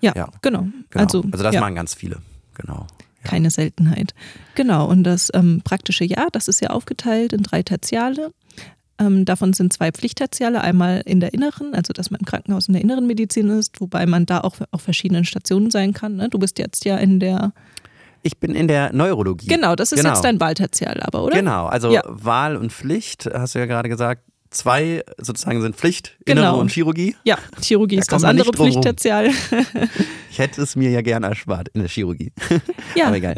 Ja, 0.01 0.11
ja. 0.15 0.29
Genau. 0.41 0.67
genau. 0.89 1.03
Also, 1.03 1.23
also 1.31 1.43
das 1.43 1.55
ja. 1.55 1.61
machen 1.61 1.75
ganz 1.75 1.93
viele, 1.93 2.17
genau. 2.53 2.87
Keine 3.25 3.49
Seltenheit. 3.49 4.13
Genau, 4.55 4.87
und 4.87 5.03
das 5.03 5.29
ähm, 5.33 5.61
praktische 5.63 6.05
Jahr, 6.05 6.27
das 6.31 6.47
ist 6.47 6.61
ja 6.61 6.69
aufgeteilt 6.69 7.33
in 7.33 7.43
drei 7.43 7.63
Tertiale. 7.63 8.31
Ähm, 8.97 9.25
davon 9.25 9.51
sind 9.51 9.73
zwei 9.73 9.91
Pflichttertiale, 9.91 10.61
einmal 10.61 11.01
in 11.05 11.19
der 11.19 11.33
inneren, 11.33 11.73
also 11.73 11.91
dass 11.91 12.11
man 12.11 12.21
im 12.21 12.25
Krankenhaus 12.25 12.67
in 12.67 12.73
der 12.73 12.81
inneren 12.81 13.07
Medizin 13.07 13.49
ist, 13.49 13.81
wobei 13.81 14.05
man 14.05 14.25
da 14.25 14.39
auch 14.39 14.55
auf 14.71 14.81
verschiedenen 14.81 15.25
Stationen 15.25 15.69
sein 15.69 15.91
kann. 15.91 16.15
Ne? 16.15 16.29
Du 16.29 16.39
bist 16.39 16.59
jetzt 16.59 16.85
ja 16.85 16.97
in 16.97 17.19
der 17.19 17.51
ich 18.23 18.39
bin 18.39 18.55
in 18.55 18.67
der 18.67 18.91
Neurologie. 18.91 19.45
Genau, 19.45 19.75
das 19.75 19.91
ist 19.91 19.99
genau. 19.99 20.13
jetzt 20.13 20.23
dein 20.23 20.39
Wahltertial 20.39 20.99
aber, 21.01 21.23
oder? 21.23 21.37
Genau, 21.37 21.67
also 21.67 21.91
ja. 21.91 22.01
Wahl 22.07 22.55
und 22.55 22.71
Pflicht, 22.71 23.29
hast 23.31 23.53
du 23.53 23.59
ja 23.59 23.67
gerade 23.67 23.87
gesagt. 23.87 24.23
Zwei 24.55 25.03
sozusagen 25.17 25.61
sind 25.61 25.75
Pflicht, 25.75 26.15
genau. 26.23 26.41
Innere 26.41 26.55
und 26.55 26.71
Chirurgie. 26.71 27.13
Ja, 27.25 27.37
Chirurgie 27.61 27.97
da 27.97 28.03
ist 28.03 28.11
das 28.13 28.23
andere 28.23 28.53
Pflichttertial. 28.53 29.29
ich 30.31 30.39
hätte 30.39 30.61
es 30.61 30.77
mir 30.77 30.91
ja 30.91 31.01
gerne 31.01 31.27
erspart 31.27 31.67
in 31.73 31.81
der 31.81 31.89
Chirurgie. 31.89 32.31
Ja. 32.95 33.07
Aber 33.07 33.17
egal. 33.17 33.35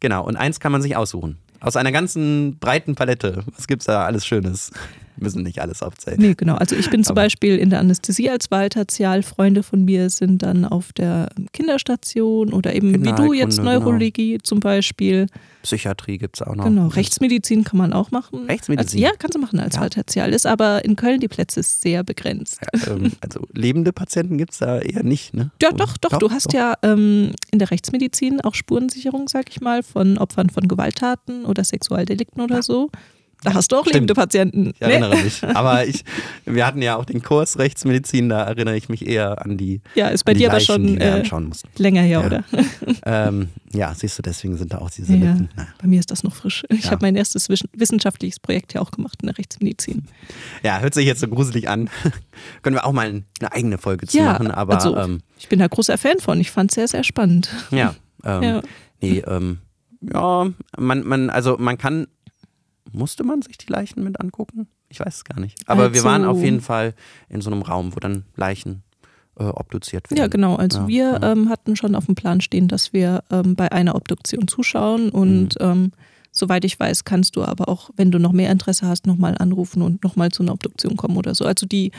genau, 0.00 0.24
und 0.24 0.36
eins 0.36 0.58
kann 0.58 0.72
man 0.72 0.80
sich 0.80 0.96
aussuchen. 0.96 1.36
Aus 1.60 1.76
einer 1.76 1.92
ganzen 1.92 2.58
breiten 2.58 2.94
Palette. 2.94 3.44
Was 3.56 3.66
gibt 3.66 3.82
es 3.82 3.86
da 3.86 4.06
alles 4.06 4.24
Schönes? 4.24 4.70
Müssen 5.16 5.42
nicht 5.42 5.60
alles 5.60 5.82
aufzählen. 5.82 6.20
Nee, 6.20 6.34
genau. 6.36 6.54
Also 6.56 6.76
ich 6.76 6.90
bin 6.90 7.04
zum 7.04 7.14
Beispiel 7.14 7.56
in 7.56 7.70
der 7.70 7.80
Anästhesie 7.80 8.30
als 8.30 8.50
Wahltertial. 8.50 9.22
Freunde 9.22 9.62
von 9.62 9.84
mir 9.84 10.10
sind 10.10 10.42
dann 10.42 10.64
auf 10.64 10.92
der 10.92 11.28
Kinderstation 11.52 12.52
oder 12.52 12.74
eben 12.74 13.04
wie 13.04 13.12
du 13.12 13.32
jetzt 13.32 13.58
genau. 13.58 13.78
Neurologie 13.78 14.32
genau. 14.32 14.42
zum 14.42 14.60
Beispiel. 14.60 15.26
Psychiatrie 15.62 16.18
gibt 16.18 16.36
es 16.36 16.42
auch 16.42 16.54
noch. 16.54 16.64
Genau, 16.64 16.88
Rechtsmedizin 16.88 17.64
kann 17.64 17.78
man 17.78 17.92
auch 17.92 18.10
machen. 18.10 18.46
Rechtsmedizin? 18.46 18.86
Also, 18.86 18.98
ja, 18.98 19.10
kannst 19.18 19.34
du 19.34 19.40
machen 19.40 19.58
als 19.60 19.76
ja. 19.76 19.82
Wahltertial. 19.82 20.32
Ist 20.32 20.46
aber 20.46 20.84
in 20.84 20.96
Köln 20.96 21.20
die 21.20 21.28
Plätze 21.28 21.62
sehr 21.62 22.04
begrenzt. 22.04 22.60
Ja, 22.60 22.92
ähm, 22.92 23.12
also 23.20 23.40
lebende 23.52 23.92
Patienten 23.92 24.36
gibt 24.36 24.52
es 24.52 24.58
da 24.58 24.80
eher 24.80 25.02
nicht, 25.02 25.32
ne? 25.32 25.50
Ja, 25.62 25.70
doch, 25.70 25.96
doch. 25.96 26.10
doch 26.10 26.18
du 26.18 26.30
hast 26.30 26.48
doch. 26.48 26.58
ja 26.58 26.74
ähm, 26.82 27.32
in 27.50 27.58
der 27.58 27.70
Rechtsmedizin 27.70 28.40
auch 28.40 28.54
Spurensicherung, 28.54 29.28
sag 29.28 29.48
ich 29.48 29.60
mal, 29.60 29.82
von 29.82 30.18
Opfern 30.18 30.50
von 30.50 30.68
Gewalttaten 30.68 31.44
oder 31.46 31.64
Sexualdelikten 31.64 32.42
oder 32.42 32.62
so. 32.62 32.90
Da 33.44 33.52
hast 33.52 33.70
du 33.70 33.76
auch 33.76 33.82
Stimmt. 33.82 33.94
lebende 33.94 34.14
Patienten. 34.14 34.70
Ich 34.74 34.80
erinnere 34.80 35.14
nee? 35.16 35.24
mich. 35.24 35.44
Aber 35.44 35.86
ich, 35.86 36.02
wir 36.46 36.66
hatten 36.66 36.80
ja 36.80 36.96
auch 36.96 37.04
den 37.04 37.22
Kurs 37.22 37.58
Rechtsmedizin, 37.58 38.30
da 38.30 38.42
erinnere 38.42 38.76
ich 38.76 38.88
mich 38.88 39.06
eher 39.06 39.44
an 39.44 39.58
die. 39.58 39.82
Ja, 39.94 40.08
ist 40.08 40.24
bei 40.24 40.32
dir 40.32 40.48
Leichen, 40.48 41.00
aber 41.00 41.24
schon 41.24 41.52
äh, 41.52 41.82
länger 41.82 42.02
her, 42.02 42.20
ja. 42.20 42.26
oder? 42.26 42.44
Ähm, 43.06 43.48
ja, 43.72 43.92
siehst 43.94 44.18
du, 44.18 44.22
deswegen 44.22 44.56
sind 44.56 44.72
da 44.72 44.78
auch 44.78 44.88
diese 44.88 45.14
ja, 45.14 45.32
Lücken. 45.32 45.50
Bei 45.80 45.86
mir 45.86 45.98
ist 45.98 46.10
das 46.10 46.22
noch 46.22 46.34
frisch. 46.34 46.64
Ich 46.70 46.84
ja. 46.84 46.90
habe 46.92 47.04
mein 47.04 47.16
erstes 47.16 47.48
wissenschaftliches 47.48 48.40
Projekt 48.40 48.72
ja 48.72 48.80
auch 48.80 48.90
gemacht 48.90 49.18
in 49.20 49.26
der 49.26 49.36
Rechtsmedizin. 49.36 50.04
Ja, 50.62 50.80
hört 50.80 50.94
sich 50.94 51.04
jetzt 51.04 51.20
so 51.20 51.28
gruselig 51.28 51.68
an. 51.68 51.90
Können 52.62 52.76
wir 52.76 52.86
auch 52.86 52.92
mal 52.92 53.06
eine 53.40 53.52
eigene 53.52 53.76
Folge 53.76 54.06
zu 54.06 54.18
machen. 54.22 54.50
Aber, 54.50 54.74
also, 54.74 54.96
ähm, 54.96 55.20
ich 55.38 55.48
bin 55.48 55.58
da 55.58 55.66
großer 55.66 55.98
Fan 55.98 56.18
von. 56.18 56.40
Ich 56.40 56.50
fand 56.50 56.70
es 56.70 56.76
sehr, 56.76 56.88
sehr 56.88 57.04
spannend. 57.04 57.50
Ja, 57.70 57.94
ähm, 58.24 58.42
ja. 58.42 58.62
Nee, 59.02 59.22
ähm, 59.26 59.58
ja, 60.00 60.46
man, 60.78 61.06
man, 61.06 61.30
also 61.30 61.56
man 61.58 61.76
kann 61.76 62.06
musste 62.94 63.24
man 63.24 63.42
sich 63.42 63.58
die 63.58 63.70
Leichen 63.70 64.02
mit 64.04 64.20
angucken? 64.20 64.68
Ich 64.88 65.00
weiß 65.00 65.16
es 65.16 65.24
gar 65.24 65.40
nicht. 65.40 65.58
Aber 65.68 65.84
also, 65.84 65.94
wir 65.94 66.04
waren 66.04 66.24
auf 66.24 66.40
jeden 66.40 66.60
Fall 66.60 66.94
in 67.28 67.40
so 67.40 67.50
einem 67.50 67.62
Raum, 67.62 67.94
wo 67.94 68.00
dann 68.00 68.24
Leichen 68.36 68.82
äh, 69.38 69.44
obduziert 69.44 70.10
werden. 70.10 70.20
Ja, 70.20 70.28
genau. 70.28 70.56
Also 70.56 70.80
ja, 70.80 70.88
wir 70.88 71.04
ja. 71.20 71.32
Ähm, 71.32 71.48
hatten 71.48 71.76
schon 71.76 71.94
auf 71.94 72.06
dem 72.06 72.14
Plan 72.14 72.40
stehen, 72.40 72.68
dass 72.68 72.92
wir 72.92 73.24
ähm, 73.30 73.56
bei 73.56 73.70
einer 73.72 73.94
Obduktion 73.94 74.48
zuschauen 74.48 75.10
und 75.10 75.60
mhm. 75.60 75.66
ähm, 75.66 75.92
soweit 76.30 76.64
ich 76.64 76.78
weiß, 76.78 77.04
kannst 77.04 77.36
du 77.36 77.44
aber 77.44 77.68
auch, 77.68 77.90
wenn 77.96 78.10
du 78.10 78.18
noch 78.18 78.32
mehr 78.32 78.50
Interesse 78.50 78.86
hast, 78.86 79.06
nochmal 79.06 79.36
anrufen 79.38 79.82
und 79.82 80.02
nochmal 80.02 80.30
zu 80.30 80.42
einer 80.42 80.52
Obduktion 80.52 80.96
kommen 80.96 81.16
oder 81.16 81.34
so. 81.34 81.44
Also 81.44 81.66
die 81.66 81.92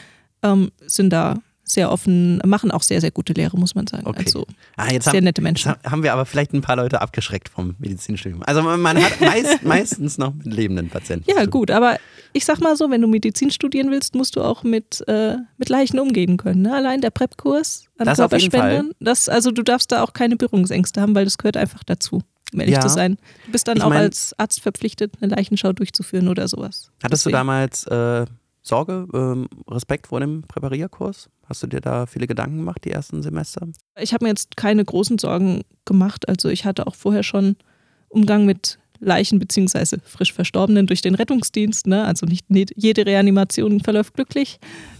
ähm, 0.44 0.72
sind 0.86 1.12
da 1.12 1.40
sehr 1.65 1.91
offen, 1.91 2.38
machen 2.45 2.71
auch 2.71 2.84
sehr, 2.84 3.01
sehr 3.01 3.12
gute 3.12 3.34
Lehre, 3.34 3.58
muss 3.58 3.73
man 3.75 3.88
sagen. 3.88 4.06
Okay. 4.06 4.23
Also 4.25 4.45
ah, 4.78 4.88
sehr 4.89 5.01
haben, 5.01 5.23
nette 5.23 5.41
Menschen. 5.41 5.73
Haben 5.84 6.04
wir 6.04 6.13
aber 6.13 6.25
vielleicht 6.25 6.54
ein 6.54 6.62
paar 6.62 6.75
Leute 6.75 7.01
abgeschreckt 7.01 7.49
vom 7.49 7.75
Medizinstudium. 7.80 8.43
Also 8.43 8.62
man 8.62 9.04
hat 9.04 9.19
meist, 9.19 9.63
meistens 9.63 10.17
noch 10.17 10.34
mit 10.34 10.45
lebenden 10.45 10.89
Patienten. 10.89 11.30
Ja, 11.30 11.45
gut, 11.45 11.71
aber 11.71 11.97
ich 12.34 12.45
sag 12.45 12.62
mal 12.62 12.75
so, 12.75 12.91
wenn 12.91 13.01
du 13.01 13.08
Medizin 13.08 13.49
studieren 13.49 13.89
willst, 13.89 14.13
musst 14.13 14.36
du 14.36 14.41
auch 14.41 14.63
mit, 14.63 15.04
äh, 15.08 15.38
mit 15.58 15.69
Leichen 15.69 15.99
umgehen 15.99 16.38
können. 16.38 16.62
Ne? 16.62 16.73
Allein 16.73 17.01
der 17.01 17.10
PrEP-Kurs 17.10 17.86
an 17.97 18.06
das 18.06 18.17
Körperspendern, 18.17 18.91
das, 18.99 19.28
also 19.28 19.51
du 19.51 19.63
darfst 19.63 19.91
da 19.91 20.04
auch 20.04 20.13
keine 20.13 20.36
Berührungsängste 20.36 21.01
haben, 21.01 21.15
weil 21.15 21.25
das 21.25 21.38
gehört 21.38 21.58
einfach 21.58 21.84
dazu 21.84 22.21
um 22.54 22.60
ehrlich 22.60 22.75
ja. 22.75 22.82
zu 22.82 22.89
sein. 22.89 23.17
Du 23.47 23.51
bist 23.51 23.67
dann 23.67 23.78
ich 23.78 23.84
auch 23.84 23.89
mein, 23.89 23.99
als 23.99 24.34
Arzt 24.38 24.62
verpflichtet, 24.62 25.13
eine 25.19 25.36
Leichenschau 25.36 25.73
durchzuführen 25.73 26.28
oder 26.28 26.47
sowas. 26.47 26.91
Hattest 27.04 27.25
Deswegen. 27.25 27.34
du 27.34 27.38
damals 27.38 27.88
äh, 27.88 28.25
Sorge, 28.67 29.08
ähm, 29.13 29.47
Respekt 29.69 30.08
vor 30.08 30.19
dem 30.19 30.43
Präparierkurs? 30.43 31.30
Hast 31.47 31.62
du 31.63 31.67
dir 31.67 31.82
da 31.82 32.06
viele 32.08 32.28
Gedanken 32.28 32.58
gemacht, 32.58 32.84
die 32.84 32.91
ersten 32.91 33.21
Semester? 33.21 33.67
Ich 33.99 34.13
habe 34.13 34.25
mir 34.25 34.30
jetzt 34.30 34.58
keine 34.58 34.84
großen 34.84 35.19
Sorgen 35.19 35.62
gemacht. 35.86 36.28
Also 36.28 36.49
ich 36.49 36.65
hatte 36.65 36.88
auch 36.88 36.95
vorher 36.95 37.23
schon 37.23 37.56
Umgang 38.10 38.45
mit 38.45 38.80
Leichen 38.99 39.39
bzw. 39.39 39.97
frisch 40.04 40.34
Verstorbenen 40.34 40.88
durch 40.88 41.01
den 41.01 41.15
Rettungsdienst. 41.15 41.86
Ne? 41.86 42.06
Also 42.06 42.25
nicht 42.25 42.45
jede 42.49 43.06
Reanimation 43.06 43.82
verläuft 43.82 44.15
glücklich 44.15 44.60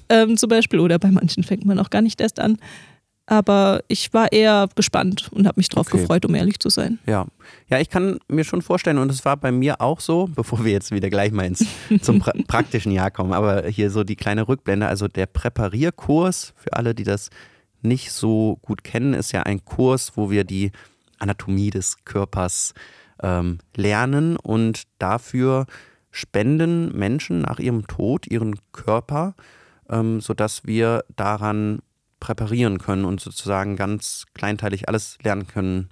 ähm, 0.10 0.38
zum 0.38 0.50
Beispiel 0.50 0.80
oder 0.80 1.00
bei 1.00 1.10
manchen 1.10 1.44
fängt 1.44 1.66
man 1.66 1.80
auch 1.80 1.90
gar 1.90 2.02
nicht 2.02 2.22
erst 2.22 2.40
an. 2.40 2.58
Aber 3.28 3.82
ich 3.88 4.14
war 4.14 4.32
eher 4.32 4.70
gespannt 4.76 5.30
und 5.32 5.48
habe 5.48 5.60
mich 5.60 5.70
drauf 5.70 5.88
okay. 5.88 5.98
gefreut, 5.98 6.26
um 6.26 6.36
ehrlich 6.36 6.60
zu 6.60 6.70
sein. 6.70 7.00
Ja. 7.08 7.26
ja, 7.70 7.80
ich 7.80 7.90
kann 7.90 8.20
mir 8.28 8.44
schon 8.44 8.62
vorstellen, 8.62 9.00
und 9.00 9.10
es 9.12 9.26
war 9.26 9.36
bei 9.36 9.52
mir 9.52 9.82
auch 9.82 10.00
so, 10.00 10.30
bevor 10.36 10.64
wir 10.64 10.72
jetzt 10.72 10.92
wieder 10.92 11.10
gleich 11.10 11.32
mal 11.32 11.46
ins, 11.46 11.66
zum 12.02 12.20
pra 12.20 12.34
praktischen 12.48 12.92
Jahr 12.92 13.10
kommen, 13.10 13.34
aber 13.34 13.68
hier 13.68 13.90
so 13.90 14.04
die 14.04 14.16
kleine 14.16 14.48
Rückblende. 14.48 14.88
Also 14.88 15.08
der 15.08 15.26
Präparierkurs, 15.26 16.54
für 16.56 16.74
alle, 16.74 16.94
die 16.94 17.04
das 17.04 17.30
nicht 17.82 18.12
so 18.12 18.60
gut 18.62 18.84
kennen, 18.84 19.14
ist 19.14 19.32
ja 19.32 19.44
ein 19.44 19.66
Kurs, 19.66 20.14
wo 20.16 20.30
wir 20.30 20.44
die 20.44 20.72
Anatomie 21.18 21.70
des 21.70 22.04
Körpers 22.06 22.74
ähm, 23.24 23.60
lernen 23.76 24.38
und 24.38 24.84
dafür 25.00 25.66
spenden 26.12 26.98
Menschen 26.98 27.42
nach 27.42 27.60
ihrem 27.60 27.88
Tod 27.88 28.28
ihren 28.28 28.56
Körper, 28.72 29.36
ähm, 29.90 30.22
sodass 30.22 30.66
wir 30.66 31.04
daran 31.16 31.80
präparieren 32.26 32.80
können 32.80 33.06
und 33.06 33.22
sozusagen 33.22 33.76
ganz 33.76 34.26
kleinteilig 34.34 34.90
alles 34.90 35.20
lernen 35.24 35.46
können. 35.46 35.90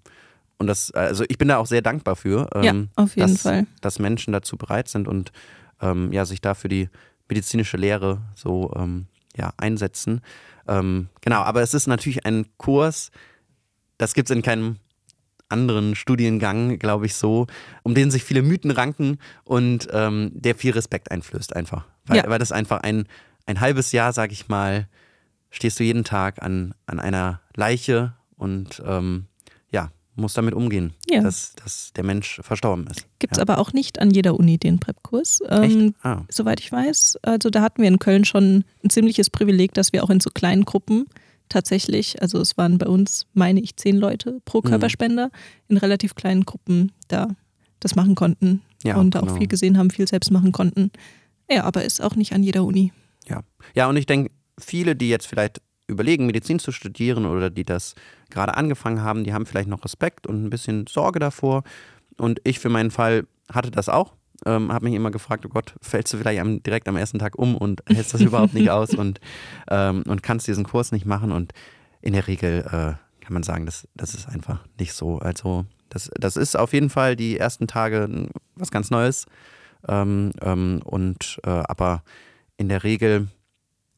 Und 0.58 0.66
das, 0.66 0.90
also 0.92 1.26
ich 1.28 1.38
bin 1.38 1.48
da 1.48 1.58
auch 1.58 1.68
sehr 1.68 1.84
dankbar 1.84 2.16
für, 2.16 2.50
ähm, 2.56 2.64
ja, 2.64 3.04
auf 3.04 3.16
jeden 3.16 3.34
dass, 3.34 3.44
Fall. 3.44 3.68
dass 3.82 4.00
Menschen 4.00 4.34
dazu 4.34 4.58
bereit 4.58 4.88
sind 4.88 5.08
und 5.08 5.32
ähm, 5.80 6.12
ja, 6.12 6.26
sich 6.26 6.42
da 6.42 6.56
für 6.56 6.70
die 6.70 6.90
medizinische 7.30 7.78
Lehre 7.78 8.22
so 8.36 8.74
ähm, 8.76 9.06
ja, 9.36 9.54
einsetzen. 9.58 10.22
Ähm, 10.68 11.10
genau, 11.22 11.42
aber 11.42 11.62
es 11.62 11.76
ist 11.76 11.86
natürlich 11.86 12.26
ein 12.26 12.48
Kurs, 12.58 13.12
das 14.00 14.16
gibt 14.16 14.32
es 14.32 14.36
in 14.36 14.42
keinem 14.42 14.78
anderen 15.50 15.94
Studiengang, 15.96 16.80
glaube 16.80 17.06
ich, 17.06 17.14
so, 17.14 17.46
um 17.84 17.94
den 17.94 18.10
sich 18.10 18.24
viele 18.24 18.42
Mythen 18.42 18.72
ranken 18.72 19.20
und 19.44 19.88
ähm, 19.92 20.32
der 20.34 20.56
viel 20.56 20.72
Respekt 20.72 21.12
einflößt 21.12 21.56
einfach. 21.56 21.86
Weil, 22.06 22.18
ja. 22.18 22.24
weil 22.28 22.40
das 22.40 22.52
einfach 22.52 22.80
ein, 22.82 23.08
ein 23.46 23.60
halbes 23.60 23.92
Jahr, 23.92 24.14
sage 24.14 24.34
ich 24.34 24.48
mal, 24.48 24.88
stehst 25.54 25.80
du 25.80 25.84
jeden 25.84 26.04
Tag 26.04 26.42
an, 26.42 26.74
an 26.88 27.00
einer 27.00 27.40
Leiche 27.56 28.14
und 28.36 28.82
ähm, 28.86 29.28
ja, 29.72 29.92
musst 30.16 30.38
damit 30.38 30.54
umgehen, 30.54 30.94
ja. 31.10 31.22
dass, 31.22 31.54
dass 31.56 31.94
der 31.94 32.04
Mensch 32.04 32.42
verstorben 32.44 32.88
ist. 32.88 33.06
Gibt 33.20 33.34
es 33.34 33.38
ja. 33.38 33.44
aber 33.44 33.60
auch 33.60 33.72
nicht 33.72 34.00
an 34.00 34.12
jeder 34.12 34.38
Uni 34.38 34.58
den 34.58 34.80
PrEP-Kurs. 34.80 35.42
Ähm, 35.50 35.94
ah. 36.02 36.22
Soweit 36.30 36.60
ich 36.60 36.72
weiß. 36.72 37.20
Also 37.22 37.50
da 37.50 37.62
hatten 37.62 37.82
wir 37.82 37.88
in 37.88 38.00
Köln 38.00 38.26
schon 38.26 38.66
ein 38.84 38.90
ziemliches 38.90 39.30
Privileg, 39.30 39.74
dass 39.74 39.94
wir 39.94 40.04
auch 40.04 40.10
in 40.10 40.20
so 40.20 40.32
kleinen 40.34 40.66
Gruppen 40.66 41.06
tatsächlich, 41.50 42.22
also 42.22 42.40
es 42.40 42.58
waren 42.58 42.80
bei 42.80 42.88
uns, 42.88 43.28
meine 43.34 43.62
ich, 43.62 43.76
zehn 43.76 43.98
Leute 43.98 44.42
pro 44.46 44.60
mhm. 44.60 44.70
Körperspender, 44.70 45.28
mhm. 45.28 45.32
in 45.68 45.78
relativ 45.78 46.16
kleinen 46.16 46.46
Gruppen 46.46 46.92
da 47.08 47.28
das 47.80 47.96
machen 47.96 48.16
konnten 48.16 48.62
ja, 48.84 48.96
und 48.96 49.14
genau. 49.14 49.32
auch 49.32 49.38
viel 49.38 49.48
gesehen 49.48 49.78
haben, 49.78 49.92
viel 49.92 50.08
selbst 50.08 50.32
machen 50.32 50.52
konnten. 50.52 50.90
Ja, 51.50 51.66
aber 51.66 51.84
ist 51.84 52.02
auch 52.02 52.16
nicht 52.16 52.34
an 52.34 52.42
jeder 52.42 52.64
Uni. 52.64 52.92
Ja, 53.28 53.44
ja 53.76 53.88
und 53.90 53.98
ich 53.98 54.06
denke, 54.06 54.32
viele, 54.60 54.96
die 54.96 55.10
jetzt 55.10 55.28
vielleicht 55.28 55.62
überlegen, 55.88 56.26
Medizin 56.26 56.60
zu 56.60 56.72
studieren 56.72 57.26
oder 57.26 57.50
die 57.50 57.66
das 57.66 57.96
gerade 58.30 58.56
angefangen 58.56 59.02
haben, 59.02 59.24
die 59.24 59.34
haben 59.34 59.46
vielleicht 59.46 59.70
noch 59.70 59.84
Respekt 59.84 60.28
und 60.28 60.44
ein 60.44 60.50
bisschen 60.50 60.88
Sorge 60.88 61.20
davor. 61.20 61.64
Und 62.18 62.40
ich 62.44 62.60
für 62.60 62.70
meinen 62.70 62.92
Fall 62.92 63.26
hatte 63.52 63.72
das 63.72 63.90
auch. 63.90 64.14
Ähm, 64.46 64.74
habe 64.74 64.86
mich 64.86 64.96
immer 64.96 65.12
gefragt, 65.12 65.46
oh 65.46 65.50
Gott, 65.50 65.74
fällst 65.82 66.14
du 66.14 66.18
vielleicht 66.18 66.42
am, 66.42 66.62
direkt 66.64 66.88
am 66.88 66.98
ersten 66.98 67.20
Tag 67.20 67.38
um 67.38 67.56
und 67.56 67.82
hältst 67.90 68.14
das 68.14 68.22
überhaupt 68.22 68.54
nicht 68.54 68.70
aus 68.70 68.94
und, 68.94 69.20
ähm, 69.70 70.04
und 70.08 70.24
kannst 70.24 70.48
diesen 70.48 70.66
Kurs 70.66 70.92
nicht 70.92 71.06
machen. 71.06 71.32
Und 71.32 71.54
in 72.02 72.14
der 72.14 72.28
Regel 72.28 72.62
äh, 72.62 73.24
kann 73.24 73.34
man 73.34 73.44
sagen, 73.44 73.66
das, 73.66 73.88
das 73.96 74.14
ist 74.14 74.28
einfach 74.28 74.66
nicht 74.80 74.94
so. 74.94 75.20
Also 75.20 75.66
das, 75.90 76.10
das 76.20 76.36
ist 76.36 76.58
auf 76.58 76.74
jeden 76.74 76.90
Fall 76.90 77.16
die 77.16 77.38
ersten 77.38 77.68
Tage 77.68 78.28
was 78.56 78.72
ganz 78.72 78.90
Neues. 78.90 79.28
Ähm, 79.88 80.32
ähm, 80.42 80.82
und 80.84 81.40
äh, 81.46 81.50
aber 81.50 82.04
in 82.58 82.70
der 82.70 82.84
Regel 82.84 83.28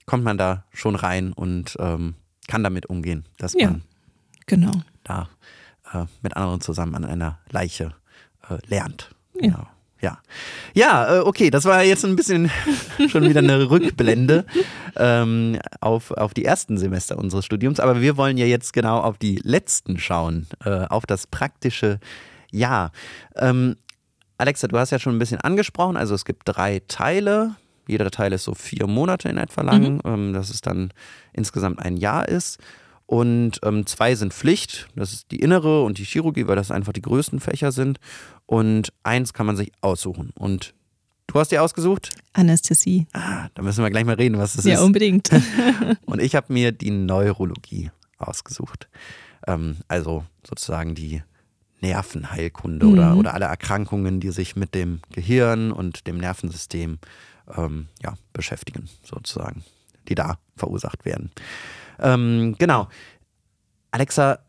kommt 0.06 0.24
man 0.24 0.38
da 0.38 0.64
schon 0.74 0.96
rein 0.96 1.34
und 1.34 1.76
ähm, 1.80 2.16
kann 2.48 2.64
damit 2.64 2.88
umgehen, 2.88 3.26
dass 3.38 3.54
ja, 3.54 3.72
man 3.72 3.82
genau. 4.46 4.72
da 5.04 5.30
äh, 5.94 6.06
mit 6.22 6.36
anderen 6.36 6.62
zusammen 6.62 6.96
an 6.96 7.06
einer 7.06 7.40
Leiche 7.50 7.94
äh, 8.50 8.58
lernt. 8.68 9.12
Ja. 9.34 9.42
Genau. 9.42 9.68
Ja, 10.02 10.20
ja 10.74 11.16
äh, 11.16 11.20
okay, 11.20 11.50
das 11.50 11.66
war 11.66 11.82
jetzt 11.84 12.06
ein 12.06 12.16
bisschen 12.16 12.52
schon 13.10 13.24
wieder 13.28 13.40
eine 13.40 13.70
Rückblende 13.70 14.46
ähm, 14.96 15.60
auf, 15.80 16.12
auf 16.12 16.34
die 16.34 16.46
ersten 16.46 16.78
Semester 16.78 17.18
unseres 17.18 17.46
Studiums, 17.46 17.80
aber 17.80 18.02
wir 18.02 18.18
wollen 18.18 18.38
ja 18.38 18.46
jetzt 18.46 18.74
genau 18.74 19.00
auf 19.00 19.18
die 19.18 19.38
letzten 19.38 19.98
schauen, 19.98 20.48
äh, 20.64 20.86
auf 20.88 21.06
das 21.06 21.28
praktische 21.28 22.00
Jahr. 22.52 22.92
Ähm, 23.36 23.78
Alexa, 24.38 24.68
du 24.68 24.78
hast 24.78 24.92
ja 24.92 25.00
schon 25.00 25.16
ein 25.16 25.20
bisschen 25.20 25.40
angesprochen, 25.40 25.98
also 25.98 26.14
es 26.14 26.26
gibt 26.26 26.44
drei 26.46 26.82
Teile. 26.88 27.56
Jeder 27.88 28.12
Teil 28.12 28.34
ist 28.34 28.44
so 28.44 28.54
vier 28.54 28.88
Monate 28.88 29.30
in 29.30 29.38
etwa 29.38 29.62
lang, 29.62 29.96
mhm. 29.96 30.02
ähm, 30.06 30.34
dass 30.34 30.50
es 30.50 30.62
dann 30.62 30.92
insgesamt 31.34 31.80
ein 31.80 31.98
Jahr 31.98 32.28
ist. 32.28 32.60
Und 33.08 33.60
ähm, 33.64 33.86
zwei 33.86 34.16
sind 34.16 34.34
Pflicht, 34.34 34.88
das 34.96 35.14
ist 35.14 35.32
die 35.32 35.40
innere 35.40 35.84
und 35.84 36.00
die 36.00 36.04
Chirurgie, 36.04 36.48
weil 36.48 36.56
das 36.56 36.72
einfach 36.72 36.94
die 36.94 37.04
größten 37.04 37.40
Fächer 37.40 37.72
sind. 37.72 38.00
Und 38.48 38.94
eins 39.04 39.34
kann 39.34 39.46
man 39.46 39.56
sich 39.56 39.72
aussuchen. 39.82 40.32
Und 40.36 40.74
du 41.28 41.40
hast 41.40 41.52
dir 41.52 41.62
ausgesucht? 41.62 42.10
Anästhesie. 42.34 43.06
Ah, 43.14 43.50
da 43.54 43.62
müssen 43.62 43.84
wir 43.84 43.92
gleich 43.92 44.06
mal 44.06 44.16
reden, 44.16 44.40
was 44.40 44.56
das 44.56 44.66
ja, 44.66 44.74
ist. 44.74 44.80
Ja, 44.80 44.86
unbedingt. 44.86 45.30
und 46.06 46.20
ich 46.20 46.36
habe 46.36 46.52
mir 46.52 46.72
die 46.72 46.92
Neurologie 46.92 47.92
ausgesucht. 48.18 48.88
Ähm, 49.46 49.78
also 49.88 50.26
sozusagen 50.44 50.96
die 50.96 51.22
Nervenheilkunde 51.82 52.86
mhm. 52.86 52.94
oder, 52.94 53.18
oder 53.18 53.34
alle 53.34 53.46
Erkrankungen, 53.46 54.20
die 54.20 54.32
sich 54.32 54.56
mit 54.56 54.74
dem 54.74 55.02
Gehirn 55.12 55.72
und 55.72 56.08
dem 56.08 56.18
Nervensystem 56.18 56.98
ähm, 57.56 57.88
ja, 58.02 58.14
beschäftigen, 58.34 58.90
sozusagen, 59.04 59.64
die 60.08 60.16
da 60.16 60.38
verursacht 60.56 61.06
werden. 61.06 61.32
Ähm, 62.00 62.56
genau. 62.58 62.88
Alexa, 63.92 64.40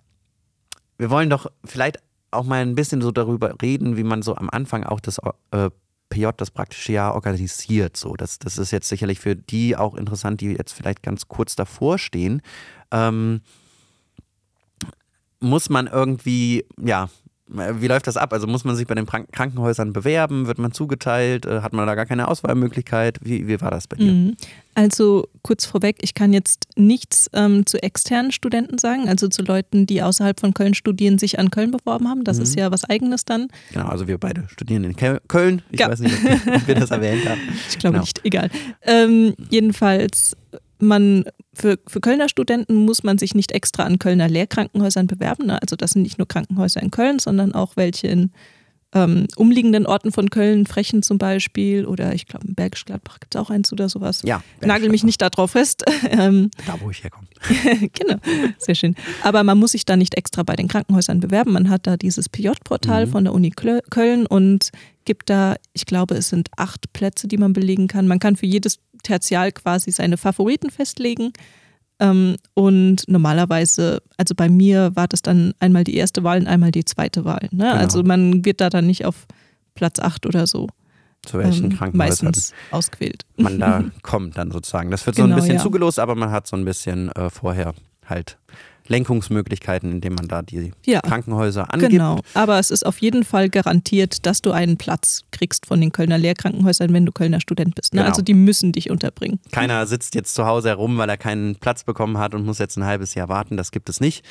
wir 0.98 1.11
wollen 1.11 1.30
doch 1.30 1.50
vielleicht 1.64 1.98
auch 2.30 2.44
mal 2.44 2.62
ein 2.62 2.74
bisschen 2.74 3.00
so 3.00 3.12
darüber 3.12 3.54
reden, 3.62 3.96
wie 3.96 4.04
man 4.04 4.22
so 4.22 4.35
am 4.35 4.50
Anfang 4.50 4.85
auch 4.85 5.00
das 5.00 5.18
äh, 5.52 5.70
PJ, 6.09 6.28
das 6.37 6.50
praktische 6.50 6.92
Jahr, 6.92 7.14
organisiert. 7.14 7.96
So, 7.96 8.14
das, 8.14 8.38
das 8.38 8.59
ist 8.59 8.70
jetzt 8.70 8.88
sicherlich 8.88 9.20
für 9.20 9.37
die 9.37 9.76
auch 9.76 9.94
interessant, 9.94 10.40
die 10.40 10.52
jetzt 10.52 10.72
vielleicht 10.72 11.02
ganz 11.02 11.28
kurz 11.28 11.56
davor 11.56 11.98
stehen. 11.98 12.42
Ähm, 12.90 13.40
muss 15.40 15.68
man 15.68 15.87
irgendwie, 15.87 16.64
ja, 16.80 17.09
wie 17.48 17.87
läuft 17.87 18.06
das 18.06 18.16
ab? 18.16 18.32
Also 18.32 18.46
muss 18.46 18.64
man 18.64 18.74
sich 18.74 18.87
bei 18.87 18.94
den 18.94 19.06
Krankenhäusern 19.06 19.92
bewerben? 19.92 20.46
Wird 20.46 20.59
man 20.59 20.72
zugeteilt? 20.72 21.46
Äh, 21.46 21.61
hat 21.61 21.72
man 21.72 21.87
da 21.87 21.94
gar 21.94 22.06
keine 22.06 22.26
Auswahlmöglichkeit? 22.28 23.18
Wie, 23.22 23.46
wie 23.46 23.61
war 23.61 23.70
das 23.70 23.87
bei 23.87 23.96
dir? 23.96 24.12
Mhm. 24.12 24.37
Also 24.74 25.28
kurz 25.42 25.64
vorweg, 25.64 25.96
ich 26.02 26.14
kann 26.14 26.32
jetzt 26.32 26.66
nichts 26.76 27.30
ähm, 27.32 27.64
zu 27.64 27.82
externen 27.82 28.32
Studenten 28.32 28.78
sagen, 28.78 29.09
also 29.09 29.28
zu 29.28 29.42
Leuten, 29.42 29.87
die 29.87 30.02
außerhalb 30.02 30.38
von 30.38 30.54
Köln 30.54 30.74
studieren, 30.74 31.18
sich 31.18 31.38
an 31.38 31.50
Köln 31.50 31.70
beworben 31.70 32.09
haben. 32.09 32.24
Das 32.24 32.38
mhm. 32.38 32.42
ist 32.42 32.59
ja 32.59 32.70
was 32.70 32.85
Eigenes 32.85 33.24
dann. 33.24 33.48
Genau, 33.72 33.87
also 33.87 34.09
wir 34.09 34.18
beide 34.18 34.44
studieren 34.48 34.85
in 34.85 34.96
Köln. 34.96 35.62
Ich 35.70 35.80
ja. 35.80 35.88
weiß 35.88 36.00
nicht, 36.00 36.14
ob 36.46 36.66
wir 36.66 36.74
das 36.74 36.90
erwähnt 36.90 37.28
haben. 37.28 37.40
Ich 37.68 37.78
glaube 37.78 37.94
genau. 37.94 38.02
nicht, 38.02 38.24
egal. 38.24 38.50
Ähm, 38.82 39.35
jedenfalls 39.50 40.37
man 40.78 41.24
für, 41.54 41.78
für 41.86 42.00
Kölner 42.00 42.28
Studenten 42.28 42.74
muss 42.74 43.02
man 43.02 43.18
sich 43.18 43.34
nicht 43.34 43.52
extra 43.52 43.84
an 43.84 43.98
Kölner 43.98 44.28
Lehrkrankenhäusern 44.28 45.06
bewerben. 45.06 45.46
Ne? 45.46 45.60
Also 45.60 45.76
das 45.76 45.92
sind 45.92 46.02
nicht 46.02 46.18
nur 46.18 46.28
Krankenhäuser 46.28 46.82
in 46.82 46.90
Köln, 46.90 47.18
sondern 47.18 47.54
auch 47.54 47.76
welche 47.76 48.08
in 48.08 48.32
ähm, 48.94 49.27
umliegenden 49.37 49.87
Orten 49.87 50.12
von 50.12 50.31
Köln, 50.31 50.66
Frechen 50.66 51.03
zum 51.03 51.18
Beispiel 51.18 51.87
oder 51.87 52.14
ich 52.14 52.27
glaube 52.27 52.46
in 52.46 52.55
Bergisch 52.55 52.85
Gladbach 52.85 53.18
gibt 53.20 53.35
es 53.35 53.40
auch 53.40 53.51
eins 53.51 53.72
oder 53.72 53.88
sowas. 53.88 54.22
Ja. 54.25 54.42
Nagel 54.61 54.90
mich 54.90 55.05
nicht 55.05 55.20
darauf 55.20 55.53
fest. 55.53 55.85
Ähm, 56.09 56.51
da, 56.66 56.81
wo 56.81 56.90
ich 56.90 57.03
herkomme. 57.03 57.27
genau, 57.92 58.16
sehr 58.59 58.75
schön. 58.75 58.94
Aber 59.22 59.42
man 59.42 59.59
muss 59.59 59.72
sich 59.72 59.85
da 59.85 59.96
nicht 59.96 60.14
extra 60.14 60.44
bei 60.44 60.55
den 60.55 60.68
Krankenhäusern 60.68 61.20
bewerben. 61.20 61.53
Man 61.53 61.68
hat 61.68 61.87
da 61.87 61.96
dieses 61.96 62.29
PJ-Portal 62.29 63.07
mhm. 63.07 63.11
von 63.11 63.25
der 63.25 63.35
Uni 63.35 63.51
Köln 63.51 64.27
und 64.27 64.70
gibt 65.05 65.29
da, 65.29 65.57
ich 65.72 65.85
glaube, 65.85 66.14
es 66.14 66.29
sind 66.29 66.49
acht 66.57 66.92
Plätze, 66.92 67.27
die 67.29 67.38
man 67.38 67.53
belegen 67.53 67.88
kann. 67.88 68.07
Man 68.07 68.20
kann 68.20 68.37
für 68.37 68.46
jedes 68.46 68.79
Tertial 69.03 69.53
quasi 69.53 69.90
seine 69.90 70.16
Favoriten 70.16 70.70
festlegen. 70.70 71.33
Ähm, 71.98 72.37
und 72.54 73.09
normalerweise, 73.09 74.02
also 74.16 74.35
bei 74.35 74.48
mir 74.48 74.94
war 74.94 75.09
das 75.09 75.22
dann 75.22 75.54
einmal 75.61 75.85
die 75.85 75.96
erste 75.96 76.24
Wahl 76.24 76.38
und 76.40 76.46
einmal 76.46 76.70
die 76.70 76.85
zweite 76.85 77.24
Wahl. 77.24 77.48
Ne? 77.50 77.64
Genau. 77.64 77.72
Also 77.72 78.02
man 78.02 78.44
wird 78.44 78.61
da 78.61 78.68
dann 78.68 78.87
nicht 78.87 79.04
auf 79.04 79.26
Platz 79.74 79.98
8 79.98 80.26
oder 80.26 80.46
so. 80.46 80.68
Zu 81.24 81.38
welchen 81.38 81.70
ähm, 81.70 81.76
Krankenhäusern 81.76 82.26
meistens 82.28 82.54
ausgewählt. 82.70 83.24
man 83.37 83.59
da 83.59 83.85
kommt 84.02 84.37
dann 84.37 84.50
sozusagen. 84.50 84.90
Das 84.90 85.06
wird 85.06 85.16
so 85.16 85.22
genau, 85.22 85.35
ein 85.35 85.40
bisschen 85.40 85.56
ja. 85.56 85.62
zugelost, 85.62 85.98
aber 85.98 86.14
man 86.14 86.30
hat 86.30 86.46
so 86.46 86.56
ein 86.56 86.64
bisschen 86.64 87.11
äh, 87.12 87.30
vorher 87.30 87.74
halt 88.04 88.38
Lenkungsmöglichkeiten, 88.88 89.90
indem 89.90 90.14
man 90.14 90.29
da 90.29 90.42
die 90.42 90.72
ja, 90.85 91.01
Krankenhäuser 91.01 91.72
angibt. 91.72 91.92
Genau, 91.92 92.20
aber 92.35 92.59
es 92.59 92.70
ist 92.70 92.85
auf 92.85 92.99
jeden 92.99 93.25
Fall 93.25 93.49
garantiert, 93.49 94.27
dass 94.27 94.42
du 94.42 94.53
einen 94.53 94.77
Platz 94.77 95.22
kriegst 95.31 95.66
von 95.66 95.81
den 95.81 95.92
Kölner 95.92 96.18
Lehrkrankenhäusern, 96.18 96.92
wenn 96.92 97.07
du 97.07 97.12
Kölner 97.12 97.40
Student 97.40 97.75
bist. 97.75 97.94
Ne? 97.94 98.01
Genau. 98.01 98.11
Also 98.11 98.22
die 98.22 98.35
müssen 98.35 98.72
dich 98.72 98.90
unterbringen. 98.90 99.40
Keiner 99.53 99.87
sitzt 99.87 100.14
jetzt 100.14 100.35
zu 100.35 100.46
Hause 100.46 100.68
herum, 100.68 100.99
weil 100.99 101.09
er 101.09 101.16
keinen 101.16 101.57
Platz 101.57 101.85
bekommen 101.85 102.18
hat 102.18 102.35
und 102.35 102.44
muss 102.44 102.59
jetzt 102.59 102.77
ein 102.77 102.85
halbes 102.85 103.14
Jahr 103.14 103.29
warten. 103.29 103.57
Das 103.57 103.70
gibt 103.70 103.88
es 103.88 104.01
nicht. 104.01 104.25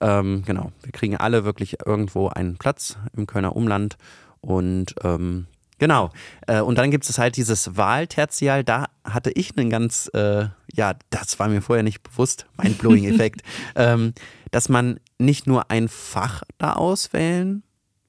Ähm, 0.00 0.42
genau, 0.46 0.72
wir 0.82 0.92
kriegen 0.92 1.16
alle 1.16 1.44
wirklich 1.44 1.78
irgendwo 1.84 2.28
einen 2.28 2.56
Platz 2.56 2.96
im 3.16 3.26
Kölner 3.26 3.56
Umland 3.56 3.96
und 4.40 4.94
ähm, 5.02 5.46
Genau. 5.78 6.10
Äh, 6.46 6.60
und 6.60 6.76
dann 6.76 6.90
gibt 6.90 7.08
es 7.08 7.18
halt 7.18 7.36
dieses 7.36 7.76
Wahltertial. 7.76 8.64
Da 8.64 8.86
hatte 9.04 9.30
ich 9.30 9.56
einen 9.56 9.70
ganz, 9.70 10.10
äh, 10.12 10.46
ja, 10.72 10.94
das 11.10 11.38
war 11.38 11.48
mir 11.48 11.62
vorher 11.62 11.82
nicht 11.82 12.02
bewusst, 12.02 12.46
Mindblowing-Effekt, 12.60 13.42
ähm, 13.74 14.14
dass 14.50 14.68
man 14.68 15.00
nicht 15.18 15.46
nur 15.46 15.70
ein 15.70 15.88
Fach 15.88 16.42
da 16.58 16.74
auswählen 16.74 17.62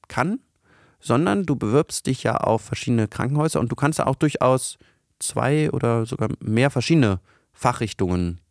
kann, 0.08 0.40
sondern 1.00 1.46
du 1.46 1.56
bewirbst 1.56 2.08
dich 2.08 2.24
ja 2.24 2.38
auf 2.38 2.62
verschiedene 2.62 3.08
Krankenhäuser 3.08 3.60
und 3.60 3.72
du 3.72 3.76
kannst 3.76 4.00
ja 4.00 4.08
auch 4.08 4.16
durchaus 4.16 4.78
zwei 5.20 5.72
oder 5.72 6.06
sogar 6.06 6.30
mehr 6.40 6.70
verschiedene 6.70 7.20
Fachrichtungen 7.54 8.42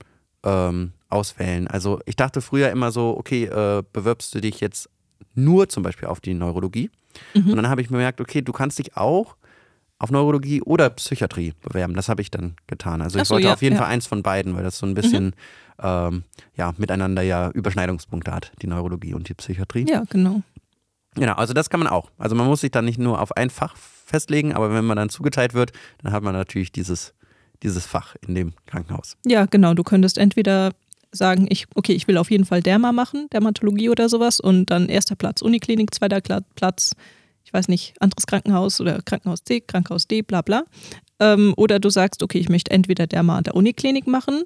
ähm, 0.45 0.93
auswählen. 1.09 1.67
Also 1.67 2.01
ich 2.07 2.17
dachte 2.17 2.41
früher 2.41 2.71
immer 2.71 2.91
so, 2.91 3.17
okay, 3.17 3.45
äh, 3.45 3.83
bewirbst 3.93 4.35
du 4.35 4.41
dich 4.41 4.61
jetzt 4.61 4.89
nur 5.35 5.69
zum 5.69 5.83
Beispiel 5.83 6.09
auf 6.09 6.21
die 6.21 6.35
Neurologie 6.35 6.91
Mhm. 7.35 7.51
Und 7.51 7.57
dann 7.57 7.69
habe 7.69 7.81
ich 7.81 7.89
bemerkt, 7.89 8.21
okay, 8.21 8.43
du 8.43 8.53
kannst 8.53 8.79
dich 8.79 8.97
auch 8.97 9.37
auf 9.99 10.11
Neurologie 10.11 10.63
oder 10.63 10.91
Psychiatrie 10.91 11.55
bewerben. 11.61 11.95
Das 11.95 12.09
habe 12.09 12.23
ich 12.23 12.31
dann 12.31 12.55
getan. 12.67 13.03
Also 13.03 13.19
ich 13.19 13.27
so, 13.27 13.35
wollte 13.35 13.49
ja, 13.49 13.55
auf 13.55 13.63
jeden 13.63 13.77
ja. 13.77 13.83
Fall 13.83 13.91
eins 13.91 14.07
von 14.07 14.23
beiden, 14.23 14.55
weil 14.55 14.63
das 14.63 14.79
so 14.79 14.87
ein 14.87 14.95
bisschen 14.95 15.27
mhm. 15.27 15.33
ähm, 15.83 16.23
ja, 16.57 16.73
miteinander 16.77 17.23
ja 17.23 17.51
Überschneidungspunkte 17.51 18.33
hat, 18.33 18.53
die 18.63 18.69
Neurologie 18.69 19.15
und 19.15 19.29
die 19.29 19.35
Psychiatrie. 19.35 19.87
Ja, 19.89 20.05
genau. 20.09 20.43
Genau, 21.15 21.35
also 21.35 21.53
das 21.53 21.69
kann 21.69 21.81
man 21.81 21.89
auch. 21.89 22.11
Also 22.19 22.37
man 22.37 22.47
muss 22.47 22.61
sich 22.61 22.71
dann 22.71 22.85
nicht 22.85 22.99
nur 22.99 23.21
auf 23.21 23.37
ein 23.37 23.51
Fach 23.51 23.77
festlegen, 23.77 24.55
aber 24.55 24.73
wenn 24.73 24.85
man 24.85 24.97
dann 24.97 25.09
zugeteilt 25.09 25.55
wird, 25.55 25.73
dann 26.03 26.13
hat 26.13 26.23
man 26.23 26.33
natürlich 26.33 26.71
dieses, 26.71 27.13
dieses 27.63 27.87
Fach 27.87 28.15
in 28.27 28.35
dem 28.35 28.53
Krankenhaus. 28.67 29.17
Ja, 29.27 29.47
genau. 29.47 29.75
Du 29.75 29.83
könntest 29.83 30.19
entweder 30.19 30.71
sagen, 31.11 31.47
ich, 31.51 31.67
okay, 31.75 31.93
ich 31.93 32.07
will 32.07 32.19
auf 32.19 32.31
jeden 32.31 32.45
Fall 32.45 32.63
Derma 32.63 32.93
machen, 32.93 33.29
Dermatologie 33.33 33.89
oder 33.89 34.09
sowas 34.09 34.41
und 34.41 34.67
dann 34.67 34.89
erster 34.89 35.17
Platz 35.17 35.43
Uniklinik, 35.43 35.95
zweiter 35.95 36.21
Platz, 36.55 36.93
ich 37.49 37.55
weiß 37.55 37.69
nicht, 37.69 37.95
anderes 37.99 38.27
Krankenhaus 38.27 38.79
oder 38.79 39.01
Krankenhaus 39.01 39.43
C, 39.43 39.63
Krankenhaus 39.63 40.07
D, 40.07 40.21
bla 40.21 40.43
bla. 40.43 40.65
Ähm, 41.19 41.55
oder 41.57 41.79
du 41.79 41.89
sagst, 41.89 42.23
okay, 42.23 42.37
ich 42.37 42.51
möchte 42.51 42.71
entweder 42.73 43.07
Derma 43.07 43.39
an 43.39 43.45
der 43.45 43.55
Uniklinik 43.55 44.07
machen 44.07 44.43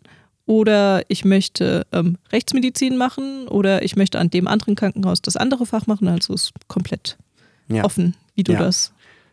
oder 0.47 1.03
ich 1.09 1.25
möchte 1.25 1.85
ähm, 1.91 2.17
Rechtsmedizin 2.31 2.97
machen 2.97 3.49
oder 3.49 3.83
ich 3.83 3.97
möchte 3.97 4.21
an 4.21 4.31
dem 4.31 4.47
anderen 4.47 4.77
Krankenhaus 4.77 5.21
das 5.21 5.37
andere 5.37 5.67
Fach 5.67 5.89
machen. 5.89 6.07
Also 6.07 6.33
ist 6.33 6.53
komplett 6.69 7.19
ja. 7.67 7.83
offen, 7.83 8.15
wie 8.37 8.45
du 8.45 8.53
ja. 8.53 8.61
das 8.61 8.93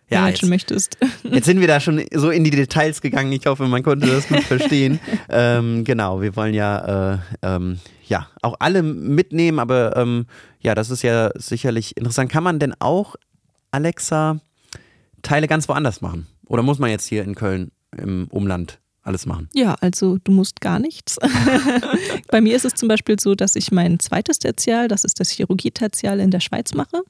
ja, 0.10 0.28
jetzt, 0.28 0.44
möchtest. 0.44 0.98
Jetzt 1.24 1.46
sind 1.46 1.60
wir 1.60 1.68
da 1.68 1.80
schon 1.80 2.04
so 2.12 2.32
in 2.32 2.44
die 2.44 2.50
Details 2.50 3.02
gegangen. 3.02 3.32
Ich 3.32 3.46
hoffe, 3.46 3.68
man 3.68 3.84
konnte 3.84 4.08
das 4.08 4.28
gut 4.28 4.42
verstehen. 4.42 5.00
ähm, 5.30 5.84
genau, 5.84 6.22
wir 6.24 6.36
wollen 6.36 6.56
ja, 6.56 7.14
äh, 7.14 7.18
ähm, 7.44 7.80
ja 8.08 8.28
auch 8.42 8.56
alle 8.60 8.82
mitnehmen, 8.82 9.60
aber 9.60 9.96
ähm, 9.96 10.26
ja, 10.62 10.74
das 10.74 10.90
ist 10.90 11.04
ja 11.04 11.30
sicherlich 11.36 11.96
interessant. 11.96 12.32
Kann 12.32 12.44
man 12.44 12.58
denn 12.58 12.74
auch, 12.80 13.16
Alexa, 13.72 14.40
Teile 15.22 15.48
ganz 15.48 15.68
woanders 15.70 16.02
machen? 16.02 16.28
Oder 16.48 16.64
muss 16.64 16.80
man 16.80 16.90
jetzt 16.90 17.06
hier 17.06 17.24
in 17.24 17.36
Köln 17.36 17.72
im 17.96 18.28
Umland 18.30 18.80
alles 19.04 19.26
machen? 19.26 19.50
Ja, 19.54 19.76
also 19.82 20.18
du 20.24 20.32
musst 20.32 20.62
gar 20.62 20.80
nichts. 20.80 21.18
Bei 22.28 22.42
mir 22.42 22.56
ist 22.56 22.66
es 22.66 22.74
zum 22.74 22.88
Beispiel 22.88 23.20
so, 23.20 23.36
dass 23.36 23.56
ich 23.56 23.72
mein 23.72 24.00
zweites 24.00 24.40
Tertial, 24.40 24.88
das 24.88 25.04
ist 25.04 25.20
das 25.20 25.30
Chirurgie-Tertial 25.30 26.20
in 26.20 26.32
der 26.32 26.40
Schweiz 26.40 26.74
mache. 26.74 27.02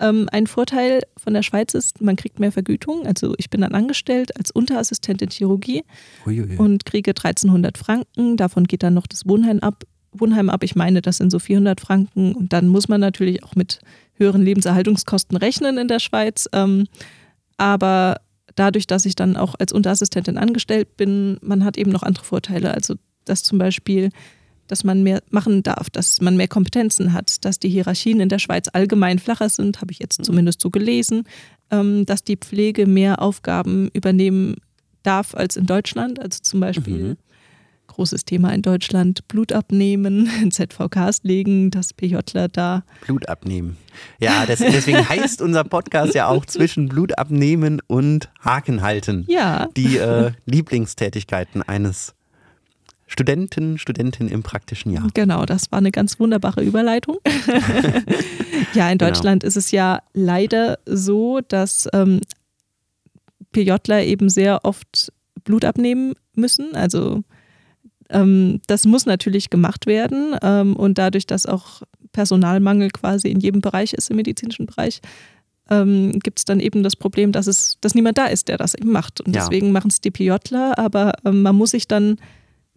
Ähm, 0.00 0.28
ein 0.30 0.46
Vorteil 0.46 1.02
von 1.16 1.32
der 1.32 1.42
Schweiz 1.42 1.74
ist, 1.74 2.02
man 2.02 2.16
kriegt 2.16 2.38
mehr 2.38 2.52
Vergütung. 2.52 3.06
Also 3.06 3.34
ich 3.38 3.50
bin 3.50 3.62
dann 3.62 3.72
angestellt 3.72 4.36
als 4.36 4.50
Unterassistentin 4.50 5.30
Chirurgie 5.30 5.84
Uiuiui. 6.26 6.56
und 6.56 6.84
kriege 6.84 7.10
1300 7.12 7.78
Franken. 7.78 8.36
Davon 8.36 8.64
geht 8.64 8.82
dann 8.82 8.94
noch 8.94 9.06
das 9.06 9.26
Wohnheim 9.26 9.60
ab. 9.60 9.84
Wohnheim 10.12 10.50
ab. 10.50 10.62
Ich 10.64 10.76
meine, 10.76 11.02
das 11.02 11.18
sind 11.18 11.30
so 11.30 11.38
400 11.38 11.80
Franken. 11.80 12.34
Und 12.34 12.52
dann 12.52 12.68
muss 12.68 12.88
man 12.88 13.00
natürlich 13.00 13.42
auch 13.42 13.54
mit 13.54 13.80
höheren 14.18 14.42
Lebenserhaltungskosten 14.42 15.36
rechnen 15.36 15.78
in 15.78 15.88
der 15.88 15.98
Schweiz. 15.98 16.48
Ähm, 16.52 16.86
aber 17.56 18.20
dadurch, 18.54 18.86
dass 18.86 19.04
ich 19.04 19.14
dann 19.14 19.36
auch 19.36 19.54
als 19.58 19.72
Unterassistentin 19.72 20.38
angestellt 20.38 20.96
bin, 20.96 21.38
man 21.42 21.64
hat 21.64 21.76
eben 21.76 21.90
noch 21.90 22.02
andere 22.02 22.24
Vorteile. 22.24 22.72
Also 22.72 22.94
dass 23.24 23.42
zum 23.42 23.58
Beispiel, 23.58 24.10
dass 24.66 24.84
man 24.84 25.02
mehr 25.02 25.22
machen 25.30 25.62
darf, 25.62 25.90
dass 25.90 26.20
man 26.20 26.36
mehr 26.36 26.48
Kompetenzen 26.48 27.12
hat, 27.12 27.44
dass 27.44 27.58
die 27.58 27.68
Hierarchien 27.68 28.20
in 28.20 28.28
der 28.28 28.38
Schweiz 28.38 28.68
allgemein 28.72 29.18
flacher 29.18 29.48
sind, 29.48 29.80
habe 29.80 29.92
ich 29.92 29.98
jetzt 29.98 30.20
mhm. 30.20 30.24
zumindest 30.24 30.60
so 30.60 30.70
gelesen, 30.70 31.24
ähm, 31.70 32.06
dass 32.06 32.24
die 32.24 32.36
Pflege 32.36 32.86
mehr 32.86 33.20
Aufgaben 33.20 33.90
übernehmen 33.92 34.56
darf 35.02 35.34
als 35.34 35.56
in 35.56 35.66
Deutschland. 35.66 36.20
Also 36.20 36.40
zum 36.42 36.60
Beispiel 36.60 36.98
mhm 36.98 37.16
großes 37.96 38.26
Thema 38.26 38.52
in 38.52 38.60
Deutschland, 38.60 39.26
Blut 39.26 39.52
abnehmen, 39.52 40.28
ZVKs 40.50 41.20
legen, 41.22 41.70
dass 41.70 41.94
PJler 41.94 42.48
da. 42.48 42.84
Blut 43.06 43.26
abnehmen. 43.28 43.78
Ja, 44.20 44.44
das, 44.44 44.58
deswegen 44.58 45.08
heißt 45.08 45.40
unser 45.40 45.64
Podcast 45.64 46.14
ja 46.14 46.28
auch 46.28 46.44
zwischen 46.44 46.90
Blut 46.90 47.18
abnehmen 47.18 47.80
und 47.86 48.28
Haken 48.40 48.82
halten. 48.82 49.24
Ja. 49.28 49.68
Die 49.78 49.96
äh, 49.96 50.32
Lieblingstätigkeiten 50.44 51.62
eines 51.62 52.14
Studenten, 53.06 53.78
Studentin 53.78 54.28
im 54.28 54.42
praktischen 54.42 54.92
Jahr. 54.92 55.08
Genau, 55.14 55.46
das 55.46 55.72
war 55.72 55.78
eine 55.78 55.90
ganz 55.90 56.20
wunderbare 56.20 56.62
Überleitung. 56.62 57.16
ja, 58.74 58.90
in 58.90 58.98
genau. 58.98 59.10
Deutschland 59.10 59.40
genau. 59.42 59.48
ist 59.48 59.56
es 59.56 59.70
ja 59.70 60.00
leider 60.12 60.78
so, 60.84 61.40
dass 61.40 61.88
ähm, 61.94 62.20
PJler 63.52 64.04
eben 64.04 64.28
sehr 64.28 64.66
oft 64.66 65.14
Blut 65.44 65.64
abnehmen 65.64 66.12
müssen. 66.34 66.74
Also 66.74 67.22
ähm, 68.10 68.60
das 68.66 68.84
muss 68.84 69.06
natürlich 69.06 69.50
gemacht 69.50 69.86
werden 69.86 70.36
ähm, 70.42 70.76
und 70.76 70.98
dadurch, 70.98 71.26
dass 71.26 71.46
auch 71.46 71.82
Personalmangel 72.12 72.90
quasi 72.90 73.28
in 73.28 73.40
jedem 73.40 73.60
Bereich 73.60 73.92
ist, 73.92 74.10
im 74.10 74.16
medizinischen 74.16 74.66
Bereich, 74.66 75.00
ähm, 75.68 76.18
gibt 76.20 76.38
es 76.38 76.44
dann 76.44 76.60
eben 76.60 76.82
das 76.82 76.96
Problem, 76.96 77.32
dass 77.32 77.46
es, 77.46 77.78
dass 77.80 77.94
niemand 77.94 78.18
da 78.18 78.26
ist, 78.26 78.48
der 78.48 78.56
das 78.56 78.74
eben 78.74 78.92
macht. 78.92 79.20
Und 79.20 79.34
ja. 79.34 79.42
deswegen 79.42 79.72
machen 79.72 79.88
es 79.88 80.00
die 80.00 80.10
PJler, 80.10 80.78
aber 80.78 81.12
ähm, 81.24 81.42
man 81.42 81.56
muss 81.56 81.72
sich 81.72 81.88
dann 81.88 82.18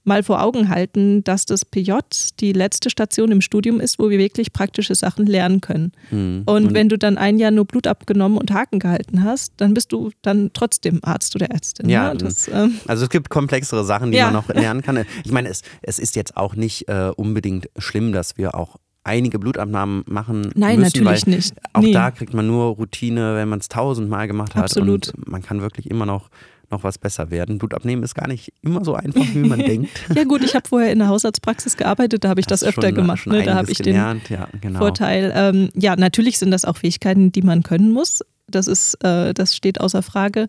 mal 0.10 0.24
vor 0.24 0.42
Augen 0.44 0.68
halten, 0.70 1.24
dass 1.24 1.46
das 1.46 1.64
PJ 1.64 1.94
die 2.40 2.52
letzte 2.52 2.90
Station 2.90 3.32
im 3.32 3.42
Studium 3.42 3.80
ist, 3.80 4.00
wo 4.00 4.10
wir 4.10 4.18
wirklich 4.18 4.52
praktische 4.52 4.96
Sachen 4.96 5.26
lernen 5.26 5.62
können. 5.62 5.94
Mhm. 6.12 6.44
Und, 6.46 6.66
und 6.66 6.74
wenn 6.74 6.90
du 6.90 6.98
dann 6.98 7.18
ein 7.18 7.38
Jahr 7.38 7.52
nur 7.52 7.66
Blut 7.66 7.88
abgenommen 7.88 8.38
und 8.38 8.52
Haken 8.52 8.80
gehalten 8.80 9.24
hast, 9.24 9.54
dann 9.58 9.74
bist 9.74 9.94
du 9.94 10.12
dann 10.22 10.50
trotzdem 10.54 11.00
Arzt 11.04 11.36
oder 11.36 11.50
Ärztin. 11.52 11.88
Ja, 11.88 12.14
ne? 12.14 12.18
das, 12.18 12.48
ähm 12.50 12.80
also 12.88 13.06
es 13.06 13.10
gibt 13.10 13.30
komplexere 13.30 13.86
Sachen, 13.86 14.12
die 14.12 14.18
ja. 14.18 14.26
man 14.26 14.34
noch 14.34 14.50
lernen 14.54 14.82
kann. 14.82 15.06
Ich 15.24 15.32
meine, 15.32 15.48
es, 15.48 15.62
es 15.82 16.00
ist 16.00 16.16
jetzt 16.16 16.36
auch 16.36 16.56
nicht 16.56 16.90
äh, 16.90 17.12
unbedingt 17.16 17.70
schlimm, 17.78 18.12
dass 18.12 18.38
wir 18.38 18.56
auch 18.56 18.78
einige 19.04 19.40
Blutabnahmen 19.40 20.04
machen 20.08 20.52
Nein, 20.56 20.80
müssen, 20.80 21.04
natürlich 21.04 21.28
nicht. 21.28 21.54
Auch 21.74 21.82
nee. 21.82 21.94
da 21.94 22.12
kriegt 22.12 22.34
man 22.34 22.48
nur 22.48 22.76
Routine, 22.76 23.36
wenn 23.36 23.48
man 23.48 23.60
es 23.60 23.70
tausendmal 23.70 24.28
gemacht 24.28 24.56
hat. 24.56 24.64
Absolut. 24.64 25.14
Und 25.16 25.28
man 25.28 25.42
kann 25.42 25.62
wirklich 25.62 25.90
immer 25.90 26.06
noch 26.06 26.30
noch 26.72 26.84
was 26.84 26.98
besser 26.98 27.32
werden. 27.32 27.58
Blut 27.58 27.74
abnehmen 27.74 28.04
ist 28.04 28.16
gar 28.16 28.28
nicht 28.28 28.54
immer 28.62 28.84
so 28.84 28.94
einfach, 28.94 29.26
wie 29.34 29.48
man 29.48 29.60
denkt. 29.66 29.90
Ja 30.14 30.24
gut, 30.24 30.44
ich 30.44 30.56
habe 30.56 30.68
vorher 30.68 30.92
in 30.92 31.00
der 31.00 31.08
Hausarztpraxis 31.08 31.78
gearbeitet, 31.78 32.24
da 32.24 32.30
habe 32.30 32.40
ich 32.40 32.48
das, 32.48 32.62
das 32.62 32.70
öfter 32.70 32.88
schon, 32.88 32.96
gemacht. 32.96 33.20
Schon 33.20 33.34
ne? 33.34 33.44
Da 33.44 33.56
habe 33.56 33.72
ich 33.72 33.80
gelernt. 33.80 34.30
den 34.30 34.38
ja, 34.38 34.48
genau. 34.62 34.80
Vorteil. 34.80 35.32
Ähm, 35.36 35.70
ja, 35.76 35.96
natürlich 35.96 36.38
sind 36.40 36.52
das 36.52 36.66
auch 36.66 36.78
Fähigkeiten, 36.78 37.32
die 37.32 37.42
man 37.42 37.64
können 37.64 37.92
muss. 37.92 38.22
Das 38.48 38.68
ist, 38.68 38.96
äh, 39.04 39.34
das 39.34 39.56
steht 39.56 39.80
außer 39.82 40.02
Frage. 40.02 40.48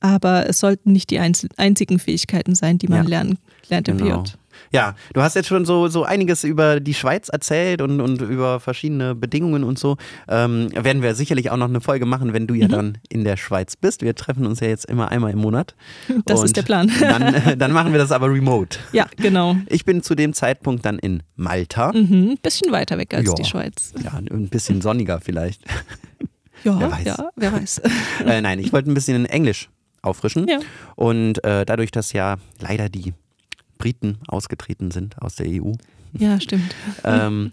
Aber 0.00 0.48
es 0.48 0.58
sollten 0.58 0.92
nicht 0.92 1.10
die 1.10 1.18
einzigen 1.18 1.98
Fähigkeiten 1.98 2.54
sein, 2.54 2.78
die 2.78 2.88
man 2.88 3.02
ja, 3.04 3.08
lernen, 3.08 3.38
lernt 3.68 3.88
im 3.88 3.98
genau. 3.98 4.22
PJ. 4.22 4.32
Ja, 4.72 4.94
du 5.12 5.22
hast 5.22 5.34
jetzt 5.34 5.48
schon 5.48 5.64
so, 5.64 5.88
so 5.88 6.04
einiges 6.04 6.44
über 6.44 6.80
die 6.80 6.94
Schweiz 6.94 7.28
erzählt 7.28 7.82
und, 7.82 8.00
und 8.00 8.20
über 8.22 8.60
verschiedene 8.60 9.14
Bedingungen 9.14 9.64
und 9.64 9.78
so. 9.78 9.96
Ähm, 10.28 10.68
werden 10.74 11.02
wir 11.02 11.14
sicherlich 11.14 11.50
auch 11.50 11.56
noch 11.56 11.68
eine 11.68 11.80
Folge 11.80 12.06
machen, 12.06 12.32
wenn 12.32 12.46
du 12.46 12.54
ja 12.54 12.68
mhm. 12.68 12.72
dann 12.72 12.98
in 13.08 13.24
der 13.24 13.36
Schweiz 13.36 13.76
bist. 13.76 14.02
Wir 14.02 14.14
treffen 14.14 14.46
uns 14.46 14.60
ja 14.60 14.68
jetzt 14.68 14.86
immer 14.86 15.10
einmal 15.10 15.32
im 15.32 15.38
Monat. 15.38 15.74
Das 16.26 16.42
ist 16.44 16.56
der 16.56 16.62
Plan. 16.62 16.90
dann, 17.00 17.58
dann 17.58 17.72
machen 17.72 17.92
wir 17.92 17.98
das 17.98 18.12
aber 18.12 18.28
remote. 18.28 18.78
Ja, 18.92 19.06
genau. 19.16 19.56
Ich 19.66 19.84
bin 19.84 20.02
zu 20.02 20.14
dem 20.14 20.32
Zeitpunkt 20.32 20.84
dann 20.84 20.98
in 20.98 21.22
Malta. 21.34 21.92
Mhm, 21.92 22.36
bisschen 22.42 22.70
weiter 22.72 22.98
weg 22.98 23.14
als 23.14 23.26
ja. 23.26 23.34
die 23.34 23.44
Schweiz. 23.44 23.92
Ja, 24.04 24.12
ein 24.12 24.48
bisschen 24.48 24.80
sonniger 24.80 25.20
vielleicht. 25.20 25.62
Ja, 26.62 26.78
wer 26.78 26.90
weiß. 26.90 27.04
Ja, 27.06 27.30
wer 27.36 27.52
weiß. 27.54 27.78
äh, 28.26 28.40
nein, 28.42 28.58
ich 28.58 28.70
wollte 28.70 28.90
ein 28.90 28.94
bisschen 28.94 29.16
in 29.16 29.24
Englisch 29.24 29.70
auffrischen. 30.02 30.46
Ja. 30.48 30.58
Und 30.96 31.42
äh, 31.44 31.64
dadurch, 31.64 31.90
dass 31.90 32.12
ja 32.12 32.36
leider 32.60 32.88
die 32.88 33.14
Briten 33.80 34.18
ausgetreten 34.28 34.90
sind 34.90 35.20
aus 35.22 35.36
der 35.36 35.46
EU. 35.48 35.72
Ja, 36.12 36.38
stimmt. 36.38 36.74
ähm, 37.04 37.52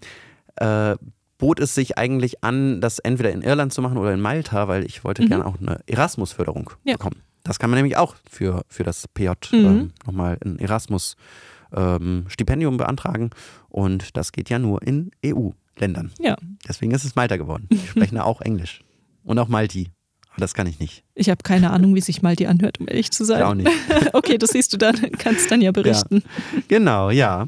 äh, 0.58 0.98
bot 1.38 1.62
es 1.62 1.74
sich 1.74 1.98
eigentlich 1.98 2.44
an, 2.44 2.82
das 2.82 3.00
entweder 3.00 3.32
in 3.32 3.42
Irland 3.42 3.72
zu 3.72 3.82
machen 3.82 3.98
oder 3.98 4.13
in 4.13 4.20
Malta, 4.20 4.68
weil 4.68 4.86
ich 4.86 5.06
wollte 5.06 5.24
mhm. 5.24 5.30
gerne 5.30 5.46
auch 5.46 5.62
eine 5.62 5.80
Erasmus-Förderung 5.88 6.72
ja. 6.84 6.98
bekommen. 6.98 7.22
Das 7.44 7.60
kann 7.60 7.70
man 7.70 7.78
nämlich 7.78 7.96
auch 7.96 8.18
für, 8.30 8.66
für 8.68 8.84
das 8.84 9.08
PJ 9.08 9.30
mhm. 9.54 9.66
ähm, 9.66 9.94
nochmal 10.06 10.38
ein 10.44 10.60
Erasmus-Stipendium 10.60 12.74
ähm, 12.74 12.78
beantragen. 12.78 13.30
Und 13.70 14.18
das 14.18 14.34
geht 14.34 14.50
ja 14.50 14.60
nur 14.60 14.82
in 14.82 15.12
EU-Ländern. 15.26 16.12
Ja. 16.20 16.36
Deswegen 16.68 16.92
ist 16.92 17.06
es 17.06 17.16
Malta 17.16 17.38
geworden. 17.38 17.70
Die 17.72 17.88
sprechen 17.88 18.18
auch 18.18 18.42
Englisch. 18.42 18.82
Und 19.24 19.40
auch 19.40 19.48
Malti. 19.48 19.92
Das 20.38 20.54
kann 20.54 20.67
ich 20.67 20.80
nicht. 20.80 21.04
Ich 21.15 21.30
habe 21.30 21.41
keine 21.43 21.71
Ahnung, 21.71 21.95
wie 21.95 22.02
sich 22.02 22.21
Malti 22.21 22.45
anhört, 22.45 22.80
um 22.80 22.88
ehrlich 22.88 23.12
zu 23.12 23.26
sein. 23.26 23.39
Ich 23.39 23.45
auch 23.45 23.54
nicht. 23.56 23.71
okay, 24.13 24.38
das 24.38 24.52
siehst 24.52 24.71
du 24.73 24.78
dann, 24.78 24.95
kannst 25.17 25.50
dann 25.50 25.62
ja 25.62 25.71
berichten. 25.71 26.23
Ja. 26.54 26.62
Genau, 26.67 27.10
ja. 27.10 27.47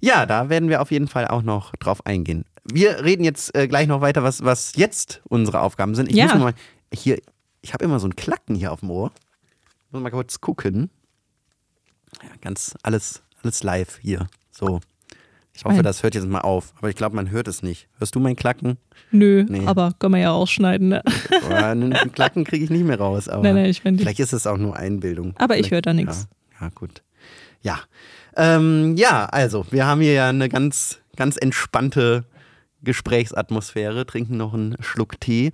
Ja, 0.00 0.24
da 0.24 0.48
werden 0.48 0.68
wir 0.70 0.80
auf 0.80 0.90
jeden 0.90 1.08
Fall 1.08 1.28
auch 1.28 1.42
noch 1.42 1.76
drauf 1.76 2.06
eingehen. 2.06 2.46
Wir 2.64 3.04
reden 3.04 3.24
jetzt 3.24 3.54
äh, 3.54 3.68
gleich 3.68 3.86
noch 3.86 4.00
weiter, 4.00 4.22
was, 4.22 4.42
was 4.42 4.74
jetzt 4.76 5.20
unsere 5.28 5.60
Aufgaben 5.60 5.94
sind. 5.94 6.08
Ich 6.08 6.16
ja. 6.16 6.26
muss 6.26 6.42
mal 6.42 6.54
hier, 6.92 7.20
ich 7.60 7.74
habe 7.74 7.84
immer 7.84 8.00
so 8.00 8.06
ein 8.06 8.16
Klacken 8.16 8.54
hier 8.54 8.72
auf 8.72 8.80
dem 8.80 8.90
Ohr. 8.90 9.12
Muss 9.90 10.02
mal 10.02 10.10
kurz 10.10 10.40
gucken. 10.40 10.90
Ja, 12.22 12.30
ganz 12.40 12.74
alles, 12.82 13.22
alles 13.42 13.62
live 13.62 13.98
hier. 14.00 14.28
So. 14.50 14.80
Ich 15.60 15.64
hoffe, 15.66 15.82
das 15.82 16.02
hört 16.02 16.14
jetzt 16.14 16.26
mal 16.26 16.40
auf. 16.40 16.72
Aber 16.78 16.88
ich 16.88 16.96
glaube, 16.96 17.14
man 17.14 17.30
hört 17.30 17.46
es 17.46 17.62
nicht. 17.62 17.88
Hörst 17.98 18.14
du 18.14 18.20
mein 18.20 18.34
Klacken? 18.34 18.78
Nö, 19.10 19.44
nee. 19.46 19.66
aber 19.66 19.92
kann 19.98 20.10
man 20.10 20.22
ja 20.22 20.32
ausschneiden. 20.32 20.88
Ne? 20.88 21.02
einen 21.50 21.92
Klacken 22.12 22.44
kriege 22.44 22.64
ich 22.64 22.70
nicht 22.70 22.86
mehr 22.86 22.98
raus. 22.98 23.28
Aber 23.28 23.42
nein, 23.42 23.56
nein, 23.56 23.66
ich 23.66 23.82
vielleicht 23.82 24.20
ist 24.20 24.32
es 24.32 24.46
auch 24.46 24.56
nur 24.56 24.76
Einbildung. 24.76 25.34
Aber 25.36 25.58
ich 25.58 25.70
höre 25.70 25.82
da 25.82 25.92
nichts. 25.92 26.28
Ja, 26.58 26.66
ja, 26.66 26.72
gut. 26.74 27.02
Ja. 27.60 27.80
Ähm, 28.36 28.96
ja, 28.96 29.26
also, 29.26 29.66
wir 29.70 29.86
haben 29.86 30.00
hier 30.00 30.14
ja 30.14 30.28
eine 30.30 30.48
ganz, 30.48 31.00
ganz 31.16 31.36
entspannte 31.36 32.24
Gesprächsatmosphäre, 32.82 34.06
trinken 34.06 34.38
noch 34.38 34.54
einen 34.54 34.76
Schluck 34.80 35.20
Tee 35.20 35.52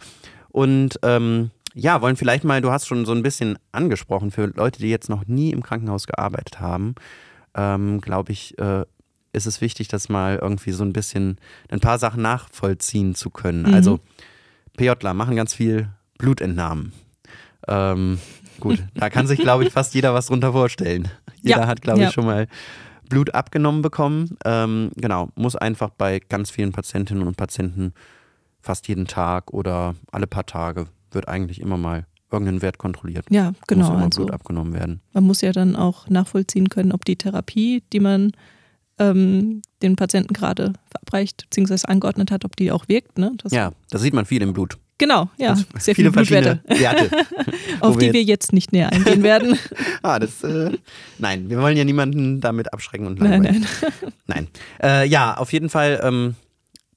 und 0.51 1.01
ähm, 1.03 1.51
ja, 1.75 2.01
wollen 2.01 2.17
vielleicht 2.17 2.45
mal, 2.45 2.63
du 2.63 2.71
hast 2.71 2.87
schon 2.87 3.05
so 3.05 3.13
ein 3.13 3.23
bisschen 3.23 3.59
angesprochen, 3.73 4.31
für 4.31 4.47
Leute, 4.47 4.81
die 4.81 4.89
jetzt 4.89 5.11
noch 5.11 5.27
nie 5.27 5.51
im 5.51 5.63
Krankenhaus 5.63 6.07
gearbeitet 6.07 6.61
haben, 6.61 6.95
ähm, 7.55 8.01
glaube 8.01 8.33
ich, 8.33 8.57
äh, 8.59 8.85
ist 9.37 9.47
es 9.47 9.61
wichtig, 9.61 9.89
das 9.89 10.09
mal 10.09 10.39
irgendwie 10.41 10.73
so 10.73 10.85
ein 10.85 10.93
bisschen 10.93 11.39
ein 11.69 11.81
paar 11.81 11.99
Sachen 11.99 12.23
nachvollziehen 12.23 13.15
zu 13.15 13.31
können. 13.31 13.63
Mhm. 13.63 13.75
Also 13.75 14.01
PJler 14.77 15.15
machen 15.15 15.37
ganz 15.37 15.55
viel 15.55 15.91
Blutentnahmen. 16.19 16.93
Ähm, 17.69 18.19
gut, 18.61 18.83
da 18.95 19.11
kann 19.11 19.27
sich, 19.27 19.39
glaube 19.39 19.65
ich, 19.65 19.73
fast 19.73 19.95
jeder 19.95 20.15
was 20.15 20.27
drunter 20.27 20.53
vorstellen. 20.53 21.09
Jeder 21.43 21.61
ja. 21.61 21.67
hat, 21.67 21.83
glaube 21.83 22.01
ich, 22.01 22.07
ja. 22.07 22.13
schon 22.13 22.25
mal 22.25 22.49
Blut 23.09 23.35
abgenommen 23.35 23.83
bekommen. 23.83 24.37
Ähm, 24.45 24.91
genau, 24.97 25.29
muss 25.37 25.55
einfach 25.55 25.91
bei 25.91 26.19
ganz 26.19 26.51
vielen 26.51 26.73
Patientinnen 26.73 27.27
und 27.27 27.37
Patienten 27.37 27.93
fast 28.61 28.89
jeden 28.89 29.07
Tag 29.07 29.53
oder 29.53 29.95
alle 30.11 30.27
paar 30.27 30.47
Tage 30.47 30.87
wird 31.13 31.29
eigentlich 31.29 31.61
immer 31.61 31.77
mal 31.77 32.07
irgendein 32.33 32.63
Wert 32.63 32.79
kontrolliert. 32.79 33.27
Ja, 33.31 33.53
genau. 33.69 33.85
Muss 33.85 33.95
immer 33.95 34.05
also, 34.05 34.23
Blut 34.23 34.33
abgenommen 34.33 34.75
werden. 34.75 35.01
Man 35.13 35.25
muss 35.25 35.41
ja 35.41 35.53
dann 35.53 35.77
auch 35.77 36.09
nachvollziehen 36.09 36.69
können, 36.69 36.91
ob 36.93 37.05
die 37.05 37.17
Therapie, 37.17 37.85
die 37.93 38.01
man 38.01 38.33
ähm, 38.99 39.63
den 39.83 39.97
Patienten 39.97 40.33
gerade 40.33 40.73
verabreicht 40.91 41.47
bzw. 41.51 41.87
angeordnet 41.87 42.31
hat, 42.31 42.45
ob 42.45 42.57
die 42.57 42.73
auch 42.73 42.89
wirkt. 42.89 43.19
Ne? 43.19 43.33
Das 43.43 43.53
ja, 43.53 43.73
das 43.91 44.03
sieht 44.03 44.15
man 44.15 44.25
viel 44.25 44.43
im 44.43 44.53
Blut. 44.53 44.79
Genau, 44.99 45.29
ja. 45.37 45.51
Also 45.51 45.65
sehr 45.79 45.95
viele, 45.95 46.11
viele 46.11 46.11
Blutwerte. 46.11 46.61
Werte. 46.67 47.11
Auf 47.81 47.99
die 47.99 48.13
wir 48.15 48.23
jetzt 48.23 48.55
nicht 48.55 48.73
näher 48.73 48.91
eingehen 48.91 49.23
werden. 49.23 49.59
ah, 50.03 50.19
das, 50.19 50.43
äh, 50.43 50.71
nein, 51.19 51.51
wir 51.51 51.61
wollen 51.61 51.77
ja 51.77 51.85
niemanden 51.85 52.41
damit 52.41 52.73
abschrecken 52.73 53.07
und 53.07 53.19
langweilen. 53.19 53.43
Nein, 53.43 53.67
nein. 53.83 54.13
nein. 54.27 54.49
Äh, 54.83 55.07
ja, 55.07 55.37
auf 55.37 55.53
jeden 55.53 55.69
Fall, 55.69 56.01
ähm, 56.03 56.35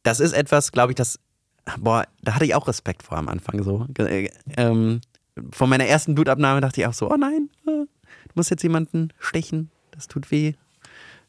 das 0.04 0.22
ist 0.22 0.32
etwas, 0.32 0.72
glaube 0.72 0.94
ich, 0.94 0.96
das, 0.96 1.20
boah, 1.78 2.06
da 2.22 2.36
hatte 2.36 2.46
ich 2.46 2.56
auch 2.56 2.70
Respekt 2.70 3.04
vor 3.04 3.18
am 3.18 3.28
Anfang 3.28 3.64
so. 3.64 3.86
Äh, 3.98 4.30
ähm, 4.56 5.02
von 5.52 5.70
meiner 5.70 5.86
ersten 5.86 6.16
Blutabnahme 6.16 6.62
dachte 6.62 6.80
ich 6.80 6.88
auch 6.88 6.94
so, 6.94 7.12
oh 7.12 7.18
nein, 7.18 7.50
äh, 7.68 7.84
du 7.84 8.34
musst 8.34 8.50
jetzt 8.50 8.64
jemanden 8.64 9.10
stechen, 9.20 9.72
das 9.92 10.08
tut 10.08 10.32
weh, 10.32 10.54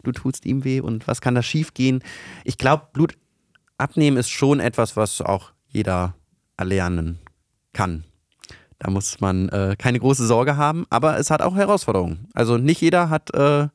du 0.03 0.13
tust 0.13 0.47
ihm 0.47 0.65
weh 0.65 0.81
und 0.81 1.07
was 1.07 1.21
kann 1.21 1.35
da 1.35 1.43
schief 1.43 1.75
gehen? 1.75 2.03
Ich 2.45 2.59
glaube, 2.59 2.89
Blut 2.93 3.15
abnehmen 3.79 4.17
ist 4.17 4.31
schon 4.31 4.61
etwas, 4.61 4.97
was 4.97 5.21
auch 5.21 5.53
jeder 5.69 6.15
erlernen 6.57 7.19
kann. 7.73 8.05
Da 8.79 8.91
muss 8.91 9.21
man 9.21 9.49
äh, 9.51 9.77
keine 9.79 10.01
große 10.01 10.27
Sorge 10.27 10.57
haben, 10.57 10.87
aber 10.91 11.19
es 11.19 11.31
hat 11.31 11.43
auch 11.43 11.55
Herausforderungen. 11.55 12.29
Also 12.33 12.57
nicht 12.57 12.81
jeder 12.81 13.11
hat 13.11 13.33
äh, 13.35 13.69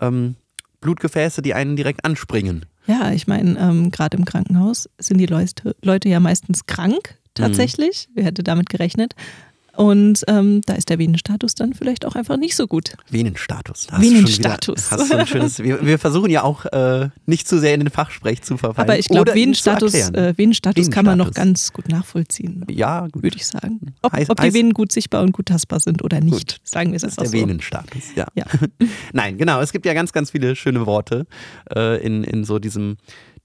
ähm, 0.00 0.36
Blutgefäße, 0.80 1.42
die 1.42 1.54
einen 1.54 1.76
direkt 1.76 2.04
anspringen. 2.04 2.64
Ja, 2.86 3.12
ich 3.12 3.26
meine, 3.26 3.58
ähm, 3.58 3.90
gerade 3.90 4.16
im 4.16 4.24
Krankenhaus 4.24 4.88
sind 4.98 5.18
die 5.18 5.26
Leute, 5.26 5.76
Leute 5.82 6.08
ja 6.08 6.20
meistens 6.20 6.64
krank 6.64 7.18
tatsächlich. 7.34 8.08
Mhm. 8.08 8.12
Wer 8.14 8.24
hätte 8.24 8.42
damit 8.42 8.70
gerechnet? 8.70 9.14
Und 9.78 10.24
ähm, 10.26 10.60
da 10.66 10.74
ist 10.74 10.88
der 10.88 10.98
Venenstatus 10.98 11.54
dann 11.54 11.72
vielleicht 11.72 12.04
auch 12.04 12.16
einfach 12.16 12.36
nicht 12.36 12.56
so 12.56 12.66
gut. 12.66 12.96
Venenstatus. 13.10 13.86
Venenstatus. 13.96 14.90
Hast 14.90 15.08
du 15.08 15.16
ein 15.16 15.24
schönes, 15.24 15.60
wir, 15.60 15.86
wir, 15.86 16.00
versuchen 16.00 16.30
ja 16.30 16.42
auch 16.42 16.64
äh, 16.64 17.10
nicht 17.26 17.46
zu 17.46 17.60
sehr 17.60 17.74
in 17.74 17.80
den 17.80 17.90
Fachsprech 17.90 18.42
zu 18.42 18.56
verfallen. 18.56 18.88
Aber 18.88 18.98
ich 18.98 19.06
glaube, 19.06 19.32
Venenstatus, 19.36 19.94
äh, 19.94 20.36
Venenstatus, 20.36 20.90
kann 20.90 21.04
man 21.04 21.16
noch 21.16 21.32
ganz 21.32 21.72
gut 21.72 21.88
nachvollziehen. 21.88 22.66
Ja, 22.68 23.06
gut. 23.06 23.22
würde 23.22 23.36
ich 23.36 23.46
sagen. 23.46 23.94
Ob, 24.02 24.14
heiß, 24.14 24.30
ob 24.30 24.40
die 24.40 24.52
Venen 24.52 24.72
gut 24.74 24.90
sichtbar 24.90 25.22
und 25.22 25.30
gut 25.30 25.46
tastbar 25.46 25.78
sind 25.78 26.02
oder 26.02 26.18
nicht, 26.18 26.58
gut. 26.58 26.60
sagen 26.64 26.90
wir 26.90 26.96
es 26.96 27.04
einfach 27.04 27.24
so. 27.24 27.30
Der 27.30 27.40
Venenstatus, 27.40 28.16
ja. 28.16 28.26
ja. 28.34 28.46
Nein, 29.12 29.38
genau. 29.38 29.60
Es 29.60 29.70
gibt 29.70 29.86
ja 29.86 29.94
ganz, 29.94 30.12
ganz 30.12 30.32
viele 30.32 30.56
schöne 30.56 30.86
Worte 30.86 31.24
äh, 31.72 32.04
in, 32.04 32.24
in 32.24 32.42
so 32.42 32.58
diesem, 32.58 32.96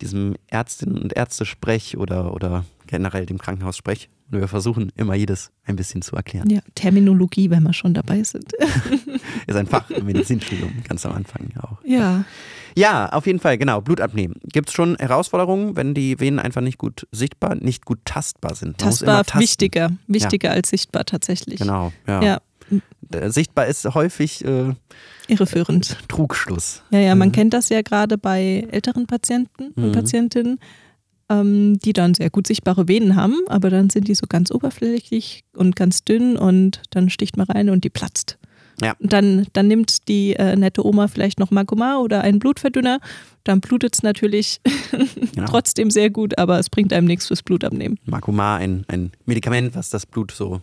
diesem 0.01 0.33
Ärztinnen- 0.47 0.97
und 0.97 1.15
Ärztesprech 1.15 1.95
oder, 1.95 2.33
oder 2.33 2.65
generell 2.87 3.25
dem 3.25 3.37
Krankenhaussprech. 3.37 4.09
Und 4.31 4.39
wir 4.39 4.47
versuchen 4.47 4.91
immer 4.95 5.13
jedes 5.13 5.51
ein 5.65 5.75
bisschen 5.75 6.01
zu 6.01 6.15
erklären. 6.15 6.49
Ja, 6.49 6.61
Terminologie, 6.75 7.49
wenn 7.49 7.63
wir 7.63 7.73
schon 7.73 7.93
dabei 7.93 8.23
sind. 8.23 8.53
ist 9.47 9.55
ein 9.55 9.67
Fach 9.67 9.89
im 9.91 10.05
Medizinstudium, 10.05 10.71
ganz 10.87 11.05
am 11.05 11.13
Anfang 11.13 11.49
auch. 11.61 11.77
Ja. 11.85 12.25
Ja, 12.75 13.09
auf 13.09 13.27
jeden 13.27 13.39
Fall, 13.39 13.57
genau. 13.57 13.81
Blut 13.81 14.01
abnehmen. 14.01 14.35
Gibt 14.43 14.69
es 14.69 14.73
schon 14.73 14.95
Herausforderungen, 14.97 15.75
wenn 15.75 15.93
die 15.93 16.19
Venen 16.19 16.39
einfach 16.39 16.61
nicht 16.61 16.77
gut 16.77 17.07
sichtbar, 17.11 17.55
nicht 17.55 17.85
gut 17.85 17.99
tastbar 18.05 18.55
sind? 18.55 18.81
Man 18.81 18.89
tastbar 18.89 19.23
wichtiger, 19.35 19.91
wichtiger 20.07 20.49
ja. 20.49 20.55
als 20.55 20.69
sichtbar 20.69 21.05
tatsächlich. 21.05 21.59
Genau, 21.59 21.93
ja. 22.07 22.23
ja. 22.23 22.41
Sichtbar 23.29 23.67
ist 23.67 23.85
häufig 23.93 24.43
äh, 24.43 24.73
irreführend. 25.27 25.97
Trugschluss. 26.07 26.81
Ja, 26.89 26.99
ja, 26.99 27.15
man 27.15 27.27
mhm. 27.29 27.33
kennt 27.33 27.53
das 27.53 27.69
ja 27.69 27.81
gerade 27.81 28.17
bei 28.17 28.67
älteren 28.71 29.05
Patienten 29.05 29.67
und 29.75 29.89
mhm. 29.89 29.91
Patientinnen 29.91 30.59
ähm, 31.33 31.79
die 31.79 31.93
dann 31.93 32.13
sehr 32.13 32.29
gut 32.29 32.47
sichtbare 32.47 32.87
Venen 32.87 33.15
haben, 33.15 33.39
aber 33.47 33.69
dann 33.69 33.89
sind 33.89 34.07
die 34.07 34.15
so 34.15 34.25
ganz 34.27 34.51
oberflächlich 34.51 35.43
und 35.55 35.75
ganz 35.75 36.03
dünn 36.03 36.37
und 36.37 36.81
dann 36.91 37.09
sticht 37.09 37.37
man 37.37 37.47
rein 37.47 37.69
und 37.69 37.83
die 37.83 37.89
platzt. 37.89 38.37
Ja. 38.81 38.95
Dann, 38.99 39.45
dann 39.53 39.67
nimmt 39.67 40.07
die 40.07 40.33
äh, 40.33 40.55
nette 40.55 40.85
Oma 40.85 41.07
vielleicht 41.07 41.39
noch 41.39 41.51
Magoma 41.51 41.99
oder 41.99 42.21
einen 42.21 42.39
Blutverdünner. 42.39 42.99
Dann 43.43 43.61
blutet 43.61 43.95
es 43.95 44.03
natürlich 44.03 44.61
genau. 45.35 45.47
trotzdem 45.47 45.91
sehr 45.91 46.09
gut, 46.09 46.37
aber 46.37 46.59
es 46.59 46.69
bringt 46.69 46.91
einem 46.91 47.07
nichts 47.07 47.27
fürs 47.27 47.43
Blutabnehmen. 47.43 47.99
Magoma, 48.05 48.55
ein, 48.55 48.83
ein 48.87 49.11
Medikament, 49.25 49.75
was 49.75 49.89
das 49.89 50.05
Blut 50.05 50.31
so 50.31 50.59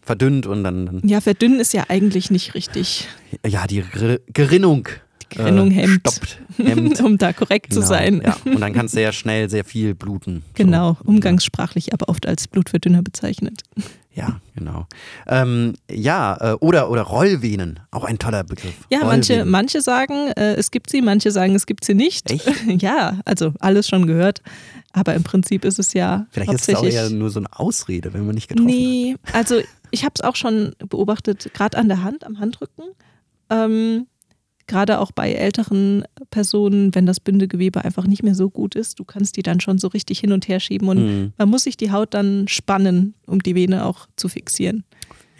verdünnt 0.00 0.46
und 0.46 0.64
dann, 0.64 0.86
dann. 0.86 1.00
Ja, 1.04 1.20
verdünnen 1.20 1.60
ist 1.60 1.74
ja 1.74 1.84
eigentlich 1.88 2.30
nicht 2.30 2.54
richtig. 2.54 3.06
Ja, 3.46 3.66
die 3.66 3.84
Gerinnung 4.32 4.88
Gerinnung 5.30 5.70
äh, 5.70 5.74
hemmt, 5.74 6.00
stoppt, 6.08 6.38
hemmt. 6.56 7.00
um 7.04 7.18
da 7.18 7.32
korrekt 7.32 7.70
genau, 7.70 7.80
zu 7.80 7.86
sein. 7.86 8.22
Ja. 8.24 8.36
Und 8.44 8.60
dann 8.60 8.72
kann 8.72 8.86
es 8.86 8.92
sehr 8.92 9.12
schnell 9.12 9.48
sehr 9.48 9.64
viel 9.64 9.94
bluten. 9.94 10.42
Genau, 10.54 10.96
so. 11.02 11.08
umgangssprachlich 11.08 11.92
aber 11.92 12.08
oft 12.08 12.26
als 12.26 12.48
Blutverdünner 12.48 13.02
bezeichnet. 13.02 13.62
Ja, 14.12 14.40
genau. 14.56 14.86
Ähm, 15.28 15.74
ja, 15.88 16.36
äh, 16.40 16.54
oder, 16.54 16.90
oder 16.90 17.02
Rollvenen, 17.02 17.78
auch 17.92 18.02
ein 18.02 18.18
toller 18.18 18.42
Begriff. 18.42 18.74
Ja, 18.90 19.04
manche, 19.04 19.44
manche 19.44 19.80
sagen, 19.82 20.32
äh, 20.32 20.54
es 20.54 20.72
gibt 20.72 20.90
sie, 20.90 21.00
manche 21.00 21.30
sagen, 21.30 21.54
es 21.54 21.64
gibt 21.64 21.84
sie 21.84 21.94
nicht. 21.94 22.28
Echt? 22.28 22.50
ja, 22.82 23.20
also 23.24 23.52
alles 23.60 23.88
schon 23.88 24.08
gehört. 24.08 24.42
Aber 24.92 25.14
im 25.14 25.22
Prinzip 25.22 25.64
ist 25.64 25.78
es 25.78 25.92
ja. 25.92 26.26
Vielleicht 26.32 26.52
ist 26.52 26.68
es 26.68 26.74
auch 26.74 26.82
eher 26.82 27.08
nur 27.08 27.30
so 27.30 27.38
eine 27.38 27.48
Ausrede, 27.52 28.12
wenn 28.12 28.26
man 28.26 28.34
nicht 28.34 28.48
getroffen 28.48 28.66
nee, 28.66 29.14
hat. 29.22 29.32
Nee, 29.32 29.38
also 29.38 29.60
ich 29.92 30.04
habe 30.04 30.14
es 30.16 30.22
auch 30.22 30.34
schon 30.34 30.74
beobachtet, 30.88 31.48
gerade 31.54 31.78
an 31.78 31.88
der 31.88 32.02
Hand, 32.02 32.24
am 32.24 32.40
Handrücken. 32.40 32.84
Ähm, 33.48 34.06
gerade 34.70 35.00
auch 35.00 35.10
bei 35.10 35.32
älteren 35.32 36.04
Personen, 36.30 36.94
wenn 36.94 37.04
das 37.04 37.20
Bindegewebe 37.20 37.84
einfach 37.84 38.06
nicht 38.06 38.22
mehr 38.22 38.36
so 38.36 38.48
gut 38.48 38.74
ist, 38.76 38.98
du 39.00 39.04
kannst 39.04 39.36
die 39.36 39.42
dann 39.42 39.60
schon 39.60 39.78
so 39.78 39.88
richtig 39.88 40.20
hin 40.20 40.32
und 40.32 40.48
her 40.48 40.60
schieben 40.60 40.88
und 40.88 40.98
mhm. 40.98 41.32
man 41.36 41.50
muss 41.50 41.64
sich 41.64 41.76
die 41.76 41.90
Haut 41.90 42.14
dann 42.14 42.46
spannen, 42.48 43.14
um 43.26 43.40
die 43.40 43.54
Vene 43.54 43.84
auch 43.84 44.06
zu 44.16 44.28
fixieren. 44.28 44.84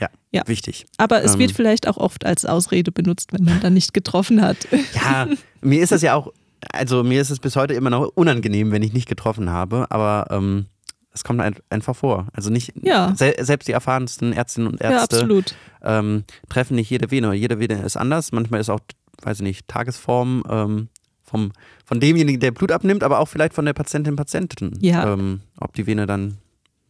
Ja, 0.01 0.09
ja. 0.33 0.43
wichtig. 0.47 0.87
Aber 0.99 1.23
es 1.23 1.35
ähm. 1.35 1.41
wird 1.41 1.53
vielleicht 1.53 1.87
auch 1.87 1.97
oft 1.97 2.27
als 2.27 2.45
Ausrede 2.45 2.91
benutzt, 2.91 3.33
wenn 3.33 3.45
man 3.45 3.61
dann 3.61 3.75
nicht 3.75 3.95
getroffen 3.95 4.43
hat. 4.43 4.57
Ja, 4.95 5.29
mir 5.61 5.81
ist 5.83 5.93
das 5.93 6.03
ja 6.03 6.15
auch, 6.15 6.33
also 6.73 7.05
mir 7.05 7.21
ist 7.21 7.31
es 7.31 7.39
bis 7.39 7.55
heute 7.55 7.75
immer 7.75 7.91
noch 7.91 8.11
unangenehm, 8.15 8.73
wenn 8.73 8.83
ich 8.83 8.93
nicht 8.93 9.09
getroffen 9.09 9.51
habe, 9.51 9.87
aber 9.91 10.27
ähm, 10.31 10.67
es 11.13 11.25
kommt 11.25 11.41
einfach 11.71 11.97
vor. 11.97 12.29
Also 12.33 12.51
nicht 12.51 12.73
ja. 12.83 13.15
se 13.17 13.35
selbst 13.41 13.69
die 13.69 13.73
erfahrensten 13.73 14.33
Ärztinnen 14.33 14.69
und 14.69 14.81
Ärzte 14.81 15.27
ja, 15.29 15.99
ähm, 15.99 16.25
treffen 16.49 16.77
nicht 16.77 16.91
jede 16.91 17.11
Vene. 17.11 17.33
Jede 17.35 17.59
Vene 17.59 17.83
ist 17.83 17.97
anders. 17.97 18.33
Manchmal 18.33 18.61
ist 18.61 18.71
auch 18.71 18.81
weiß 19.23 19.39
ich 19.39 19.43
nicht, 19.43 19.69
Tagesform 19.69 20.43
ähm, 20.49 20.89
vom, 21.23 21.53
von 21.85 22.01
demjenigen, 22.01 22.41
der 22.41 22.51
Blut 22.51 22.73
abnimmt, 22.73 23.03
aber 23.05 23.21
auch 23.21 23.29
vielleicht 23.29 23.55
von 23.55 23.65
der 23.65 23.73
Patientin, 23.73 24.17
Patientin. 24.17 24.77
Ja. 24.81 25.13
Ähm, 25.13 25.41
ob 25.59 25.75
die 25.75 25.87
Vene 25.87 26.07
dann 26.07 26.39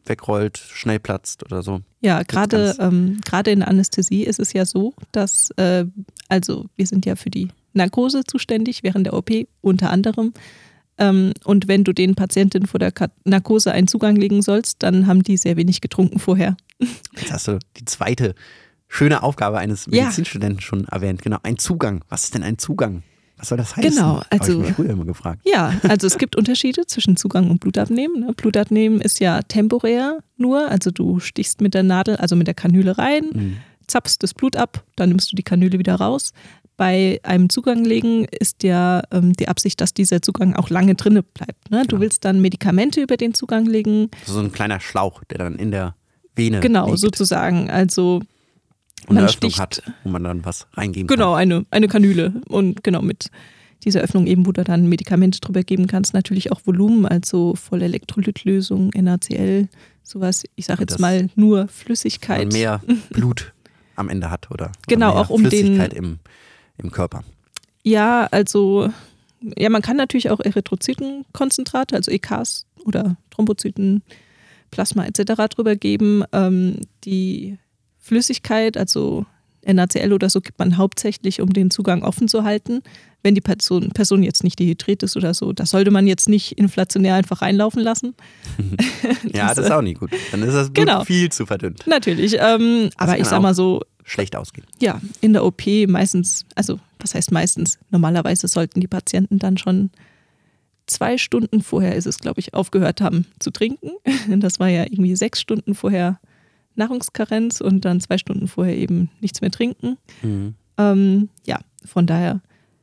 wegrollt, 0.06 0.58
schnell 0.58 0.98
platzt 0.98 1.44
oder 1.44 1.62
so. 1.62 1.80
Ja, 2.00 2.22
gerade 2.22 2.74
ähm, 2.80 3.20
gerade 3.24 3.50
in 3.50 3.60
der 3.60 3.68
Anästhesie 3.68 4.24
ist 4.24 4.40
es 4.40 4.52
ja 4.52 4.64
so, 4.64 4.94
dass, 5.12 5.50
äh, 5.56 5.84
also 6.28 6.66
wir 6.76 6.86
sind 6.86 7.06
ja 7.06 7.16
für 7.16 7.30
die 7.30 7.48
Narkose 7.74 8.24
zuständig 8.24 8.82
während 8.82 9.06
der 9.06 9.14
OP 9.14 9.30
unter 9.60 9.90
anderem. 9.90 10.32
Ähm, 10.98 11.32
und 11.44 11.68
wenn 11.68 11.84
du 11.84 11.92
den 11.92 12.14
Patienten 12.14 12.66
vor 12.66 12.78
der 12.80 12.92
Narkose 13.24 13.72
einen 13.72 13.86
Zugang 13.86 14.16
legen 14.16 14.42
sollst, 14.42 14.82
dann 14.82 15.06
haben 15.06 15.22
die 15.22 15.36
sehr 15.36 15.56
wenig 15.56 15.80
getrunken 15.80 16.18
vorher. 16.18 16.56
Jetzt 17.16 17.32
hast 17.32 17.48
du 17.48 17.58
die 17.76 17.84
zweite 17.84 18.34
schöne 18.90 19.22
Aufgabe 19.22 19.58
eines 19.58 19.86
Medizinstudenten 19.86 20.58
ja. 20.58 20.62
schon 20.62 20.84
erwähnt. 20.86 21.22
Genau, 21.22 21.38
ein 21.42 21.56
Zugang. 21.56 22.04
Was 22.10 22.24
ist 22.24 22.34
denn 22.34 22.42
ein 22.42 22.58
Zugang? 22.58 23.02
Was 23.38 23.48
soll 23.48 23.56
das 23.56 23.74
heißen? 23.74 23.90
Genau, 23.90 24.20
also. 24.28 24.52
Habe 24.52 24.62
ich 24.62 24.68
mich 24.68 24.76
früher 24.76 24.90
immer 24.90 25.06
gefragt. 25.06 25.40
Ja, 25.44 25.72
also 25.88 26.06
es 26.06 26.18
gibt 26.18 26.36
Unterschiede 26.36 26.84
zwischen 26.86 27.16
Zugang 27.16 27.50
und 27.50 27.60
Blutabnehmen. 27.60 28.20
Ne? 28.20 28.32
Blutabnehmen 28.34 29.00
ist 29.00 29.18
ja 29.20 29.40
temporär 29.42 30.18
nur, 30.36 30.68
also 30.68 30.90
du 30.90 31.20
stichst 31.20 31.62
mit 31.62 31.72
der 31.72 31.82
Nadel, 31.82 32.16
also 32.16 32.36
mit 32.36 32.48
der 32.48 32.54
Kanüle 32.54 32.98
rein, 32.98 33.30
mhm. 33.32 33.56
zapfst 33.86 34.18
das 34.20 34.34
Blut 34.34 34.56
ab, 34.56 34.84
dann 34.96 35.08
nimmst 35.08 35.32
du 35.32 35.36
die 35.36 35.42
Kanüle 35.42 35.78
wieder 35.78 35.94
raus. 35.94 36.32
Bei 36.76 37.20
einem 37.22 37.48
Zugang 37.48 37.84
legen 37.84 38.26
ist 38.26 38.62
ja 38.62 39.02
ähm, 39.10 39.32
die 39.34 39.48
Absicht, 39.48 39.80
dass 39.80 39.94
dieser 39.94 40.20
Zugang 40.20 40.56
auch 40.56 40.68
lange 40.68 40.94
drinne 40.94 41.22
bleibt. 41.22 41.70
Ne? 41.70 41.82
Du 41.82 41.88
genau. 41.88 42.00
willst 42.00 42.24
dann 42.24 42.40
Medikamente 42.40 43.00
über 43.00 43.16
den 43.16 43.34
Zugang 43.34 43.66
legen. 43.66 44.10
So 44.26 44.40
ein 44.40 44.52
kleiner 44.52 44.80
Schlauch, 44.80 45.22
der 45.24 45.38
dann 45.38 45.56
in 45.56 45.70
der 45.70 45.94
Vene 46.34 46.60
Genau, 46.60 46.86
liegt. 46.86 46.98
sozusagen. 46.98 47.70
Also 47.70 48.22
und 49.06 49.16
eine 49.16 49.26
Öffnung 49.26 49.50
sticht, 49.50 49.60
hat, 49.60 49.82
wo 50.04 50.10
man 50.10 50.24
dann 50.24 50.44
was 50.44 50.66
reingeben 50.74 51.08
genau, 51.08 51.34
kann. 51.34 51.48
Genau, 51.48 51.56
eine, 51.56 51.66
eine 51.70 51.88
Kanüle. 51.88 52.32
Und 52.48 52.82
genau 52.84 53.02
mit 53.02 53.30
dieser 53.84 54.00
Öffnung 54.00 54.26
eben, 54.26 54.46
wo 54.46 54.52
du 54.52 54.62
dann 54.62 54.88
Medikamente 54.88 55.40
drüber 55.40 55.62
geben 55.62 55.86
kannst, 55.86 56.14
natürlich 56.14 56.52
auch 56.52 56.60
Volumen, 56.64 57.06
also 57.06 57.54
volle 57.54 57.86
Elektrolytlösung, 57.86 58.90
NaCl, 58.94 59.68
sowas. 60.02 60.44
Ich 60.54 60.66
sage 60.66 60.82
jetzt 60.82 60.98
mal 60.98 61.30
nur 61.34 61.68
Flüssigkeit. 61.68 62.40
Weil 62.40 62.46
mehr 62.48 62.82
Blut 63.10 63.52
am 63.96 64.08
Ende 64.08 64.30
hat, 64.30 64.50
oder? 64.50 64.72
Genau, 64.86 65.12
oder 65.12 65.20
auch 65.20 65.30
um 65.30 65.42
Flüssigkeit 65.42 65.92
den. 65.92 65.98
Im, 65.98 66.18
Im 66.78 66.90
Körper. 66.90 67.24
Ja, 67.82 68.28
also, 68.30 68.92
ja, 69.56 69.70
man 69.70 69.82
kann 69.82 69.96
natürlich 69.96 70.30
auch 70.30 70.40
Erythrozytenkonzentrate, 70.40 71.96
also 71.96 72.10
EKs 72.10 72.66
oder 72.84 73.16
Thrombozyten, 73.30 74.02
Plasma 74.70 75.06
etc. 75.06 75.54
drüber 75.54 75.76
geben. 75.76 76.24
Ähm, 76.32 76.76
die 77.04 77.58
Flüssigkeit, 78.10 78.76
also 78.76 79.24
NaCl 79.64 80.12
oder 80.12 80.28
so, 80.28 80.40
gibt 80.40 80.58
man 80.58 80.76
hauptsächlich, 80.76 81.40
um 81.40 81.52
den 81.52 81.70
Zugang 81.70 82.02
offen 82.02 82.26
zu 82.26 82.42
halten. 82.42 82.82
Wenn 83.22 83.36
die 83.36 83.40
Person, 83.40 83.90
Person 83.90 84.24
jetzt 84.24 84.42
nicht 84.42 84.58
dehydriert 84.58 85.04
ist 85.04 85.16
oder 85.16 85.32
so, 85.32 85.52
das 85.52 85.70
sollte 85.70 85.92
man 85.92 86.08
jetzt 86.08 86.28
nicht 86.28 86.58
inflationär 86.58 87.14
einfach 87.14 87.40
reinlaufen 87.40 87.80
lassen. 87.80 88.14
ja, 89.32 89.54
das 89.54 89.66
ist 89.66 89.70
auch 89.70 89.80
nicht 89.80 90.00
gut. 90.00 90.10
Dann 90.32 90.42
ist 90.42 90.54
das 90.54 90.70
Blut 90.70 90.86
genau. 90.86 91.04
viel 91.04 91.30
zu 91.30 91.46
verdünnt. 91.46 91.86
Natürlich. 91.86 92.36
Ähm, 92.40 92.90
aber 92.96 93.16
ich 93.16 93.26
sag 93.26 93.40
mal 93.42 93.54
so. 93.54 93.82
Schlecht 94.02 94.34
ausgehen. 94.34 94.66
Ja, 94.80 95.00
in 95.20 95.34
der 95.34 95.44
OP 95.44 95.62
meistens, 95.86 96.44
also 96.56 96.80
was 96.98 97.14
heißt 97.14 97.30
meistens? 97.30 97.78
Normalerweise 97.90 98.48
sollten 98.48 98.80
die 98.80 98.88
Patienten 98.88 99.38
dann 99.38 99.56
schon 99.56 99.90
zwei 100.88 101.16
Stunden 101.16 101.62
vorher 101.62 101.94
ist 101.94 102.06
es, 102.06 102.18
glaube 102.18 102.40
ich, 102.40 102.54
aufgehört 102.54 103.00
haben 103.00 103.26
zu 103.38 103.52
trinken. 103.52 103.92
Das 104.40 104.58
war 104.58 104.68
ja 104.68 104.82
irgendwie 104.82 105.14
sechs 105.14 105.40
Stunden 105.40 105.74
vorher 105.76 106.18
Nahrungskarenz 106.80 107.60
und 107.60 107.84
dann 107.84 108.00
zwei 108.00 108.18
Stunden 108.18 108.48
vorher 108.48 108.76
eben 108.76 109.10
nichts 109.20 109.40
mehr 109.40 109.50
trinken. 109.50 109.96
Mhm. 110.22 110.54
Ähm, 110.78 111.28
ja, 111.46 111.58
von 111.84 112.06
daher 112.06 112.40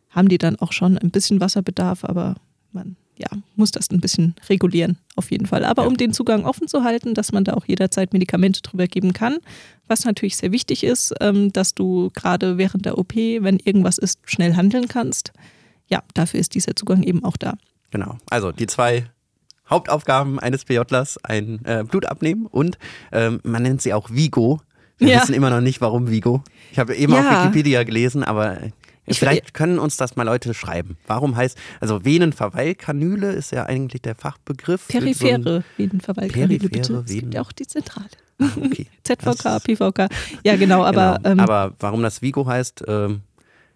haben 0.10 0.30
die 0.30 0.38
dann 0.38 0.56
auch 0.58 0.72
schon 0.72 0.98
ein 0.98 1.12
bisschen 1.12 1.42
Wasserbedarf, 1.42 2.04
aber 2.06 2.36
man 2.72 2.96
ja, 3.20 3.28
muss 3.56 3.72
das 3.72 3.90
ein 3.90 4.00
bisschen 4.00 4.36
regulieren, 4.48 4.98
auf 5.16 5.32
jeden 5.32 5.48
Fall. 5.48 5.66
Aber 5.66 5.82
Ja. 5.82 5.88
um 5.88 5.98
den 5.98 6.14
Zugang 6.14 6.46
offen 6.46 6.68
zu 6.68 6.84
halten, 6.84 7.16
dass 7.16 7.32
man 7.32 7.44
da 7.44 7.54
auch 7.56 7.66
jederzeit 7.66 8.14
Medikamente 8.14 8.62
drüber 8.62 8.86
geben 8.86 9.12
kann, 9.14 9.38
was 9.88 10.06
natürlich 10.06 10.38
sehr 10.38 10.52
wichtig 10.52 10.84
ist, 10.84 11.16
ähm, 11.20 11.52
dass 11.52 11.74
du 11.74 12.12
gerade 12.14 12.60
während 12.60 12.86
der 12.86 12.98
OP, 13.00 13.16
wenn 13.16 13.58
irgendwas 13.58 13.98
ist, 13.98 14.20
schnell 14.26 14.56
handeln 14.56 14.88
kannst. 14.88 15.34
Ja, 15.88 16.04
dafür 16.14 16.40
ist 16.40 16.54
dieser 16.54 16.76
Zugang 16.76 17.02
eben 17.02 17.24
auch 17.24 17.38
da. 17.38 17.56
Genau. 17.90 18.18
Also 18.30 18.52
die 18.52 18.68
zwei 18.68 19.10
Hauptaufgaben 19.70 20.40
eines 20.40 20.64
PJlers, 20.66 21.18
ein 21.24 21.60
äh, 21.66 21.84
Blut 21.84 22.06
abnehmen 22.06 22.46
und 22.46 22.78
ähm, 23.12 23.40
man 23.44 23.64
nennt 23.64 23.82
sie 23.82 23.94
auch 23.94 24.10
Vigo. 24.12 24.62
Wir 24.98 25.10
Ja. 25.10 25.22
wissen 25.22 25.34
immer 25.36 25.50
noch 25.50 25.62
nicht, 25.62 25.82
warum 25.82 26.10
Vigo. 26.10 26.44
Ich 26.72 26.80
habe 26.80 26.96
eben 26.96 27.14
auf 27.14 27.20
Ja. 27.24 27.44
Wikipedia 27.44 27.84
gelesen, 27.84 28.24
aber 28.24 28.58
Ich- 29.06 29.20
vielleicht 29.20 29.54
können 29.54 29.78
uns 29.80 29.96
das 29.98 30.16
mal 30.16 30.24
Leute 30.24 30.54
schreiben. 30.54 30.98
Warum 31.06 31.36
heißt, 31.36 31.58
also 31.80 32.04
Venenverweilkanüle 32.04 33.32
ist 33.32 33.52
ja 33.52 33.66
eigentlich 33.66 34.02
der 34.02 34.16
Fachbegriff. 34.16 34.82
für 34.84 34.92
so 34.92 34.98
ein- 34.98 35.04
Periphere 35.04 35.64
bitte. 35.78 35.98
Periphere 36.00 37.00
Es 37.00 37.06
gibt 37.06 37.10
Venen- 37.10 37.32
ja 37.32 37.42
auch 37.42 37.52
die 37.52 37.68
Zentrale. 37.68 38.08
Ah, 38.40 38.46
okay. 38.64 38.88
ZVK, 39.04 39.44
Das- 39.44 39.64
PVK. 39.64 40.10
Ja, 40.44 40.56
genau, 40.58 40.84
aber, 40.84 41.18
genau. 41.24 41.30
ähm, 41.32 41.40
aber 41.40 41.74
warum 41.80 42.02
das 42.04 42.22
Vigo 42.22 42.46
heißt, 42.46 42.84
ähm, 42.88 43.22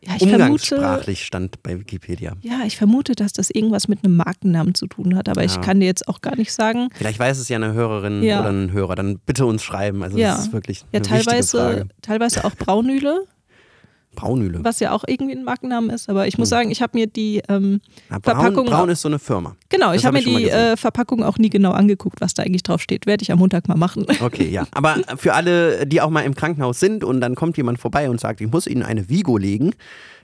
ja, 0.03 0.13
ich 0.15 0.19
vermute, 0.19 0.35
umgangssprachlich 0.43 1.25
stand 1.25 1.61
bei 1.63 1.79
Wikipedia. 1.79 2.33
ja, 2.41 2.61
ich 2.65 2.77
vermute, 2.77 3.13
dass 3.13 3.33
das 3.33 3.49
irgendwas 3.49 3.87
mit 3.87 4.03
einem 4.03 4.15
Markennamen 4.15 4.73
zu 4.75 4.87
tun 4.87 5.15
hat, 5.15 5.29
aber 5.29 5.43
ich 5.43 5.55
Ja. 5.55 5.61
kann 5.61 5.79
dir 5.79 5.85
jetzt 5.85 6.07
auch 6.07 6.21
gar 6.21 6.35
nicht 6.35 6.51
sagen. 6.53 6.89
Vielleicht 6.93 7.19
weiß 7.19 7.37
es 7.39 7.47
ja 7.49 7.57
eine 7.57 7.73
Hörerin 7.73 8.23
Ja. 8.23 8.39
oder 8.41 8.49
ein 8.49 8.71
Hörer, 8.71 8.95
dann 8.95 9.19
bitte 9.19 9.45
uns 9.45 9.61
schreiben. 9.63 10.01
Also 10.03 10.17
Ja. 10.17 10.35
das 10.35 10.47
ist 10.47 10.53
wirklich 10.53 10.79
Ja, 10.79 10.85
eine 10.93 11.01
wichtige 11.05 11.23
teilweise, 11.25 11.57
Frage. 11.57 11.87
teilweise 12.01 12.45
auch 12.45 12.55
Braunüle, 12.55 13.25
Braunüle. 14.15 14.59
was 14.63 14.79
ja 14.79 14.91
auch 14.91 15.03
irgendwie 15.07 15.35
ein 15.35 15.43
Markennamen 15.43 15.89
ist, 15.89 16.09
aber 16.09 16.27
ich 16.27 16.37
muss 16.37 16.47
Hm. 16.49 16.57
sagen, 16.57 16.71
ich 16.71 16.81
habe 16.81 16.97
mir 16.97 17.07
die, 17.07 17.41
ähm, 17.47 17.79
Na, 18.09 18.19
Braun, 18.19 18.35
Verpackung 18.35 18.65
Braun 18.65 18.89
ist 18.89 19.01
so 19.01 19.07
eine 19.09 19.19
Firma. 19.19 19.55
genau, 19.69 19.91
Das 19.93 20.01
ich 20.01 20.05
habe 20.05 20.17
hab 20.17 20.25
mir 20.25 20.37
die 20.37 20.49
äh, 20.49 20.75
Verpackung 20.77 21.23
auch 21.23 21.37
nie 21.37 21.49
genau 21.49 21.71
angeguckt, 21.71 22.19
was 22.21 22.33
da 22.33 22.43
eigentlich 22.43 22.63
drauf 22.63 22.81
steht. 22.81 23.05
Werde 23.05 23.23
ich 23.23 23.31
am 23.31 23.39
Montag 23.39 23.67
mal 23.67 23.77
machen. 23.77 24.05
Okay, 24.21 24.49
ja. 24.49 24.67
Aber 24.71 24.97
für 25.17 25.33
alle, 25.33 25.87
die 25.87 26.01
auch 26.01 26.09
mal 26.09 26.21
im 26.21 26.35
Krankenhaus 26.35 26.79
sind 26.79 27.03
und 27.03 27.21
dann 27.21 27.35
kommt 27.35 27.57
jemand 27.57 27.79
vorbei 27.79 28.09
und 28.09 28.19
sagt, 28.19 28.41
ich 28.41 28.51
muss 28.51 28.67
Ihnen 28.67 28.83
eine 28.83 29.09
Vigo 29.09 29.37
legen. 29.37 29.71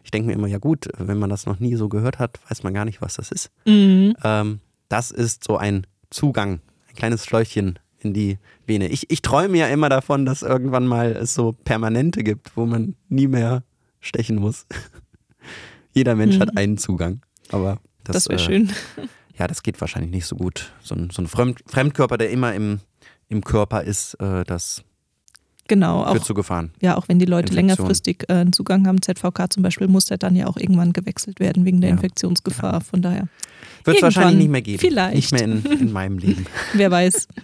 Ich 0.03 0.11
denke 0.11 0.27
mir 0.27 0.33
immer, 0.33 0.47
ja 0.47 0.57
gut, 0.59 0.88
wenn 0.97 1.17
man 1.17 1.29
das 1.29 1.45
noch 1.45 1.59
nie 1.59 1.75
so 1.75 1.89
gehört 1.89 2.19
hat, 2.19 2.39
weiß 2.49 2.63
man 2.63 2.73
gar 2.73 2.85
nicht, 2.85 3.01
was 3.01 3.15
das 3.15 3.31
ist. 3.31 3.49
Mhm. 3.65 4.13
Ähm, 4.23 4.59
das 4.89 5.11
ist 5.11 5.43
so 5.43 5.57
ein 5.57 5.85
Zugang, 6.09 6.59
ein 6.89 6.95
kleines 6.95 7.25
Schläuchchen 7.25 7.79
in 7.99 8.13
die 8.13 8.38
Vene. 8.67 8.88
Ich, 8.89 9.09
ich 9.09 9.21
träume 9.21 9.57
ja 9.57 9.67
immer 9.67 9.89
davon, 9.89 10.25
dass 10.25 10.43
irgendwann 10.43 10.85
mal 10.85 11.11
es 11.11 11.33
so 11.33 11.53
Permanente 11.65 12.23
gibt, 12.23 12.55
wo 12.55 12.65
man 12.65 12.95
nie 13.09 13.27
mehr 13.27 13.63
stechen 14.01 14.37
muss. 14.37 14.65
Jeder 15.93 16.15
Mensch 16.15 16.35
Mhm. 16.37 16.41
hat 16.41 16.57
einen 16.57 16.77
Zugang. 16.77 17.21
Aber 17.51 17.79
das, 18.03 18.15
Das, 18.25 18.29
wäre 18.29 18.39
äh, 18.41 18.43
schön. 18.45 18.71
Ja, 19.37 19.47
das 19.47 19.63
geht 19.63 19.79
wahrscheinlich 19.81 20.11
nicht 20.11 20.25
so 20.25 20.35
gut. 20.35 20.71
So 20.81 20.95
ein, 20.95 21.09
so 21.11 21.21
ein 21.21 21.27
Fremd, 21.27 21.59
Fremdkörper, 21.67 22.17
der 22.17 22.29
immer 22.31 22.53
im, 22.53 22.79
im 23.29 23.43
Körper 23.43 23.83
ist, 23.83 24.15
äh, 24.15 24.43
das 24.43 24.83
Genau, 25.69 26.05
führt 26.05 26.21
auch, 26.21 26.25
zu 26.25 26.33
Gefahren. 26.33 26.71
ja, 26.81 26.95
auch 26.95 27.09
wenn 27.09 27.19
die 27.19 27.25
Leute 27.25 27.49
Infektion. 27.51 27.67
längerfristig 27.77 28.23
äh, 28.29 28.33
einen 28.35 28.53
Zugang 28.53 28.87
haben, 28.87 29.01
ZVK 29.01 29.51
zum 29.51 29.63
Beispiel, 29.63 29.87
muss 29.89 30.05
der 30.05 30.17
dann 30.17 30.33
ja 30.35 30.47
auch 30.47 30.55
irgendwann 30.57 30.93
gewechselt 30.93 31.41
werden 31.41 31.65
wegen 31.65 31.81
der 31.81 31.89
Ja. 31.89 31.95
Infektionsgefahr. 31.97 32.79
Von 32.81 33.01
daher, 33.01 33.27
Wird 33.83 33.97
es 33.97 34.03
wahrscheinlich 34.03 34.37
nicht 34.37 34.49
mehr 34.49 34.61
geben. 34.61 34.79
Vielleicht. 34.79 35.15
Nicht 35.15 35.31
mehr 35.33 35.43
in, 35.43 35.65
in 35.65 35.91
meinem 35.91 36.17
Leben. 36.19 36.45
wer 36.73 36.89
weiß. 36.91 37.27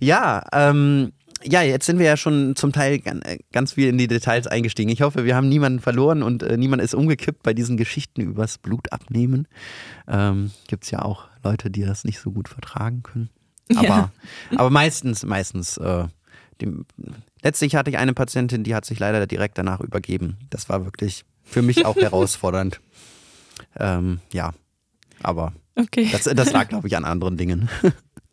Ja, 0.00 0.44
ähm, 0.52 1.12
ja, 1.46 1.62
jetzt 1.62 1.86
sind 1.86 1.98
wir 1.98 2.06
ja 2.06 2.16
schon 2.16 2.56
zum 2.56 2.72
Teil 2.72 3.00
äh, 3.04 3.38
ganz 3.52 3.72
viel 3.74 3.88
in 3.88 3.98
die 3.98 4.06
Details 4.08 4.46
eingestiegen. 4.46 4.90
Ich 4.90 5.02
hoffe, 5.02 5.24
wir 5.24 5.34
haben 5.36 5.48
niemanden 5.48 5.80
verloren 5.80 6.22
und 6.22 6.42
äh, 6.42 6.56
niemand 6.56 6.82
ist 6.82 6.94
umgekippt 6.94 7.42
bei 7.42 7.54
diesen 7.54 7.76
Geschichten 7.76 8.20
übers 8.20 8.58
Blut 8.58 8.92
abnehmen. 8.92 9.46
Ähm, 10.08 10.50
Gibt 10.68 10.84
es 10.84 10.90
ja 10.90 11.02
auch 11.02 11.28
Leute, 11.44 11.70
die 11.70 11.82
das 11.84 12.04
nicht 12.04 12.18
so 12.20 12.30
gut 12.32 12.48
vertragen 12.48 13.02
können. 13.02 13.30
Aber, 13.74 13.84
Ja. 13.86 14.10
aber 14.56 14.70
meistens, 14.70 15.24
meistens. 15.24 15.76
Äh, 15.78 16.06
dem, 16.60 16.86
letztlich 17.42 17.74
hatte 17.76 17.90
ich 17.90 17.98
eine 17.98 18.14
Patientin, 18.14 18.64
die 18.64 18.74
hat 18.74 18.84
sich 18.84 18.98
leider 18.98 19.26
direkt 19.26 19.58
danach 19.58 19.80
übergeben. 19.80 20.36
Das 20.50 20.68
war 20.68 20.84
wirklich 20.84 21.24
für 21.44 21.62
mich 21.62 21.84
auch 21.84 21.96
herausfordernd. 22.00 22.80
Ähm, 23.78 24.20
ja, 24.32 24.52
aber 25.22 25.52
Okay. 25.78 26.08
das, 26.10 26.22
das 26.24 26.52
lag, 26.52 26.68
glaube 26.70 26.88
ich, 26.88 26.96
an 26.96 27.04
anderen 27.04 27.36
Dingen. 27.36 27.68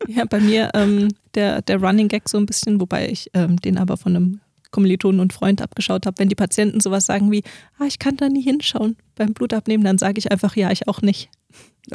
Ja, 0.08 0.24
bei 0.24 0.40
mir 0.40 0.70
ähm, 0.74 1.08
der, 1.34 1.62
der 1.62 1.80
Running 1.82 2.08
Gag 2.08 2.28
so 2.28 2.38
ein 2.38 2.46
bisschen, 2.46 2.80
wobei 2.80 3.08
ich 3.08 3.30
ähm, 3.34 3.56
den 3.60 3.78
aber 3.78 3.96
von 3.96 4.14
einem 4.16 4.40
Kommilitonen 4.70 5.20
und 5.20 5.32
Freund 5.32 5.62
abgeschaut 5.62 6.04
habe. 6.06 6.18
Wenn 6.18 6.28
die 6.28 6.34
Patienten 6.34 6.80
sowas 6.80 7.06
sagen 7.06 7.30
wie, 7.30 7.42
ah, 7.78 7.84
ich 7.86 7.98
kann 7.98 8.16
da 8.16 8.28
nie 8.28 8.42
hinschauen 8.42 8.96
beim 9.14 9.32
Blutabnehmen, 9.32 9.84
dann 9.84 9.98
sage 9.98 10.18
ich 10.18 10.32
einfach, 10.32 10.56
ja, 10.56 10.70
ich 10.72 10.88
auch 10.88 11.00
nicht. 11.00 11.30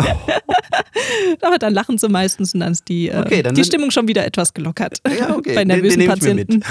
aber 1.42 1.58
dann 1.58 1.74
lachen 1.74 1.98
sie 1.98 2.08
meistens 2.10 2.54
und 2.54 2.60
dann 2.62 2.72
ist 2.74 2.88
die, 2.88 3.10
äh, 3.10 3.18
Okay, 3.20 3.42
dann 3.44 3.56
die 3.56 3.62
sind- 3.64 3.74
Stimmung 3.74 3.92
schon 3.92 4.08
wieder 4.08 4.26
etwas 4.26 4.54
gelockert. 4.54 5.02
Ja, 5.20 5.36
okay. 5.36 5.56
Bei 5.56 5.66
Den- 5.66 5.70
den 5.70 5.98
nervösen 5.98 6.00
mir 6.00 6.08
mit. 6.36 6.48
Patienten. 6.48 6.62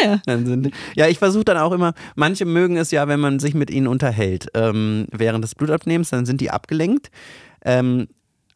ja. 0.02 0.20
Sind, 0.44 0.70
ja, 0.94 1.08
ich 1.08 1.18
versuche 1.18 1.44
dann 1.44 1.56
auch 1.58 1.72
immer, 1.72 1.94
manche 2.14 2.44
mögen 2.44 2.76
es 2.76 2.90
ja, 2.90 3.08
wenn 3.08 3.20
man 3.20 3.38
sich 3.38 3.54
mit 3.54 3.70
ihnen 3.70 3.86
unterhält 3.88 4.48
ähm, 4.54 5.06
während 5.12 5.44
des 5.44 5.54
Blutabnehmens, 5.54 6.10
dann 6.10 6.26
sind 6.26 6.40
die 6.40 6.50
abgelenkt. 6.50 7.10
Ähm, 7.64 8.06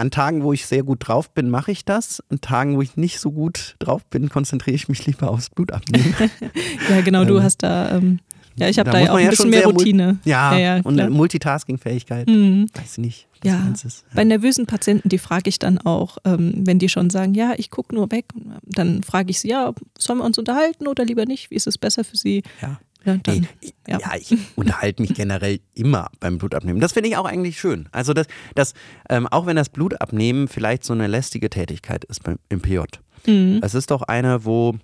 an 0.01 0.11
Tagen, 0.11 0.43
wo 0.43 0.53
ich 0.53 0.67
sehr 0.67 0.83
gut 0.83 1.07
drauf 1.07 1.31
bin, 1.31 1.51
mache 1.51 1.71
ich 1.73 1.85
das. 1.85 2.23
An 2.31 2.41
Tagen, 2.41 2.77
wo 2.77 2.83
ich 2.83 2.97
nicht 2.97 3.21
so 3.21 3.31
gut 3.31 3.77
drauf 3.79 4.05
bin, 4.07 4.29
konzentriere 4.29 4.75
ich 4.75 4.89
mich 4.89 5.07
lieber 5.07 5.31
aufs 5.31 5.51
Blutabnehmen. 5.51 6.15
ja, 6.91 7.01
genau, 7.03 7.25
du 7.25 7.37
Ähm, 7.37 7.43
hast 7.43 7.63
da, 7.63 7.97
ähm, 7.97 8.19
ja, 8.57 8.69
ich 8.69 8.79
habe 8.79 8.91
da 8.91 8.99
da, 8.99 9.05
ja 9.05 9.13
auch 9.13 9.17
ein 9.17 9.25
ja 9.25 9.31
bisschen 9.31 9.51
mehr 9.51 9.65
Routine. 9.65 10.19
ja, 10.25 10.57
ja, 10.59 10.77
und 10.77 10.95
klar. 10.95 11.07
eine 11.07 11.11
Multitasking-Fähigkeit. 11.15 12.29
Mhm. 12.29 12.67
Weiß 12.75 12.93
ich 12.93 12.99
nicht, 12.99 13.29
Ja. 13.45 13.73
Bei 14.15 14.25
nervösen 14.25 14.67
Patienten, 14.67 15.09
die 15.09 15.19
frage 15.19 15.49
ich 15.49 15.59
dann 15.59 15.79
auch, 15.79 16.19
ähm, 16.25 16.53
wenn 16.67 16.79
die 16.79 16.89
schon 16.89 17.11
sagen, 17.11 17.35
ja, 17.35 17.53
ich 17.57 17.71
gucke 17.71 17.95
nur 17.95 18.11
weg, 18.11 18.27
dann 18.65 19.03
frage 19.03 19.31
ich 19.31 19.41
sie, 19.41 19.49
ja, 19.49 19.73
sollen 19.99 20.19
wir 20.19 20.25
uns 20.25 20.39
unterhalten 20.39 20.89
oder 20.89 21.05
lieber 21.05 21.27
nicht? 21.27 21.51
Wie 21.51 21.55
ist 21.57 21.67
es 21.67 21.79
besser 21.79 22.05
für 22.05 22.17
sie? 22.17 22.43
Ja. 22.61 22.81
Ja, 23.05 23.17
dann, 23.23 23.41
Nee, 23.41 23.49
ich- 23.61 23.75
ja. 23.89 23.99
ja. 23.99 24.13
ich 24.19 24.37
unterhalte 24.57 25.03
mich 25.03 25.15
generell 25.15 25.61
immer 25.75 26.11
beim 26.21 26.39
Blutabnehmen. 26.39 26.81
Das 26.81 26.93
finde 26.93 27.09
ich 27.09 27.17
auch 27.17 27.25
eigentlich 27.25 27.59
schön. 27.59 27.89
Also, 27.93 28.13
das, 28.13 28.27
das, 28.55 28.75
ähm, 29.09 29.27
auch 29.27 29.47
wenn 29.47 29.57
das 29.57 29.69
Blutabnehmen 29.71 30.49
vielleicht 30.49 30.85
so 30.85 30.93
eine 30.93 31.07
lästige 31.07 31.49
Tätigkeit 31.51 32.05
ist 32.05 32.23
beim, 32.23 32.39
im 32.49 32.61
PJ. 32.61 32.81
Mhm. 33.27 33.61
Es 33.63 33.75
ist 33.75 33.91
doch 33.91 34.03
eine, 34.03 34.45
wo, 34.45 34.75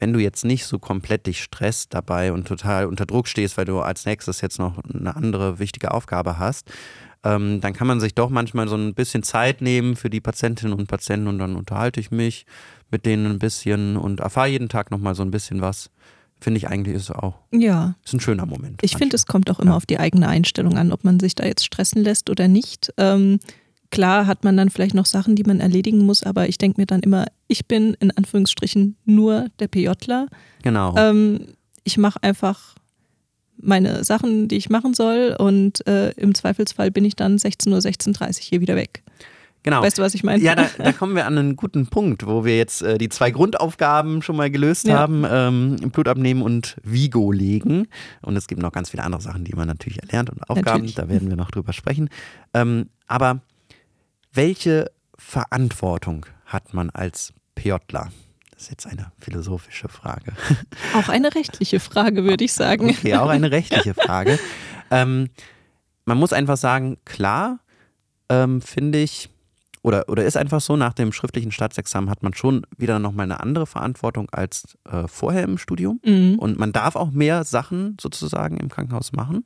wenn 0.00 0.12
du 0.12 0.18
jetzt 0.20 0.44
nicht 0.44 0.66
so 0.66 0.78
komplett 0.78 1.26
dich 1.26 1.42
stresst 1.42 1.94
dabei 1.94 2.32
und 2.32 2.46
total 2.48 2.86
unter 2.86 3.06
Druck 3.06 3.26
stehst, 3.28 3.56
weil 3.56 3.64
du 3.64 3.80
als 3.80 4.04
nächstes 4.04 4.40
jetzt 4.40 4.58
noch 4.58 4.78
eine 4.92 5.14
andere 5.16 5.58
wichtige 5.58 5.92
Aufgabe 5.92 6.38
hast, 6.38 6.70
ähm, 7.24 7.60
dann 7.60 7.72
kann 7.72 7.86
man 7.86 8.00
sich 8.00 8.14
doch 8.14 8.30
manchmal 8.30 8.66
so 8.68 8.74
ein 8.76 8.94
bisschen 8.94 9.22
Zeit 9.22 9.62
nehmen 9.62 9.94
für 9.94 10.10
die 10.10 10.20
Patientinnen 10.20 10.76
und 10.76 10.88
Patienten 10.88 11.28
und 11.28 11.38
dann 11.38 11.54
unterhalte 11.54 12.00
ich 12.00 12.10
mich 12.10 12.46
mit 12.90 13.06
denen 13.06 13.26
ein 13.26 13.38
bisschen 13.38 13.96
und 13.96 14.20
erfahre 14.20 14.48
jeden 14.48 14.68
Tag 14.68 14.90
nochmal 14.90 15.14
so 15.14 15.22
ein 15.22 15.30
bisschen 15.30 15.60
was. 15.60 15.88
Finde 16.42 16.58
ich 16.58 16.66
eigentlich 16.68 16.96
ist 16.96 17.10
auch 17.10 17.36
ja. 17.52 17.94
ist 18.04 18.12
ein 18.14 18.20
schöner 18.20 18.46
Moment. 18.46 18.80
Ich 18.82 18.96
finde, 18.96 19.14
es 19.14 19.26
kommt 19.26 19.48
auch 19.48 19.60
immer 19.60 19.70
Ja. 19.72 19.76
auf 19.76 19.86
die 19.86 19.98
eigene 20.00 20.26
Einstellung 20.28 20.76
an, 20.76 20.90
ob 20.92 21.04
man 21.04 21.20
sich 21.20 21.36
da 21.36 21.44
jetzt 21.44 21.64
stressen 21.64 22.02
lässt 22.02 22.28
oder 22.30 22.48
nicht. 22.48 22.92
Ähm, 22.96 23.38
klar 23.90 24.26
hat 24.26 24.42
man 24.42 24.56
dann 24.56 24.68
vielleicht 24.68 24.94
noch 24.94 25.06
Sachen, 25.06 25.36
die 25.36 25.44
man 25.44 25.60
erledigen 25.60 26.04
muss, 26.04 26.24
aber 26.24 26.48
ich 26.48 26.58
denke 26.58 26.80
mir 26.80 26.86
dann 26.86 27.00
immer, 27.00 27.26
ich 27.46 27.66
bin 27.68 27.94
in 28.00 28.10
Anführungsstrichen 28.10 28.96
nur 29.04 29.50
der 29.60 29.68
PJler. 29.68 30.26
Genau. 30.62 30.96
Ähm, 30.96 31.46
ich 31.84 31.96
mache 31.96 32.20
einfach 32.24 32.74
meine 33.56 34.02
Sachen, 34.02 34.48
die 34.48 34.56
ich 34.56 34.68
machen 34.68 34.94
soll 34.94 35.36
und 35.38 35.86
äh, 35.86 36.10
im 36.12 36.34
Zweifelsfall 36.34 36.90
bin 36.90 37.04
ich 37.04 37.14
dann 37.14 37.38
16 37.38 37.72
Uhr, 37.72 37.78
16.30 37.78 38.18
Uhr 38.18 38.34
hier 38.40 38.60
wieder 38.60 38.74
weg. 38.74 39.04
Genau. 39.62 39.82
Weißt 39.82 39.98
du, 39.98 40.02
was 40.02 40.14
ich 40.14 40.22
meine? 40.24 40.42
Ja, 40.42 40.54
da, 40.54 40.68
da 40.78 40.92
kommen 40.98 41.14
wir 41.14 41.26
an 41.26 41.38
einen 41.38 41.56
guten 41.56 41.86
Punkt, 41.86 42.26
wo 42.26 42.44
wir 42.44 42.56
jetzt 42.56 42.82
äh, 42.82 42.98
die 42.98 43.08
zwei 43.08 43.30
Grundaufgaben 43.30 44.22
schon 44.22 44.36
mal 44.36 44.50
gelöst 44.50 44.86
Ja. 44.86 44.98
haben: 44.98 45.24
ähm, 45.28 45.76
Blut 45.92 46.08
abnehmen 46.08 46.42
und 46.42 46.76
Vigo 46.82 47.32
legen. 47.32 47.88
Und 48.22 48.36
es 48.36 48.46
gibt 48.46 48.60
noch 48.62 48.72
ganz 48.72 48.90
viele 48.90 49.02
andere 49.02 49.20
Sachen, 49.22 49.44
die 49.44 49.54
man 49.54 49.68
natürlich 49.68 50.00
erlernt 50.02 50.30
und 50.30 50.42
Aufgaben. 50.48 50.64
Natürlich. 50.66 50.94
Da 50.94 51.08
werden 51.08 51.28
wir 51.28 51.36
noch 51.36 51.50
drüber 51.50 51.72
sprechen. 51.72 52.08
Ähm, 52.54 52.88
aber 53.06 53.40
welche 54.32 54.90
Verantwortung 55.16 56.26
hat 56.46 56.74
man 56.74 56.90
als 56.90 57.32
PJler? 57.54 58.10
Das 58.50 58.62
ist 58.64 58.70
jetzt 58.70 58.86
eine 58.86 59.10
philosophische 59.18 59.88
Frage. 59.88 60.32
Auch 60.94 61.08
eine 61.08 61.34
rechtliche 61.34 61.80
Frage, 61.80 62.24
würde 62.24 62.44
ich 62.44 62.52
sagen. 62.52 62.90
Okay, 62.90 63.16
auch 63.16 63.28
eine 63.28 63.50
rechtliche 63.50 63.92
Frage. 63.92 64.38
ähm, 64.92 65.30
man 66.04 66.16
muss 66.18 66.32
einfach 66.32 66.56
sagen, 66.56 66.96
klar, 67.04 67.58
ähm, 68.28 68.60
finde 68.60 68.98
ich, 68.98 69.30
oder, 69.82 70.08
oder 70.08 70.24
ist 70.24 70.36
einfach 70.36 70.60
so, 70.60 70.76
nach 70.76 70.92
dem 70.92 71.12
schriftlichen 71.12 71.50
Staatsexamen 71.50 72.08
hat 72.08 72.22
man 72.22 72.34
schon 72.34 72.64
wieder 72.76 72.98
nochmal 72.98 73.24
eine 73.24 73.40
andere 73.40 73.66
Verantwortung 73.66 74.30
als 74.30 74.78
äh, 74.84 75.08
vorher 75.08 75.42
im 75.42 75.58
Studium. 75.58 76.00
Mhm. 76.04 76.38
Und 76.38 76.58
man 76.58 76.72
darf 76.72 76.94
auch 76.94 77.10
mehr 77.10 77.44
Sachen 77.44 77.96
sozusagen 78.00 78.56
im 78.58 78.68
Krankenhaus 78.68 79.12
machen. 79.12 79.44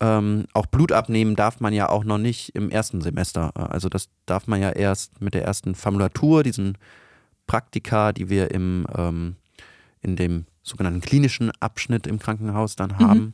Ähm, 0.00 0.46
auch 0.54 0.66
Blut 0.66 0.92
abnehmen 0.92 1.36
darf 1.36 1.60
man 1.60 1.72
ja 1.72 1.88
auch 1.88 2.04
noch 2.04 2.18
nicht 2.18 2.54
im 2.54 2.70
ersten 2.70 3.00
Semester. 3.00 3.52
Äh, 3.56 3.62
Also 3.62 3.88
das 3.88 4.08
darf 4.26 4.46
man 4.46 4.60
ja 4.60 4.70
erst 4.70 5.20
mit 5.20 5.34
der 5.34 5.44
ersten 5.44 5.74
Formulatur, 5.74 6.42
diesen 6.42 6.76
Praktika, 7.46 8.12
die 8.12 8.28
wir 8.28 8.50
im, 8.50 8.86
ähm, 8.96 9.36
in 10.00 10.16
dem 10.16 10.46
sogenannten 10.62 11.00
klinischen 11.00 11.50
Abschnitt 11.60 12.06
im 12.06 12.18
Krankenhaus 12.18 12.76
dann 12.76 12.98
haben. 12.98 13.18
Ne? 13.20 13.32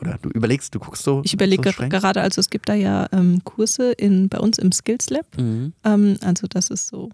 Oder 0.00 0.18
du 0.20 0.28
überlegst, 0.30 0.74
du 0.74 0.80
guckst 0.80 1.04
so. 1.04 1.22
Ich 1.24 1.34
überlege 1.34 1.72
so 1.72 1.88
gerade, 1.88 2.20
also 2.20 2.40
es 2.40 2.50
gibt 2.50 2.68
da 2.68 2.74
ja 2.74 3.08
ähm, 3.12 3.42
Kurse 3.44 3.92
in, 3.92 4.28
bei 4.28 4.38
uns 4.38 4.58
im 4.58 4.72
Skills 4.72 5.10
Lab. 5.10 5.26
Mhm. 5.38 5.72
Ähm, 5.84 6.16
also 6.22 6.46
das 6.48 6.70
ist 6.70 6.88
so 6.88 7.10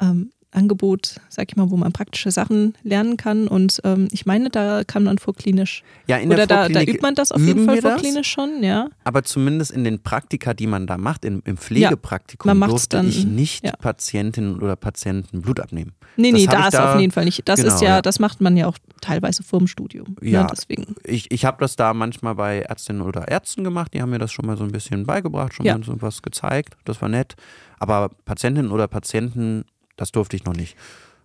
ähm, 0.00 0.30
Angebot, 0.54 1.20
sag 1.28 1.50
ich 1.50 1.56
mal, 1.56 1.70
wo 1.70 1.76
man 1.76 1.92
praktische 1.92 2.30
Sachen 2.30 2.74
lernen 2.82 3.16
kann. 3.16 3.48
Und 3.48 3.80
ähm, 3.84 4.08
ich 4.12 4.26
meine, 4.26 4.50
da 4.50 4.84
kann 4.84 5.04
man 5.04 5.18
vorklinisch. 5.18 5.82
Ja, 6.06 6.16
in 6.16 6.30
der 6.30 6.38
Oder 6.38 6.46
da, 6.46 6.68
da, 6.68 6.80
übt 6.82 7.00
man 7.02 7.14
das 7.14 7.32
auf 7.32 7.40
jeden 7.40 7.66
Fall 7.66 7.80
vorklinisch 7.80 8.30
schon, 8.30 8.62
ja. 8.62 8.88
Aber 9.04 9.22
zumindest 9.24 9.70
in 9.72 9.84
den 9.84 10.02
Praktika, 10.02 10.54
die 10.54 10.66
man 10.66 10.86
da 10.86 10.96
macht, 10.96 11.24
im, 11.24 11.42
im 11.44 11.56
Pflegepraktikum, 11.56 12.60
ja, 12.60 12.66
durfte 12.66 12.96
dann, 12.98 13.08
ich 13.08 13.24
nicht 13.24 13.64
ja. 13.64 13.72
Patientinnen 13.72 14.60
oder 14.60 14.76
Patienten 14.76 15.42
Blut 15.42 15.60
abnehmen. 15.60 15.92
Nee, 16.16 16.32
nee, 16.32 16.46
das, 16.46 16.54
das 16.54 16.70
da, 16.70 16.94
auf 16.94 17.00
jeden 17.00 17.12
Fall 17.12 17.24
nicht. 17.24 17.48
Das 17.48 17.60
genau, 17.60 17.74
ist 17.74 17.80
ja, 17.80 17.88
ja, 17.88 18.02
das 18.02 18.20
macht 18.20 18.40
man 18.40 18.56
ja 18.56 18.66
auch 18.68 18.78
teilweise 19.00 19.42
vor 19.42 19.58
dem 19.58 19.66
Studium. 19.66 20.16
Ne, 20.20 20.30
ja, 20.30 20.46
deswegen. 20.46 20.94
Ich, 21.04 21.30
ich 21.30 21.44
habe 21.44 21.58
das 21.60 21.76
da 21.76 21.92
manchmal 21.92 22.34
bei 22.34 22.60
Ärztinnen 22.60 23.02
oder 23.02 23.28
Ärzten 23.28 23.64
gemacht, 23.64 23.92
die 23.94 24.00
haben 24.00 24.10
mir 24.10 24.18
das 24.18 24.32
schon 24.32 24.46
mal 24.46 24.56
so 24.56 24.64
ein 24.64 24.70
bisschen 24.72 25.04
beigebracht, 25.04 25.54
schon 25.54 25.66
mal 25.66 25.82
so 25.82 26.00
was 26.00 26.22
gezeigt. 26.22 26.76
Das 26.84 27.02
war 27.02 27.08
nett. 27.08 27.34
Aber 27.78 28.10
Patientinnen 28.24 28.70
oder 28.70 28.88
Patienten 28.88 29.64
das 29.96 30.12
durfte 30.12 30.36
ich 30.36 30.44
noch 30.44 30.54
nicht. 30.54 30.76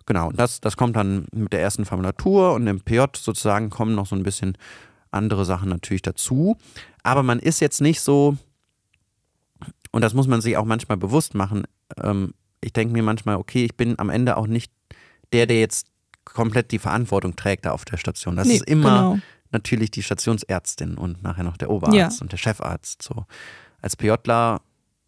Genau, 0.05 0.31
das, 0.31 0.59
das 0.59 0.75
kommt 0.75 0.95
dann 0.95 1.27
mit 1.31 1.53
der 1.53 1.61
ersten 1.61 1.85
Formulatur 1.85 2.53
und 2.53 2.65
im 2.65 2.81
PJ 2.81 3.03
sozusagen 3.15 3.69
kommen 3.69 3.93
noch 3.93 4.07
so 4.07 4.15
ein 4.15 4.23
bisschen 4.23 4.57
andere 5.11 5.45
Sachen 5.45 5.69
natürlich 5.69 6.01
dazu. 6.01 6.57
Aber 7.03 7.23
man 7.23 7.39
ist 7.39 7.59
jetzt 7.59 7.81
nicht 7.81 8.01
so, 8.01 8.37
und 9.91 10.01
das 10.01 10.13
muss 10.13 10.27
man 10.27 10.41
sich 10.41 10.57
auch 10.57 10.65
manchmal 10.65 10.97
bewusst 10.97 11.35
machen. 11.35 11.63
Ähm, 12.01 12.33
ich 12.61 12.73
denke 12.73 12.93
mir 12.93 13.03
manchmal, 13.03 13.35
okay, 13.35 13.65
ich 13.65 13.75
bin 13.77 13.97
am 13.99 14.09
Ende 14.09 14.37
auch 14.37 14.47
nicht 14.47 14.71
der, 15.31 15.45
der 15.45 15.59
jetzt 15.59 15.87
komplett 16.25 16.71
die 16.71 16.79
Verantwortung 16.79 17.35
trägt 17.35 17.65
da 17.65 17.71
auf 17.71 17.85
der 17.85 17.97
Station. 17.97 18.35
Das 18.35 18.47
nee, 18.47 18.55
ist 18.55 18.67
immer 18.67 19.13
genau. 19.13 19.19
natürlich 19.51 19.91
die 19.91 20.03
Stationsärztin 20.03 20.97
und 20.97 21.23
nachher 21.23 21.43
noch 21.43 21.57
der 21.57 21.69
Oberarzt 21.69 22.19
ja. 22.19 22.21
und 22.21 22.31
der 22.31 22.37
Chefarzt. 22.37 23.01
So. 23.01 23.25
Als 23.81 23.95
PJler 23.95 24.61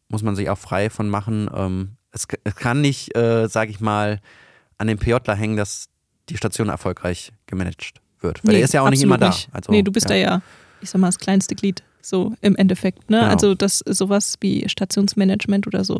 muss 0.10 0.24
man 0.24 0.36
sich 0.36 0.50
auch 0.50 0.58
frei 0.58 0.90
von 0.90 1.10
machen, 1.10 1.50
ähm, 1.54 1.98
es, 2.12 2.28
es 2.44 2.56
kann 2.56 2.82
nicht, 2.82 3.16
äh, 3.16 3.48
sage 3.48 3.72
ich 3.72 3.80
mal, 3.80 4.20
an 4.78 4.88
dem 4.88 4.98
PJler 4.98 5.36
hängen, 5.36 5.58
dass 5.58 5.88
die 6.30 6.38
Station 6.38 6.70
erfolgreich 6.70 7.32
gemanagt 7.46 8.02
wird. 8.20 8.42
Weil 8.44 8.54
nee, 8.54 8.60
er 8.60 8.66
ist 8.66 8.74
ja 8.74 8.82
auch 8.82 8.90
nicht 8.90 9.04
immer 9.04 9.18
da. 9.18 9.36
Also, 9.52 9.72
nee, 9.72 9.82
du 9.82 9.92
bist 9.92 10.10
ja. 10.10 10.16
da 10.16 10.22
ja, 10.22 10.42
ich 10.82 10.90
sag 10.90 11.00
mal, 11.00 11.08
das 11.08 11.20
kleinste 11.20 11.56
Glied, 11.56 11.84
so 12.02 12.34
im 12.42 12.56
Endeffekt. 12.56 13.10
Ne? 13.10 13.20
Genau. 13.20 13.32
Also 13.32 13.56
das 13.56 13.80
sowas 13.80 14.36
wie 14.42 14.68
Stationsmanagement 14.68 15.68
oder 15.68 15.84
so. 15.84 16.00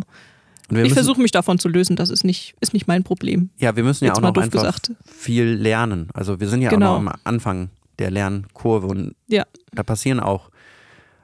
ich 0.70 0.94
versuche 0.94 1.22
mich 1.22 1.32
davon 1.32 1.60
zu 1.60 1.70
lösen, 1.70 1.96
das 1.96 2.10
ist 2.10 2.24
nicht, 2.24 2.56
ist 2.60 2.74
nicht 2.74 2.88
mein 2.88 3.04
Problem. 3.04 3.50
Ja, 3.58 3.76
wir 3.76 3.84
müssen 3.84 4.06
ja 4.06 4.14
auch 4.14 4.22
noch 4.22 4.36
einfach 4.36 4.50
gesagt. 4.50 4.92
viel 5.06 5.46
lernen. 5.46 6.10
Also 6.14 6.40
wir 6.40 6.48
sind 6.48 6.62
ja 6.62 6.70
genau. 6.70 6.96
auch 6.96 7.02
noch 7.02 7.14
am 7.14 7.20
Anfang 7.24 7.70
der 8.00 8.12
Lernkurve 8.12 8.88
und 8.88 9.16
ja. 9.28 9.46
da 9.74 9.84
passieren 9.84 10.20
auch, 10.20 10.50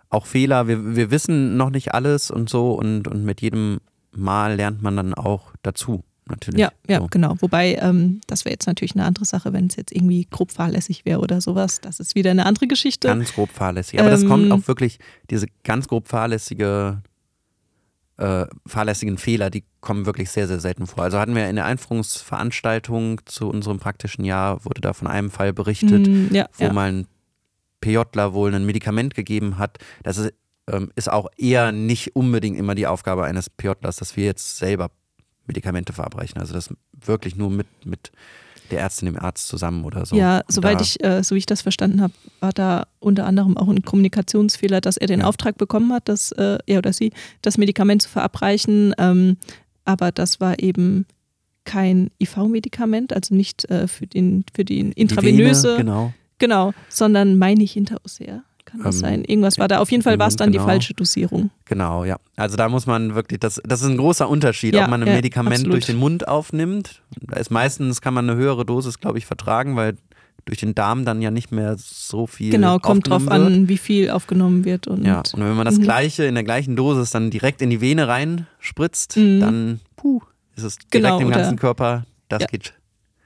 auch 0.09 0.25
Fehler. 0.25 0.67
Wir, 0.67 0.95
wir 0.95 1.11
wissen 1.11 1.57
noch 1.57 1.69
nicht 1.69 1.93
alles 1.93 2.29
und 2.29 2.49
so 2.49 2.73
und, 2.73 3.07
und 3.07 3.23
mit 3.23 3.41
jedem 3.41 3.79
Mal 4.17 4.55
lernt 4.55 4.81
man 4.81 4.95
dann 4.95 5.13
auch 5.13 5.53
dazu. 5.61 6.03
Natürlich. 6.29 6.59
Ja, 6.59 6.71
ja, 6.87 6.99
so. 6.99 7.07
genau. 7.07 7.35
Wobei, 7.39 7.75
ähm, 7.75 8.19
das 8.27 8.43
wäre 8.43 8.53
jetzt 8.53 8.67
natürlich 8.67 8.95
eine 8.95 9.05
andere 9.05 9.25
Sache, 9.25 9.53
wenn 9.53 9.67
es 9.67 9.75
jetzt 9.75 9.93
irgendwie 9.93 10.27
grob 10.29 10.51
fahrlässig 10.51 11.05
wäre 11.05 11.19
oder 11.19 11.39
sowas. 11.39 11.79
Das 11.79 11.99
ist 11.99 12.15
wieder 12.15 12.31
eine 12.31 12.45
andere 12.45 12.67
Geschichte. 12.67 13.07
Ganz 13.07 13.33
grob 13.33 13.49
fahrlässig. 13.49 13.99
Aber 13.99 14.09
ähm, 14.09 14.13
das 14.13 14.25
kommt 14.25 14.51
auch 14.51 14.67
wirklich, 14.67 14.99
diese 15.29 15.47
ganz 15.63 15.87
grob 15.87 16.07
fahrlässige, 16.07 17.01
äh, 18.17 18.45
fahrlässigen 18.65 19.17
Fehler, 19.17 19.49
die 19.49 19.63
kommen 19.79 20.05
wirklich 20.05 20.29
sehr, 20.29 20.47
sehr 20.47 20.59
selten 20.59 20.87
vor. 20.87 21.03
Also 21.03 21.19
hatten 21.19 21.35
wir 21.35 21.49
in 21.49 21.55
der 21.55 21.65
Einführungsveranstaltung 21.65 23.21
zu 23.25 23.49
unserem 23.49 23.79
praktischen 23.79 24.25
Jahr, 24.25 24.65
wurde 24.65 24.81
da 24.81 24.93
von 24.93 25.07
einem 25.07 25.31
Fall 25.31 25.53
berichtet, 25.53 26.07
mm, 26.07 26.33
ja, 26.33 26.47
wo 26.57 26.65
ja. 26.65 26.73
mal 26.73 26.91
ein 26.91 27.07
PJler 27.79 28.33
wohl 28.33 28.53
ein 28.53 28.65
Medikament 28.65 29.15
gegeben 29.15 29.57
hat. 29.59 29.77
Das 30.03 30.17
ist 30.17 30.33
ähm, 30.71 30.91
ist 30.95 31.09
auch 31.11 31.27
eher 31.37 31.71
nicht 31.71 32.15
unbedingt 32.15 32.57
immer 32.57 32.75
die 32.75 32.87
Aufgabe 32.87 33.23
eines 33.23 33.49
PJlers, 33.49 33.97
dass 33.97 34.15
wir 34.17 34.25
jetzt 34.25 34.57
selber 34.57 34.91
Medikamente 35.45 35.93
verabreichen. 35.93 36.39
Also 36.39 36.53
das 36.53 36.73
wirklich 36.93 37.35
nur 37.35 37.49
mit, 37.49 37.67
mit 37.85 38.11
der 38.71 38.81
Ärztin, 38.81 39.05
dem 39.05 39.17
Arzt 39.17 39.47
zusammen 39.47 39.85
oder 39.85 40.05
so. 40.05 40.15
Ja, 40.15 40.41
soweit 40.47 40.81
ich, 40.81 41.01
äh, 41.03 41.23
so 41.23 41.35
wie 41.35 41.39
ich 41.39 41.45
das 41.45 41.61
verstanden 41.61 42.01
habe, 42.01 42.13
war 42.41 42.51
da 42.51 42.87
unter 42.99 43.25
anderem 43.25 43.57
auch 43.57 43.69
ein 43.69 43.83
Kommunikationsfehler, 43.83 44.81
dass 44.81 44.97
er 44.97 45.07
den 45.07 45.21
ja. 45.21 45.25
Auftrag 45.25 45.57
bekommen 45.57 45.93
hat, 45.93 46.09
dass 46.09 46.31
äh, 46.33 46.57
er 46.65 46.79
oder 46.79 46.91
sie 46.91 47.13
das 47.41 47.57
Medikament 47.57 48.01
zu 48.01 48.09
verabreichen. 48.09 48.93
Ähm, 48.97 49.37
aber 49.85 50.11
das 50.11 50.41
war 50.41 50.59
eben 50.59 51.05
kein 51.63 52.11
IV-Medikament, 52.21 53.13
also 53.13 53.33
nicht 53.35 53.69
äh, 53.69 53.87
für, 53.87 54.07
den, 54.07 54.43
für 54.53 54.65
die 54.65 54.79
intravenöse. 54.79 55.77
Vene, 55.77 55.77
genau. 55.77 56.13
Genau, 56.39 56.73
sondern 56.89 57.37
meine 57.37 57.63
ich 57.63 57.71
Hinterossea 57.71 58.43
kann 58.67 58.83
das 58.83 58.95
ähm, 58.95 59.01
sein? 59.01 59.23
Irgendwas 59.23 59.57
war 59.57 59.67
da. 59.67 59.79
Auf 59.79 59.91
jeden 59.91 60.03
Fall 60.03 60.19
war 60.19 60.27
es 60.27 60.35
dann 60.35 60.51
genau. 60.51 60.63
die 60.63 60.69
falsche 60.69 60.93
Dosierung. 60.93 61.49
Genau, 61.65 62.03
ja. 62.03 62.17
Also 62.35 62.57
da 62.57 62.69
muss 62.69 62.85
man 62.85 63.15
wirklich, 63.15 63.39
das, 63.39 63.61
das 63.65 63.81
ist 63.81 63.87
ein 63.87 63.97
großer 63.97 64.29
Unterschied, 64.29 64.75
ja, 64.75 64.83
ob 64.83 64.91
man 64.91 65.01
ein 65.01 65.07
ja, 65.07 65.15
Medikament 65.15 65.55
absolut. 65.55 65.73
durch 65.73 65.85
den 65.85 65.97
Mund 65.97 66.27
aufnimmt. 66.27 67.01
Da 67.21 67.37
ist 67.37 67.49
meistens, 67.49 68.01
kann 68.01 68.13
man 68.13 68.29
eine 68.29 68.39
höhere 68.39 68.65
Dosis, 68.65 68.99
glaube 68.99 69.17
ich, 69.17 69.25
vertragen, 69.25 69.75
weil 69.75 69.95
durch 70.45 70.59
den 70.59 70.75
Darm 70.75 71.05
dann 71.05 71.21
ja 71.21 71.31
nicht 71.31 71.51
mehr 71.51 71.75
so 71.77 72.27
viel. 72.27 72.51
Genau, 72.51 72.79
kommt 72.79 73.09
drauf 73.09 73.23
wird. 73.23 73.33
an, 73.33 73.67
wie 73.67 73.77
viel 73.77 74.09
aufgenommen 74.09 74.65
wird. 74.65 74.87
Und 74.87 75.05
ja, 75.05 75.19
und 75.19 75.39
wenn 75.39 75.55
man 75.55 75.65
das 75.65 75.77
mhm. 75.77 75.83
gleiche 75.83 76.25
in 76.25 76.35
der 76.35 76.43
gleichen 76.43 76.75
Dosis 76.75 77.09
dann 77.09 77.31
direkt 77.31 77.61
in 77.61 77.69
die 77.69 77.81
Vene 77.81 78.07
reinspritzt, 78.07 79.17
mhm. 79.17 79.39
dann 79.39 79.79
puh, 79.95 80.21
ist 80.55 80.63
es 80.63 80.77
direkt 80.77 80.91
genau, 80.91 81.19
im 81.19 81.29
ganzen 81.29 81.57
Körper. 81.57 82.05
Das 82.29 82.41
ja. 82.41 82.47
geht. 82.47 82.73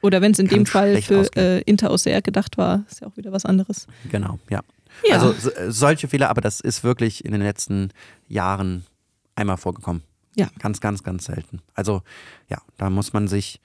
Oder 0.01 0.21
wenn 0.21 0.31
es 0.31 0.39
in 0.39 0.47
dem 0.47 0.65
Fall 0.65 1.01
für 1.01 1.29
äh, 1.35 1.61
Interossär 1.61 2.21
gedacht 2.21 2.57
war, 2.57 2.83
ist 2.89 3.01
ja 3.01 3.07
auch 3.07 3.17
wieder 3.17 3.31
was 3.31 3.45
anderes. 3.45 3.87
Genau, 4.09 4.39
ja. 4.49 4.61
Ja. 5.07 5.15
Also 5.15 5.49
äh, 5.49 5.71
solche 5.71 6.07
Fehler, 6.07 6.29
aber 6.29 6.41
das 6.41 6.59
ist 6.59 6.83
wirklich 6.83 7.25
in 7.25 7.31
den 7.31 7.41
letzten 7.41 7.89
Jahren 8.27 8.85
einmal 9.35 9.57
vorgekommen. 9.57 10.03
Ja. 10.35 10.49
Ganz, 10.59 10.79
ganz, 10.79 11.03
ganz 11.03 11.25
selten. 11.25 11.61
Also 11.73 12.01
ja, 12.49 12.61
da 12.77 12.89
muss 12.89 13.13
man 13.13 13.27
sich 13.27 13.59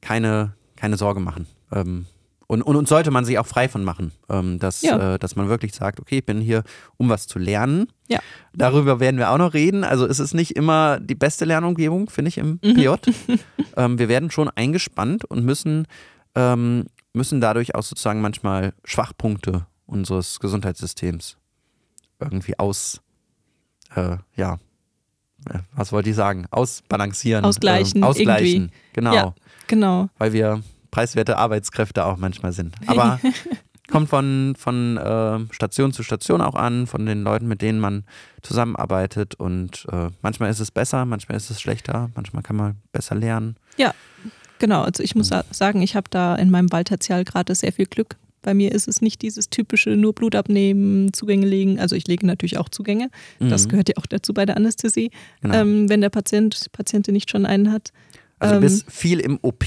keine, 0.00 0.54
keine 0.76 0.96
Sorge 0.96 1.20
machen. 1.20 1.46
Ähm, 1.72 2.06
und, 2.48 2.62
und, 2.62 2.76
und, 2.76 2.86
sollte 2.86 3.10
man 3.10 3.24
sich 3.24 3.38
auch 3.40 3.46
frei 3.46 3.68
von 3.68 3.82
machen, 3.82 4.12
ähm, 4.28 4.60
dass, 4.60 4.82
ja. 4.82 5.14
äh, 5.14 5.18
dass 5.18 5.34
man 5.34 5.48
wirklich 5.48 5.74
sagt, 5.74 5.98
okay, 5.98 6.18
ich 6.18 6.26
bin 6.26 6.40
hier, 6.40 6.62
um 6.96 7.08
was 7.08 7.26
zu 7.26 7.40
lernen. 7.40 7.88
Ja. 8.06 8.20
Darüber 8.54 9.00
werden 9.00 9.18
wir 9.18 9.30
auch 9.30 9.38
noch 9.38 9.52
reden. 9.52 9.82
Also 9.82 10.06
es 10.06 10.20
ist 10.20 10.32
nicht 10.32 10.52
immer 10.52 11.00
die 11.00 11.16
beste 11.16 11.44
Lernumgebung, 11.44 12.08
finde 12.08 12.28
ich, 12.28 12.38
im 12.38 12.60
mhm. 12.62 12.74
PJ. 12.74 12.88
ähm, 13.76 13.98
wir 13.98 14.08
werden 14.08 14.30
schon 14.30 14.48
eingespannt 14.48 15.24
und 15.24 15.44
müssen, 15.44 15.88
ähm, 16.36 16.86
müssen 17.12 17.40
dadurch 17.40 17.74
auch 17.74 17.82
sozusagen 17.82 18.20
manchmal 18.20 18.74
Schwachpunkte 18.84 19.66
unseres 19.86 20.40
Gesundheitssystems 20.40 21.36
irgendwie 22.20 22.58
aus, 22.58 23.00
äh, 23.94 24.16
ja, 24.36 24.58
äh, 25.48 25.58
was 25.74 25.92
wollte 25.92 26.10
ich 26.10 26.16
sagen? 26.16 26.46
Ausbalancieren. 26.50 27.44
Ausgleichen. 27.44 28.02
Äh, 28.02 28.06
ausgleichen, 28.06 28.62
irgendwie. 28.62 28.74
genau. 28.92 29.14
Ja, 29.14 29.34
genau. 29.66 30.08
Weil 30.18 30.32
wir 30.32 30.62
preiswerte 30.90 31.36
Arbeitskräfte 31.36 32.04
auch 32.04 32.16
manchmal 32.16 32.52
sind. 32.52 32.74
Aber 32.86 33.20
kommt 33.88 34.08
von, 34.08 34.54
von 34.58 34.96
äh, 34.96 35.38
Station 35.52 35.92
zu 35.92 36.02
Station 36.02 36.40
auch 36.40 36.54
an, 36.54 36.86
von 36.86 37.06
den 37.06 37.22
Leuten, 37.22 37.46
mit 37.46 37.62
denen 37.62 37.78
man 37.78 38.04
zusammenarbeitet. 38.42 39.34
Und 39.34 39.86
äh, 39.92 40.08
manchmal 40.22 40.50
ist 40.50 40.60
es 40.60 40.70
besser, 40.70 41.04
manchmal 41.04 41.36
ist 41.36 41.50
es 41.50 41.60
schlechter, 41.60 42.10
manchmal 42.14 42.42
kann 42.42 42.56
man 42.56 42.76
besser 42.92 43.14
lernen. 43.14 43.56
Ja, 43.76 43.94
genau. 44.58 44.82
Also 44.82 45.02
ich 45.02 45.14
muss 45.14 45.30
sagen, 45.50 45.82
ich 45.82 45.94
habe 45.96 46.08
da 46.10 46.34
in 46.34 46.50
meinem 46.50 46.72
Waldtertial 46.72 47.24
gerade 47.24 47.54
sehr 47.54 47.72
viel 47.72 47.86
Glück, 47.86 48.16
bei 48.46 48.54
mir 48.54 48.70
ist 48.70 48.86
es 48.86 49.02
nicht 49.02 49.22
dieses 49.22 49.50
typische 49.50 49.96
nur 49.96 50.12
Blut 50.12 50.36
abnehmen, 50.36 51.12
Zugänge 51.12 51.46
legen. 51.46 51.80
Also 51.80 51.96
ich 51.96 52.06
lege 52.06 52.24
natürlich 52.24 52.58
auch 52.58 52.68
Zugänge. 52.68 53.10
Mhm. 53.40 53.48
Das 53.48 53.68
gehört 53.68 53.88
ja 53.88 53.96
auch 53.98 54.06
dazu 54.06 54.32
bei 54.32 54.46
der 54.46 54.56
Anästhesie, 54.56 55.10
genau. 55.42 55.54
ähm, 55.56 55.88
wenn 55.88 56.00
der 56.00 56.10
Patient, 56.10 56.68
Patientin 56.70 57.12
nicht 57.12 57.28
schon 57.28 57.44
einen 57.44 57.72
hat. 57.72 57.90
Also 58.38 58.54
du 58.54 58.60
bist 58.60 58.84
ähm, 58.84 58.92
viel 58.92 59.18
im 59.18 59.40
OP. 59.42 59.64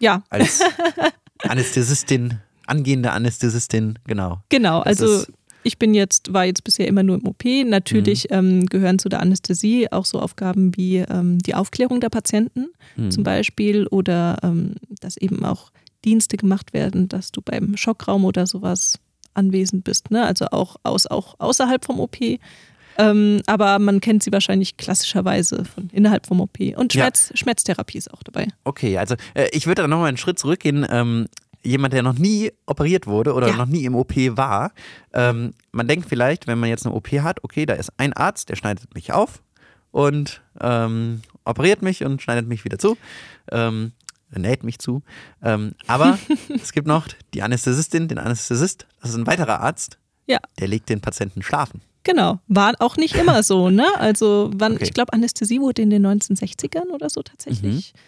Ja. 0.00 0.22
Als 0.28 0.60
Anästhesistin, 1.38 2.40
angehende 2.66 3.12
Anästhesistin, 3.12 3.98
genau. 4.06 4.42
Genau, 4.50 4.84
das 4.84 5.00
also 5.00 5.24
ich 5.62 5.78
bin 5.78 5.94
jetzt, 5.94 6.34
war 6.34 6.44
jetzt 6.44 6.62
bisher 6.62 6.86
immer 6.86 7.02
nur 7.02 7.16
im 7.16 7.26
OP. 7.26 7.44
Natürlich 7.64 8.24
mhm. 8.24 8.36
ähm, 8.36 8.66
gehören 8.66 8.98
zu 8.98 9.08
der 9.08 9.20
Anästhesie 9.20 9.90
auch 9.90 10.04
so 10.04 10.20
Aufgaben 10.20 10.76
wie 10.76 10.98
ähm, 10.98 11.38
die 11.38 11.54
Aufklärung 11.54 12.00
der 12.00 12.10
Patienten 12.10 12.66
mhm. 12.96 13.10
zum 13.10 13.24
Beispiel 13.24 13.86
oder 13.86 14.36
ähm, 14.42 14.74
dass 15.00 15.16
eben 15.16 15.42
auch 15.46 15.70
Dienste 16.04 16.36
gemacht 16.36 16.72
werden, 16.72 17.08
dass 17.08 17.32
du 17.32 17.42
beim 17.42 17.76
Schockraum 17.76 18.24
oder 18.24 18.46
sowas 18.46 18.98
anwesend 19.34 19.84
bist. 19.84 20.10
Ne? 20.10 20.24
Also 20.24 20.46
auch, 20.50 20.76
aus, 20.82 21.06
auch 21.06 21.34
außerhalb 21.38 21.84
vom 21.84 22.00
OP. 22.00 22.16
Ähm, 22.98 23.40
aber 23.46 23.78
man 23.78 24.00
kennt 24.00 24.22
sie 24.22 24.32
wahrscheinlich 24.32 24.76
klassischerweise 24.76 25.64
von 25.64 25.88
innerhalb 25.92 26.26
vom 26.26 26.40
OP. 26.40 26.58
Und 26.76 26.92
Schmerz, 26.92 27.30
ja. 27.30 27.36
Schmerztherapie 27.36 27.98
ist 27.98 28.12
auch 28.12 28.22
dabei. 28.22 28.48
Okay, 28.64 28.98
also 28.98 29.14
äh, 29.34 29.48
ich 29.52 29.66
würde 29.66 29.82
da 29.82 29.88
nochmal 29.88 30.08
einen 30.08 30.16
Schritt 30.16 30.38
zurückgehen. 30.38 30.86
Ähm, 30.90 31.26
jemand, 31.62 31.94
der 31.94 32.02
noch 32.02 32.18
nie 32.18 32.52
operiert 32.66 33.06
wurde 33.06 33.34
oder 33.34 33.48
ja. 33.48 33.56
noch 33.56 33.66
nie 33.66 33.84
im 33.84 33.94
OP 33.94 34.14
war, 34.16 34.72
ähm, 35.12 35.54
man 35.72 35.88
denkt 35.88 36.08
vielleicht, 36.08 36.46
wenn 36.46 36.58
man 36.58 36.68
jetzt 36.68 36.86
eine 36.86 36.94
OP 36.94 37.08
hat, 37.08 37.44
okay, 37.44 37.66
da 37.66 37.74
ist 37.74 37.92
ein 37.96 38.12
Arzt, 38.12 38.48
der 38.48 38.56
schneidet 38.56 38.94
mich 38.94 39.12
auf 39.12 39.42
und 39.90 40.42
ähm, 40.60 41.22
operiert 41.44 41.82
mich 41.82 42.04
und 42.04 42.22
schneidet 42.22 42.48
mich 42.48 42.64
wieder 42.64 42.78
zu. 42.78 42.96
Ähm, 43.50 43.92
näht 44.38 44.62
mich 44.62 44.78
zu. 44.78 45.02
Ähm, 45.42 45.74
aber 45.86 46.18
es 46.62 46.72
gibt 46.72 46.86
noch 46.86 47.08
die 47.34 47.42
Anästhesistin, 47.42 48.08
den 48.08 48.18
Anästhesist, 48.18 48.86
das 49.00 49.10
ist 49.10 49.16
ein 49.16 49.26
weiterer 49.26 49.60
Arzt, 49.60 49.98
Ja. 50.26 50.38
Der 50.58 50.68
legt 50.68 50.88
den 50.88 51.00
Patienten 51.00 51.42
schlafen. 51.42 51.80
Genau, 52.02 52.38
war 52.48 52.74
auch 52.78 52.96
nicht 52.96 53.14
immer 53.16 53.42
so, 53.42 53.68
ne? 53.68 53.86
Also 53.98 54.50
wann, 54.54 54.74
okay. 54.74 54.84
ich 54.84 54.94
glaube, 54.94 55.12
Anästhesie 55.12 55.60
wurde 55.60 55.82
in 55.82 55.90
den 55.90 56.06
1960ern 56.06 56.88
oder 56.92 57.10
so 57.10 57.22
tatsächlich. 57.22 57.92
Mhm. 57.94 58.00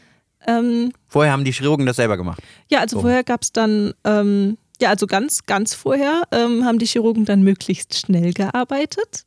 Ähm, 0.47 0.93
vorher 1.09 1.33
haben 1.33 1.45
die 1.45 1.53
Chirurgen 1.53 1.87
das 1.87 1.97
selber 1.97 2.17
gemacht. 2.17 2.43
Ja, 2.69 2.81
also 2.81 2.99
oh. 2.99 3.01
vorher 3.03 3.23
gab 3.23 3.43
es 3.43 3.53
dann, 3.53 3.93
ähm, 4.05 4.57
ja, 4.81 4.89
also 4.89 5.07
ganz, 5.07 5.45
ganz 5.47 5.75
vorher 5.75 6.23
ähm, 6.33 6.65
haben 6.65 6.79
die 6.79 6.87
Chirurgen 6.87 7.25
dann 7.25 7.43
möglichst 7.43 7.95
schnell 7.95 8.33
gearbeitet. 8.33 9.25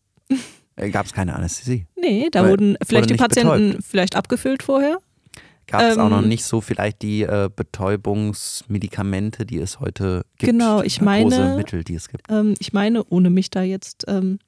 Äh, 0.75 0.89
gab 0.89 1.05
es 1.05 1.13
keine 1.13 1.35
Anästhesie? 1.35 1.85
Nee, 1.95 2.29
da 2.31 2.43
Weil, 2.43 2.49
wurden 2.49 2.77
vielleicht 2.85 3.09
die 3.09 3.15
Patienten 3.15 3.67
betäubt. 3.69 3.85
vielleicht 3.87 4.15
abgefüllt 4.15 4.63
vorher. 4.63 4.97
Gab 5.67 5.81
es 5.81 5.95
ähm, 5.95 6.01
auch 6.01 6.09
noch 6.09 6.21
ähm, 6.21 6.27
nicht 6.27 6.45
so 6.45 6.61
vielleicht 6.61 7.01
die 7.01 7.23
äh, 7.23 7.49
Betäubungsmedikamente, 7.53 9.45
die 9.45 9.57
es 9.57 9.79
heute 9.79 10.25
gibt? 10.37 10.51
Genau, 10.51 10.81
ich 10.81 11.01
meine, 11.01 11.55
Mittel, 11.57 11.83
die 11.83 11.95
es 11.95 12.09
gibt. 12.09 12.29
Ähm, 12.29 12.55
ich 12.59 12.73
meine, 12.73 13.03
ohne 13.05 13.29
mich 13.29 13.49
da 13.49 13.63
jetzt 13.63 14.05
ähm, 14.07 14.39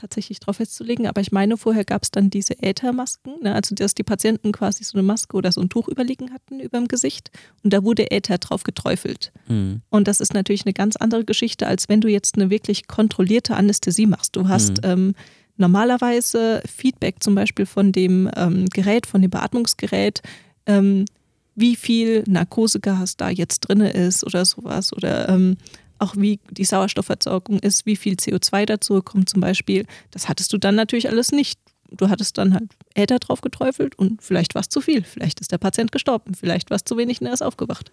tatsächlich 0.00 0.40
drauf 0.40 0.56
festzulegen, 0.56 1.06
aber 1.06 1.20
ich 1.20 1.32
meine, 1.32 1.56
vorher 1.56 1.84
gab 1.84 2.02
es 2.02 2.10
dann 2.10 2.30
diese 2.30 2.62
Äthermasken, 2.62 3.34
ne? 3.42 3.54
also 3.54 3.74
dass 3.74 3.94
die 3.94 4.02
Patienten 4.02 4.52
quasi 4.52 4.84
so 4.84 4.96
eine 4.96 5.02
Maske 5.02 5.36
oder 5.36 5.52
so 5.52 5.60
ein 5.60 5.68
Tuch 5.68 5.88
überliegen 5.88 6.32
hatten 6.32 6.60
über 6.60 6.78
dem 6.78 6.88
Gesicht 6.88 7.30
und 7.62 7.72
da 7.72 7.84
wurde 7.84 8.10
Äther 8.10 8.38
drauf 8.38 8.62
geträufelt. 8.62 9.32
Mhm. 9.48 9.82
Und 9.90 10.08
das 10.08 10.20
ist 10.20 10.34
natürlich 10.34 10.64
eine 10.64 10.72
ganz 10.72 10.96
andere 10.96 11.24
Geschichte, 11.24 11.66
als 11.66 11.88
wenn 11.88 12.00
du 12.00 12.08
jetzt 12.08 12.36
eine 12.36 12.50
wirklich 12.50 12.88
kontrollierte 12.88 13.56
Anästhesie 13.56 14.06
machst. 14.06 14.36
Du 14.36 14.48
hast 14.48 14.82
mhm. 14.82 14.90
ähm, 14.90 15.14
normalerweise 15.56 16.62
Feedback 16.66 17.22
zum 17.22 17.34
Beispiel 17.34 17.66
von 17.66 17.92
dem 17.92 18.30
ähm, 18.36 18.66
Gerät, 18.66 19.06
von 19.06 19.20
dem 19.20 19.30
Beatmungsgerät, 19.30 20.22
ähm, 20.70 21.04
wie 21.54 21.76
viel 21.76 22.24
Narkosegas 22.26 23.16
da 23.16 23.28
jetzt 23.28 23.60
drin 23.60 23.80
ist 23.80 24.24
oder 24.24 24.44
sowas 24.44 24.92
oder 24.92 25.28
ähm, 25.28 25.56
auch 25.98 26.16
wie 26.16 26.40
die 26.50 26.64
Sauerstoffversorgung 26.64 27.58
ist, 27.58 27.84
wie 27.86 27.96
viel 27.96 28.14
CO2 28.14 28.64
dazu 28.64 29.02
kommt 29.02 29.28
zum 29.28 29.40
Beispiel. 29.40 29.86
Das 30.10 30.28
hattest 30.28 30.52
du 30.52 30.58
dann 30.58 30.74
natürlich 30.74 31.08
alles 31.08 31.32
nicht. 31.32 31.60
Du 31.90 32.08
hattest 32.08 32.38
dann 32.38 32.54
halt 32.54 32.70
Äther 32.94 33.18
drauf 33.18 33.40
geträufelt 33.40 33.98
und 33.98 34.22
vielleicht 34.22 34.54
war 34.54 34.60
es 34.60 34.68
zu 34.68 34.80
viel. 34.80 35.02
Vielleicht 35.02 35.40
ist 35.40 35.52
der 35.52 35.58
Patient 35.58 35.92
gestorben, 35.92 36.34
vielleicht 36.34 36.70
war 36.70 36.76
es 36.76 36.84
zu 36.84 36.96
wenig 36.96 37.20
und 37.20 37.26
er 37.26 37.32
ist 37.32 37.42
aufgewacht. 37.42 37.92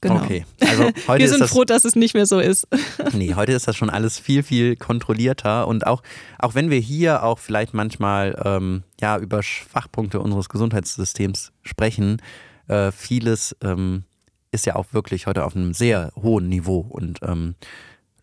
Genau. 0.00 0.16
Okay. 0.16 0.46
Also 0.60 0.84
heute 1.08 1.22
Wir 1.22 1.28
sind 1.28 1.40
das, 1.40 1.50
froh, 1.50 1.64
dass 1.64 1.84
es 1.84 1.94
nicht 1.94 2.14
mehr 2.14 2.26
so 2.26 2.38
ist. 2.38 2.66
nee, 3.12 3.34
heute 3.34 3.52
ist 3.52 3.68
das 3.68 3.76
schon 3.76 3.90
alles 3.90 4.18
viel, 4.18 4.42
viel 4.42 4.76
kontrollierter. 4.76 5.68
Und 5.68 5.86
auch, 5.86 6.02
auch 6.38 6.54
wenn 6.54 6.70
wir 6.70 6.78
hier 6.78 7.22
auch 7.22 7.38
vielleicht 7.38 7.74
manchmal 7.74 8.40
ähm, 8.44 8.82
ja, 9.00 9.18
über 9.18 9.42
Schwachpunkte 9.42 10.20
unseres 10.20 10.48
Gesundheitssystems 10.48 11.52
sprechen, 11.62 12.22
äh, 12.68 12.92
vieles 12.92 13.56
ähm, 13.62 14.04
ist 14.52 14.66
ja 14.66 14.76
auch 14.76 14.86
wirklich 14.92 15.26
heute 15.26 15.44
auf 15.44 15.54
einem 15.54 15.74
sehr 15.74 16.12
hohen 16.16 16.48
Niveau 16.48 16.80
und 16.88 17.20
ähm, 17.22 17.54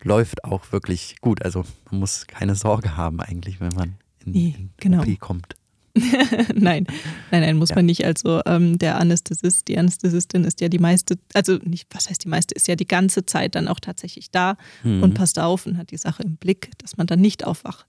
läuft 0.02 0.44
auch 0.44 0.72
wirklich 0.72 1.18
gut. 1.22 1.44
Also 1.44 1.64
man 1.92 2.00
muss 2.00 2.28
keine 2.28 2.56
Sorge 2.56 2.98
haben 2.98 3.20
eigentlich, 3.22 3.60
wenn 3.60 3.74
man 3.76 3.98
in, 4.26 4.32
nee, 4.32 4.56
in 4.58 4.70
genau. 4.78 5.04
OP 5.04 5.20
kommt. 5.20 5.56
nein, 6.56 6.86
nein, 7.32 7.41
nein, 7.41 7.58
muss 7.58 7.70
ja. 7.70 7.76
man 7.76 7.86
nicht. 7.86 8.06
Also 8.06 8.41
ähm, 8.45 8.78
der 8.78 8.98
Anästhesist, 8.98 9.68
die 9.68 9.78
Anästhesistin 9.78 10.43
ist 10.43 10.62
ja 10.62 10.70
die 10.70 10.80
meiste, 10.80 11.18
also 11.34 11.58
nicht, 11.64 11.88
was 11.93 12.10
heißt 12.10 12.24
die 12.24 12.30
meiste, 12.30 12.56
ist 12.56 12.68
ja 12.68 12.76
die 12.76 12.88
ganze 12.88 13.26
Zeit 13.26 13.56
dann 13.56 13.68
auch 13.68 13.80
tatsächlich 13.80 14.32
da 14.32 14.58
mhm. 14.84 15.04
und 15.04 15.14
passt 15.14 15.39
auf 15.39 15.66
und 15.66 15.78
hat 15.78 15.91
die 15.91 15.98
Sache 15.98 16.24
im 16.24 16.38
Blick, 16.38 16.72
dass 16.80 16.98
man 16.98 17.08
dann 17.08 17.22
nicht 17.22 17.45
aufwacht. 17.45 17.88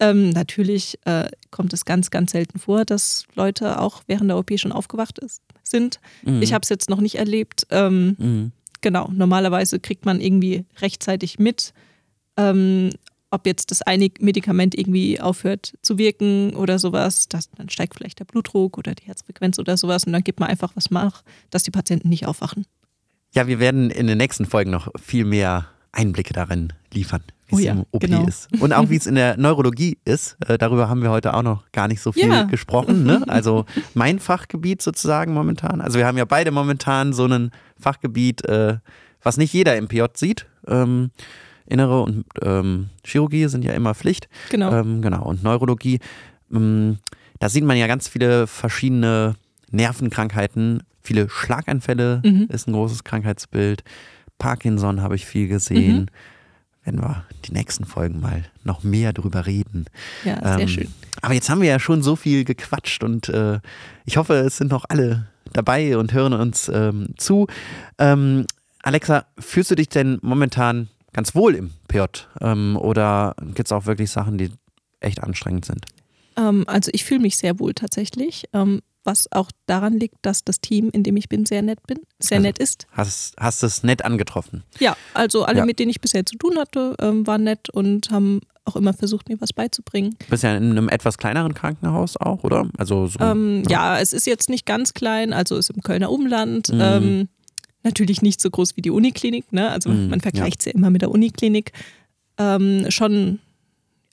Ähm, 0.00 0.30
natürlich 0.30 0.98
äh, 1.04 1.28
kommt 1.50 1.72
es 1.72 1.84
ganz, 1.84 2.10
ganz 2.10 2.32
selten 2.32 2.58
vor, 2.58 2.84
dass 2.84 3.26
Leute 3.34 3.80
auch 3.80 4.02
während 4.06 4.30
der 4.30 4.38
OP 4.38 4.50
schon 4.58 4.72
aufgewacht 4.72 5.18
ist, 5.18 5.42
sind. 5.62 6.00
Mhm. 6.22 6.40
Ich 6.40 6.54
habe 6.54 6.62
es 6.62 6.70
jetzt 6.70 6.88
noch 6.88 7.00
nicht 7.00 7.16
erlebt. 7.16 7.66
Ähm, 7.70 8.16
mhm. 8.18 8.52
Genau, 8.80 9.10
normalerweise 9.12 9.78
kriegt 9.78 10.06
man 10.06 10.22
irgendwie 10.22 10.64
rechtzeitig 10.80 11.38
mit, 11.38 11.74
ähm, 12.38 12.90
ob 13.30 13.46
jetzt 13.46 13.70
das 13.70 13.82
eine 13.82 14.10
Medikament 14.20 14.74
irgendwie 14.76 15.20
aufhört 15.20 15.74
zu 15.82 15.98
wirken 15.98 16.54
oder 16.54 16.78
sowas, 16.78 17.28
das, 17.28 17.50
dann 17.56 17.68
steigt 17.68 17.94
vielleicht 17.94 18.18
der 18.18 18.24
Blutdruck 18.24 18.76
oder 18.76 18.94
die 18.94 19.04
Herzfrequenz 19.04 19.58
oder 19.58 19.76
sowas 19.76 20.04
und 20.04 20.12
dann 20.12 20.24
gibt 20.24 20.40
man 20.40 20.48
einfach 20.48 20.72
was 20.74 20.90
nach, 20.90 21.22
dass 21.50 21.62
die 21.62 21.70
Patienten 21.70 22.08
nicht 22.08 22.26
aufwachen. 22.26 22.66
Ja, 23.32 23.46
wir 23.46 23.60
werden 23.60 23.90
in 23.90 24.08
den 24.08 24.18
nächsten 24.18 24.46
Folgen 24.46 24.70
noch 24.70 24.88
viel 25.00 25.24
mehr 25.24 25.66
Einblicke 25.92 26.32
darin 26.32 26.72
liefern, 26.92 27.22
wie 27.46 27.54
oh 27.54 27.58
es 27.58 27.64
ja, 27.64 27.72
im 27.72 27.86
OP 27.92 28.00
genau. 28.00 28.26
ist. 28.26 28.48
Und 28.60 28.72
auch 28.72 28.90
wie 28.90 28.96
es 28.96 29.06
in 29.06 29.14
der 29.14 29.36
Neurologie 29.36 29.98
ist. 30.04 30.36
Äh, 30.46 30.58
darüber 30.58 30.88
haben 30.88 31.02
wir 31.02 31.10
heute 31.10 31.34
auch 31.34 31.42
noch 31.42 31.70
gar 31.72 31.88
nicht 31.88 32.00
so 32.00 32.12
viel 32.12 32.28
ja. 32.28 32.44
gesprochen. 32.44 33.04
Ne? 33.04 33.22
Also 33.28 33.64
mein 33.94 34.18
Fachgebiet 34.18 34.82
sozusagen 34.82 35.32
momentan. 35.32 35.80
Also 35.80 35.98
wir 35.98 36.06
haben 36.06 36.18
ja 36.18 36.24
beide 36.24 36.50
momentan 36.50 37.12
so 37.12 37.26
ein 37.26 37.50
Fachgebiet, 37.78 38.44
äh, 38.46 38.78
was 39.22 39.36
nicht 39.36 39.52
jeder 39.52 39.76
im 39.76 39.88
PJ 39.88 40.02
sieht. 40.14 40.46
Ähm, 40.66 41.10
Innere 41.70 42.02
und 42.02 42.24
ähm, 42.42 42.90
Chirurgie 43.04 43.46
sind 43.48 43.64
ja 43.64 43.72
immer 43.72 43.94
Pflicht. 43.94 44.28
Genau. 44.50 44.72
Ähm, 44.72 45.02
genau. 45.02 45.24
Und 45.24 45.42
Neurologie, 45.42 46.00
ähm, 46.52 46.98
da 47.38 47.48
sieht 47.48 47.64
man 47.64 47.76
ja 47.76 47.86
ganz 47.86 48.08
viele 48.08 48.46
verschiedene 48.46 49.36
Nervenkrankheiten. 49.70 50.82
Viele 51.02 51.28
Schlaganfälle 51.28 52.22
mhm. 52.24 52.46
ist 52.50 52.68
ein 52.68 52.72
großes 52.72 53.04
Krankheitsbild. 53.04 53.82
Parkinson 54.38 55.00
habe 55.00 55.14
ich 55.14 55.26
viel 55.26 55.48
gesehen. 55.48 56.02
Mhm. 56.02 56.06
Werden 56.84 57.00
wir 57.00 57.24
die 57.44 57.52
nächsten 57.52 57.84
Folgen 57.84 58.20
mal 58.20 58.44
noch 58.64 58.82
mehr 58.82 59.12
drüber 59.12 59.46
reden. 59.46 59.86
Ja, 60.24 60.40
sehr 60.42 60.60
ähm, 60.60 60.68
schön. 60.68 60.88
Aber 61.20 61.34
jetzt 61.34 61.50
haben 61.50 61.60
wir 61.60 61.68
ja 61.68 61.78
schon 61.78 62.02
so 62.02 62.16
viel 62.16 62.44
gequatscht 62.44 63.04
und 63.04 63.28
äh, 63.28 63.60
ich 64.06 64.16
hoffe, 64.16 64.34
es 64.34 64.56
sind 64.56 64.70
noch 64.70 64.86
alle 64.88 65.26
dabei 65.52 65.98
und 65.98 66.12
hören 66.12 66.32
uns 66.32 66.70
ähm, 66.72 67.10
zu. 67.16 67.46
Ähm, 67.98 68.46
Alexa, 68.82 69.26
fühlst 69.38 69.70
du 69.70 69.74
dich 69.74 69.88
denn 69.88 70.18
momentan 70.22 70.88
ganz 71.12 71.34
wohl 71.34 71.54
im 71.54 71.70
PJ? 71.88 72.02
Ähm, 72.40 72.76
oder 72.76 73.34
gibt 73.54 73.68
es 73.68 73.72
auch 73.72 73.86
wirklich 73.86 74.10
Sachen, 74.10 74.38
die 74.38 74.50
echt 75.00 75.22
anstrengend 75.22 75.64
sind? 75.64 75.86
Ähm, 76.36 76.64
also 76.66 76.90
ich 76.94 77.04
fühle 77.04 77.20
mich 77.20 77.36
sehr 77.36 77.58
wohl 77.58 77.74
tatsächlich. 77.74 78.44
Ähm, 78.52 78.80
was 79.04 79.32
auch 79.32 79.50
daran 79.66 79.98
liegt, 79.98 80.16
dass 80.22 80.44
das 80.44 80.60
Team, 80.60 80.90
in 80.92 81.02
dem 81.02 81.16
ich 81.16 81.28
bin, 81.28 81.46
sehr 81.46 81.62
nett 81.62 81.78
bin, 81.86 82.00
sehr 82.18 82.36
also, 82.36 82.48
nett 82.48 82.58
ist. 82.58 82.86
Hast, 82.92 83.34
hast 83.38 83.62
es 83.62 83.82
nett 83.82 84.04
angetroffen? 84.04 84.62
Ja, 84.78 84.96
also 85.14 85.44
alle, 85.44 85.58
ja. 85.58 85.64
mit 85.64 85.78
denen 85.78 85.90
ich 85.90 86.00
bisher 86.00 86.26
zu 86.26 86.36
tun 86.36 86.58
hatte, 86.58 86.96
ähm, 87.00 87.26
waren 87.26 87.44
nett 87.44 87.70
und 87.70 88.10
haben 88.10 88.40
auch 88.66 88.76
immer 88.76 88.92
versucht, 88.92 89.28
mir 89.28 89.40
was 89.40 89.52
beizubringen. 89.52 90.16
Du 90.18 90.26
bist 90.28 90.42
ja 90.42 90.54
in 90.54 90.70
einem 90.70 90.88
etwas 90.88 91.16
kleineren 91.18 91.54
Krankenhaus 91.54 92.16
auch, 92.18 92.44
oder? 92.44 92.68
Also 92.76 93.06
so, 93.06 93.18
ähm, 93.20 93.62
ja. 93.68 93.94
ja. 93.94 94.00
es 94.00 94.12
ist 94.12 94.26
jetzt 94.26 94.50
nicht 94.50 94.66
ganz 94.66 94.92
klein, 94.92 95.32
also 95.32 95.56
ist 95.56 95.70
im 95.70 95.82
Kölner 95.82 96.10
Umland. 96.10 96.70
Mhm. 96.72 96.80
Ähm, 96.80 97.28
Natürlich 97.82 98.22
nicht 98.22 98.40
so 98.40 98.50
groß 98.50 98.76
wie 98.76 98.82
die 98.82 98.90
Uniklinik, 98.90 99.52
ne? 99.52 99.70
also 99.70 99.90
mhm, 99.90 100.08
man 100.08 100.20
vergleicht 100.20 100.60
es 100.60 100.66
ja. 100.66 100.72
ja. 100.72 100.78
immer 100.78 100.90
mit 100.90 101.02
der 101.02 101.10
Uniklinik. 101.10 101.72
Ähm, 102.38 102.86
schon, 102.90 103.38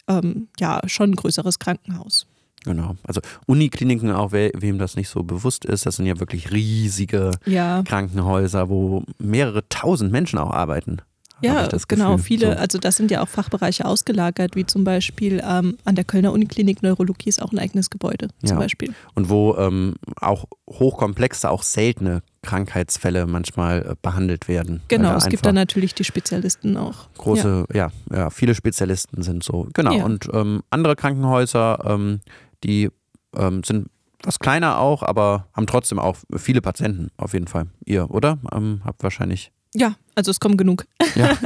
ähm, 0.08 0.48
ja, 0.60 0.82
schon 0.88 1.12
ein 1.12 1.16
größeres 1.16 1.60
Krankenhaus. 1.60 2.28
Genau. 2.64 2.96
Also 3.04 3.22
Unikliniken, 3.46 4.12
auch 4.12 4.32
we 4.32 4.52
wem 4.54 4.78
das 4.78 4.96
nicht 4.96 5.10
so 5.10 5.24
bewusst 5.24 5.64
ist, 5.64 5.86
das 5.86 5.98
sind 5.98 6.06
ja 6.06 6.20
wirklich 6.20 6.52
riesige 6.52 7.32
ja. 7.46 7.82
Krankenhäuser, 7.84 8.68
wo 8.70 9.04
mehrere 9.20 9.68
tausend 9.70 10.12
Menschen 10.12 10.38
auch 10.40 10.52
arbeiten. 10.52 11.02
Ja, 11.42 11.68
genau. 11.88 12.18
Viele, 12.18 12.54
so. 12.54 12.58
also 12.58 12.78
das 12.80 12.98
sind 12.98 13.12
ja 13.12 13.22
auch 13.22 13.28
Fachbereiche 13.28 13.86
ausgelagert, 13.86 14.56
wie 14.56 14.66
zum 14.66 14.84
Beispiel 14.84 15.42
ähm, 15.48 15.78
an 15.86 15.96
der 15.96 16.04
Kölner 16.04 16.32
Uniklinik 16.34 16.82
Neurologie 16.82 17.30
ist 17.30 17.42
auch 17.42 17.52
ein 17.52 17.60
eigenes 17.60 17.90
Gebäude 17.90 18.30
zum 18.40 18.50
ja. 18.50 18.56
Beispiel. 18.56 18.94
Und 19.14 19.30
wo 19.30 19.56
ähm, 19.56 19.96
auch 20.20 20.46
hochkomplexe, 20.70 21.50
auch 21.50 21.64
seltene 21.64 22.24
Krankheitsfälle 22.42 23.28
manchmal 23.28 23.86
äh, 23.86 23.96
behandelt 24.02 24.48
werden. 24.48 24.82
Genau, 24.88 25.16
es 25.16 25.28
gibt 25.28 25.46
da 25.46 25.52
natürlich 25.52 25.94
die 25.94 26.04
Spezialisten 26.04 26.78
auch. 26.78 27.10
Große, 27.18 27.66
ja, 27.74 27.92
ja, 28.10 28.18
ja 28.18 28.30
viele 28.30 28.56
Spezialisten 28.56 29.24
sind 29.24 29.44
so. 29.44 29.68
Genau. 29.74 29.94
Ja. 29.94 30.06
Und 30.06 30.28
ähm, 30.34 30.64
andere 30.70 30.96
Krankenhäuser, 30.96 31.84
ähm, 31.86 32.22
die 32.64 32.90
ähm, 33.36 33.64
sind 33.64 33.90
was 34.24 34.40
kleiner 34.40 34.80
auch, 34.80 35.04
aber 35.04 35.48
haben 35.54 35.68
trotzdem 35.68 36.00
auch 36.00 36.18
viele 36.36 36.62
Patienten 36.62 37.12
auf 37.18 37.34
jeden 37.34 37.48
Fall. 37.48 37.68
Ihr, 37.86 38.10
oder? 38.10 38.40
Ähm, 38.52 38.82
habt 38.84 39.04
wahrscheinlich 39.04 39.52
ja, 39.78 39.96
also 40.16 40.32
es 40.32 40.40
kommen 40.40 40.58
genug. 40.58 40.86
Ja, 41.16 41.38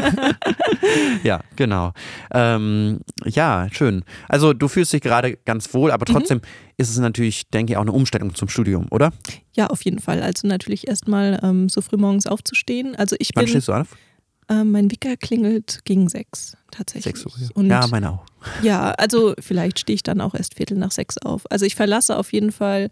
ja 1.23 1.39
genau. 1.57 1.91
Ähm, 2.33 3.01
ja, 3.25 3.67
schön. 3.71 4.03
Also 4.29 4.53
du 4.53 4.69
fühlst 4.69 4.93
dich 4.93 5.01
gerade 5.01 5.37
ganz 5.45 5.73
wohl, 5.73 5.91
aber 5.91 6.09
mhm. 6.09 6.13
trotzdem 6.13 6.37
mhm. 6.37 6.73
ist 6.77 6.89
es 6.89 6.97
natürlich, 6.97 7.49
denke 7.49 7.73
ich, 7.73 7.77
auch 7.77 7.81
eine 7.81 7.91
Umstellung 7.91 8.33
zum 8.33 8.47
Studium, 8.47 8.87
oder? 8.89 9.11
Ja, 9.55 9.67
auf 9.67 9.83
jeden 9.83 9.99
Fall. 9.99 10.21
Also 10.21 10.47
natürlich 10.47 10.87
erstmal 10.87 11.39
ähm, 11.43 11.67
so 11.67 11.81
früh 11.81 11.97
morgens 11.97 12.25
aufzustehen. 12.25 12.95
Also 12.95 13.17
ich 13.19 13.31
Wann 13.35 13.45
bin, 13.45 13.49
stehst 13.49 13.67
du 13.67 13.73
auf? 13.73 13.97
Äh, 14.47 14.63
mein 14.63 14.89
Wicker 14.89 15.17
klingelt 15.17 15.81
gegen 15.83 16.07
sechs 16.07 16.55
tatsächlich. 16.71 17.15
Sechs 17.17 17.25
Uhr, 17.25 17.33
ja. 17.37 17.49
Und 17.53 17.69
ja, 17.69 17.85
meine 17.87 18.11
auch. 18.11 18.25
Ja, 18.63 18.91
also 18.91 19.33
vielleicht 19.39 19.79
stehe 19.79 19.95
ich 19.95 20.03
dann 20.03 20.21
auch 20.21 20.33
erst 20.33 20.55
Viertel 20.55 20.77
nach 20.77 20.91
sechs 20.91 21.17
auf. 21.17 21.43
Also 21.51 21.65
ich 21.65 21.75
verlasse 21.75 22.17
auf 22.17 22.31
jeden 22.31 22.53
Fall 22.53 22.89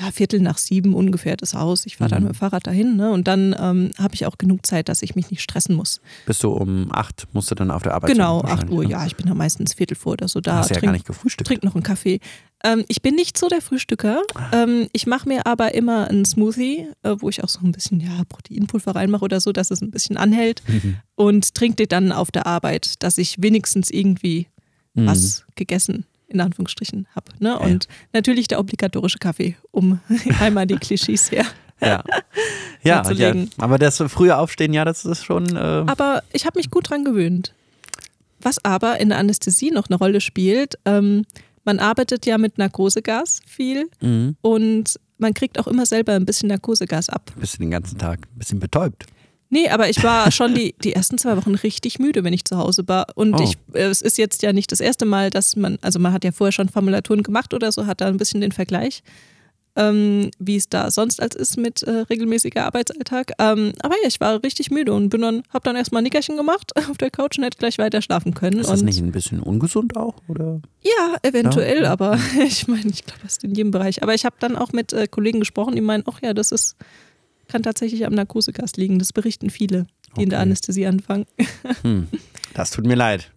ja, 0.00 0.10
Viertel 0.10 0.40
nach 0.40 0.58
sieben 0.58 0.94
ungefähr 0.94 1.36
das 1.36 1.54
Haus. 1.54 1.86
Ich 1.86 1.96
fahre 1.96 2.10
dann 2.10 2.22
mhm. 2.22 2.28
mit 2.28 2.36
dem 2.36 2.38
Fahrrad 2.38 2.66
dahin 2.66 2.96
ne? 2.96 3.10
und 3.10 3.26
dann 3.26 3.54
ähm, 3.58 3.90
habe 3.98 4.14
ich 4.14 4.26
auch 4.26 4.38
genug 4.38 4.64
Zeit, 4.66 4.88
dass 4.88 5.02
ich 5.02 5.14
mich 5.16 5.30
nicht 5.30 5.42
stressen 5.42 5.74
muss. 5.74 6.00
Bist 6.26 6.42
du 6.44 6.50
um 6.50 6.88
acht, 6.92 7.26
musst 7.32 7.50
du 7.50 7.54
dann 7.54 7.70
auf 7.70 7.82
der 7.82 7.94
Arbeit 7.94 8.12
Genau, 8.12 8.42
acht 8.42 8.70
Uhr, 8.70 8.84
ne? 8.84 8.90
ja. 8.90 9.06
Ich 9.06 9.16
bin 9.16 9.26
da 9.26 9.34
meistens 9.34 9.74
Viertel 9.74 9.96
vor 9.96 10.12
oder 10.12 10.28
so 10.28 10.40
da. 10.40 10.58
Hast 10.58 10.68
trink, 10.68 10.82
ja 10.82 10.86
gar 10.86 10.92
nicht 10.92 11.06
gefrühstückt. 11.06 11.48
Trink 11.48 11.64
noch 11.64 11.74
einen 11.74 11.82
Kaffee. 11.82 12.20
Ähm, 12.64 12.84
ich 12.88 13.02
bin 13.02 13.14
nicht 13.14 13.38
so 13.38 13.48
der 13.48 13.60
Frühstücker. 13.60 14.22
Ähm, 14.52 14.88
ich 14.92 15.06
mache 15.06 15.28
mir 15.28 15.46
aber 15.46 15.74
immer 15.74 16.08
einen 16.08 16.24
Smoothie, 16.24 16.86
äh, 17.02 17.16
wo 17.18 17.28
ich 17.28 17.42
auch 17.42 17.48
so 17.48 17.60
ein 17.60 17.72
bisschen 17.72 18.00
ja, 18.00 18.22
Proteinpulver 18.28 18.94
reinmache 18.94 19.24
oder 19.24 19.40
so, 19.40 19.52
dass 19.52 19.70
es 19.70 19.80
ein 19.80 19.90
bisschen 19.90 20.16
anhält 20.16 20.62
mhm. 20.66 20.96
und 21.14 21.54
trinke 21.54 21.76
den 21.76 21.88
dann 21.88 22.12
auf 22.12 22.30
der 22.30 22.46
Arbeit, 22.46 23.02
dass 23.02 23.18
ich 23.18 23.42
wenigstens 23.42 23.90
irgendwie 23.90 24.48
mhm. 24.94 25.06
was 25.06 25.44
gegessen 25.54 26.04
in 26.28 26.40
Anführungsstrichen 26.40 27.06
habe. 27.14 27.32
Ne? 27.38 27.58
Und 27.58 27.84
ja. 27.84 27.90
natürlich 28.12 28.48
der 28.48 28.60
obligatorische 28.60 29.18
Kaffee, 29.18 29.56
um 29.70 30.00
einmal 30.40 30.66
die 30.66 30.76
Klischees 30.76 31.30
her. 31.30 31.44
Ja, 31.80 32.02
ja, 32.82 33.08
ja, 33.12 33.34
aber 33.58 33.78
das 33.78 33.98
frühe 34.08 34.36
Aufstehen, 34.36 34.72
ja, 34.72 34.84
das 34.84 35.04
ist 35.04 35.24
schon. 35.24 35.54
Äh 35.54 35.84
aber 35.86 36.24
ich 36.32 36.44
habe 36.44 36.58
mich 36.58 36.70
gut 36.70 36.90
dran 36.90 37.04
gewöhnt. 37.04 37.54
Was 38.40 38.64
aber 38.64 39.00
in 39.00 39.10
der 39.10 39.18
Anästhesie 39.18 39.70
noch 39.70 39.88
eine 39.88 39.96
Rolle 39.96 40.20
spielt, 40.20 40.78
ähm, 40.84 41.24
man 41.64 41.78
arbeitet 41.78 42.26
ja 42.26 42.38
mit 42.38 42.58
Narkosegas 42.58 43.40
viel 43.46 43.90
mhm. 44.00 44.36
und 44.40 44.98
man 45.18 45.34
kriegt 45.34 45.58
auch 45.58 45.66
immer 45.66 45.86
selber 45.86 46.14
ein 46.14 46.24
bisschen 46.24 46.48
Narkosegas 46.48 47.08
ab. 47.10 47.30
Ein 47.34 47.40
bisschen 47.40 47.60
den 47.60 47.70
ganzen 47.70 47.98
Tag, 47.98 48.20
ein 48.32 48.38
bisschen 48.38 48.58
betäubt. 48.60 49.06
Nee, 49.50 49.68
aber 49.68 49.88
ich 49.88 50.02
war 50.02 50.30
schon 50.32 50.54
die, 50.54 50.74
die 50.82 50.92
ersten 50.92 51.18
zwei 51.18 51.36
Wochen 51.36 51.54
richtig 51.54 51.98
müde, 51.98 52.24
wenn 52.24 52.32
ich 52.32 52.44
zu 52.44 52.58
Hause 52.58 52.86
war. 52.86 53.06
Und 53.14 53.34
oh. 53.34 53.42
ich, 53.42 53.56
äh, 53.74 53.84
es 53.84 54.02
ist 54.02 54.18
jetzt 54.18 54.42
ja 54.42 54.52
nicht 54.52 54.70
das 54.72 54.80
erste 54.80 55.06
Mal, 55.06 55.30
dass 55.30 55.56
man, 55.56 55.78
also 55.82 55.98
man 55.98 56.12
hat 56.12 56.24
ja 56.24 56.32
vorher 56.32 56.52
schon 56.52 56.68
Formulaturen 56.68 57.22
gemacht 57.22 57.54
oder 57.54 57.72
so, 57.72 57.86
hat 57.86 58.00
da 58.00 58.06
ein 58.06 58.18
bisschen 58.18 58.40
den 58.40 58.52
Vergleich, 58.52 59.02
ähm, 59.76 60.30
wie 60.38 60.56
es 60.56 60.68
da 60.68 60.90
sonst 60.90 61.22
als 61.22 61.36
ist 61.36 61.56
mit 61.56 61.82
äh, 61.82 61.90
regelmäßiger 62.10 62.66
Arbeitsalltag. 62.66 63.32
Ähm, 63.38 63.72
aber 63.80 63.94
ja, 64.02 64.08
ich 64.08 64.20
war 64.20 64.42
richtig 64.42 64.70
müde 64.70 64.92
und 64.92 65.08
bin 65.08 65.22
dann, 65.22 65.42
hab 65.50 65.64
dann 65.64 65.76
erstmal 65.76 66.02
ein 66.02 66.04
Nickerchen 66.04 66.36
gemacht 66.36 66.72
auf 66.90 66.98
der 66.98 67.10
Couch 67.10 67.38
und 67.38 67.44
hätte 67.44 67.58
gleich 67.58 67.78
weiter 67.78 68.02
schlafen 68.02 68.34
können. 68.34 68.58
Ist 68.58 68.70
das 68.70 68.82
nicht 68.82 69.00
ein 69.00 69.12
bisschen 69.12 69.40
ungesund 69.40 69.96
auch? 69.96 70.16
Oder? 70.28 70.60
Ja, 70.82 71.16
eventuell, 71.22 71.84
ja. 71.84 71.92
aber 71.92 72.18
ich 72.46 72.68
meine, 72.68 72.90
ich 72.90 73.06
glaube, 73.06 73.20
das 73.22 73.32
ist 73.32 73.44
in 73.44 73.54
jedem 73.54 73.70
Bereich. 73.70 74.02
Aber 74.02 74.14
ich 74.14 74.24
habe 74.24 74.36
dann 74.40 74.56
auch 74.56 74.72
mit 74.72 74.92
äh, 74.92 75.06
Kollegen 75.06 75.38
gesprochen, 75.38 75.74
die 75.74 75.80
meinen, 75.80 76.04
ach 76.06 76.20
ja, 76.22 76.34
das 76.34 76.52
ist 76.52 76.76
kann 77.48 77.62
tatsächlich 77.62 78.06
am 78.06 78.14
Narkosegast 78.14 78.76
liegen. 78.76 78.98
Das 78.98 79.12
berichten 79.12 79.50
viele, 79.50 79.86
die 80.08 80.12
okay. 80.12 80.22
in 80.22 80.30
der 80.30 80.40
Anästhesie 80.40 80.86
anfangen. 80.86 81.26
Hm. 81.82 82.08
Das 82.54 82.70
tut 82.70 82.86
mir 82.86 82.94
leid. 82.94 83.30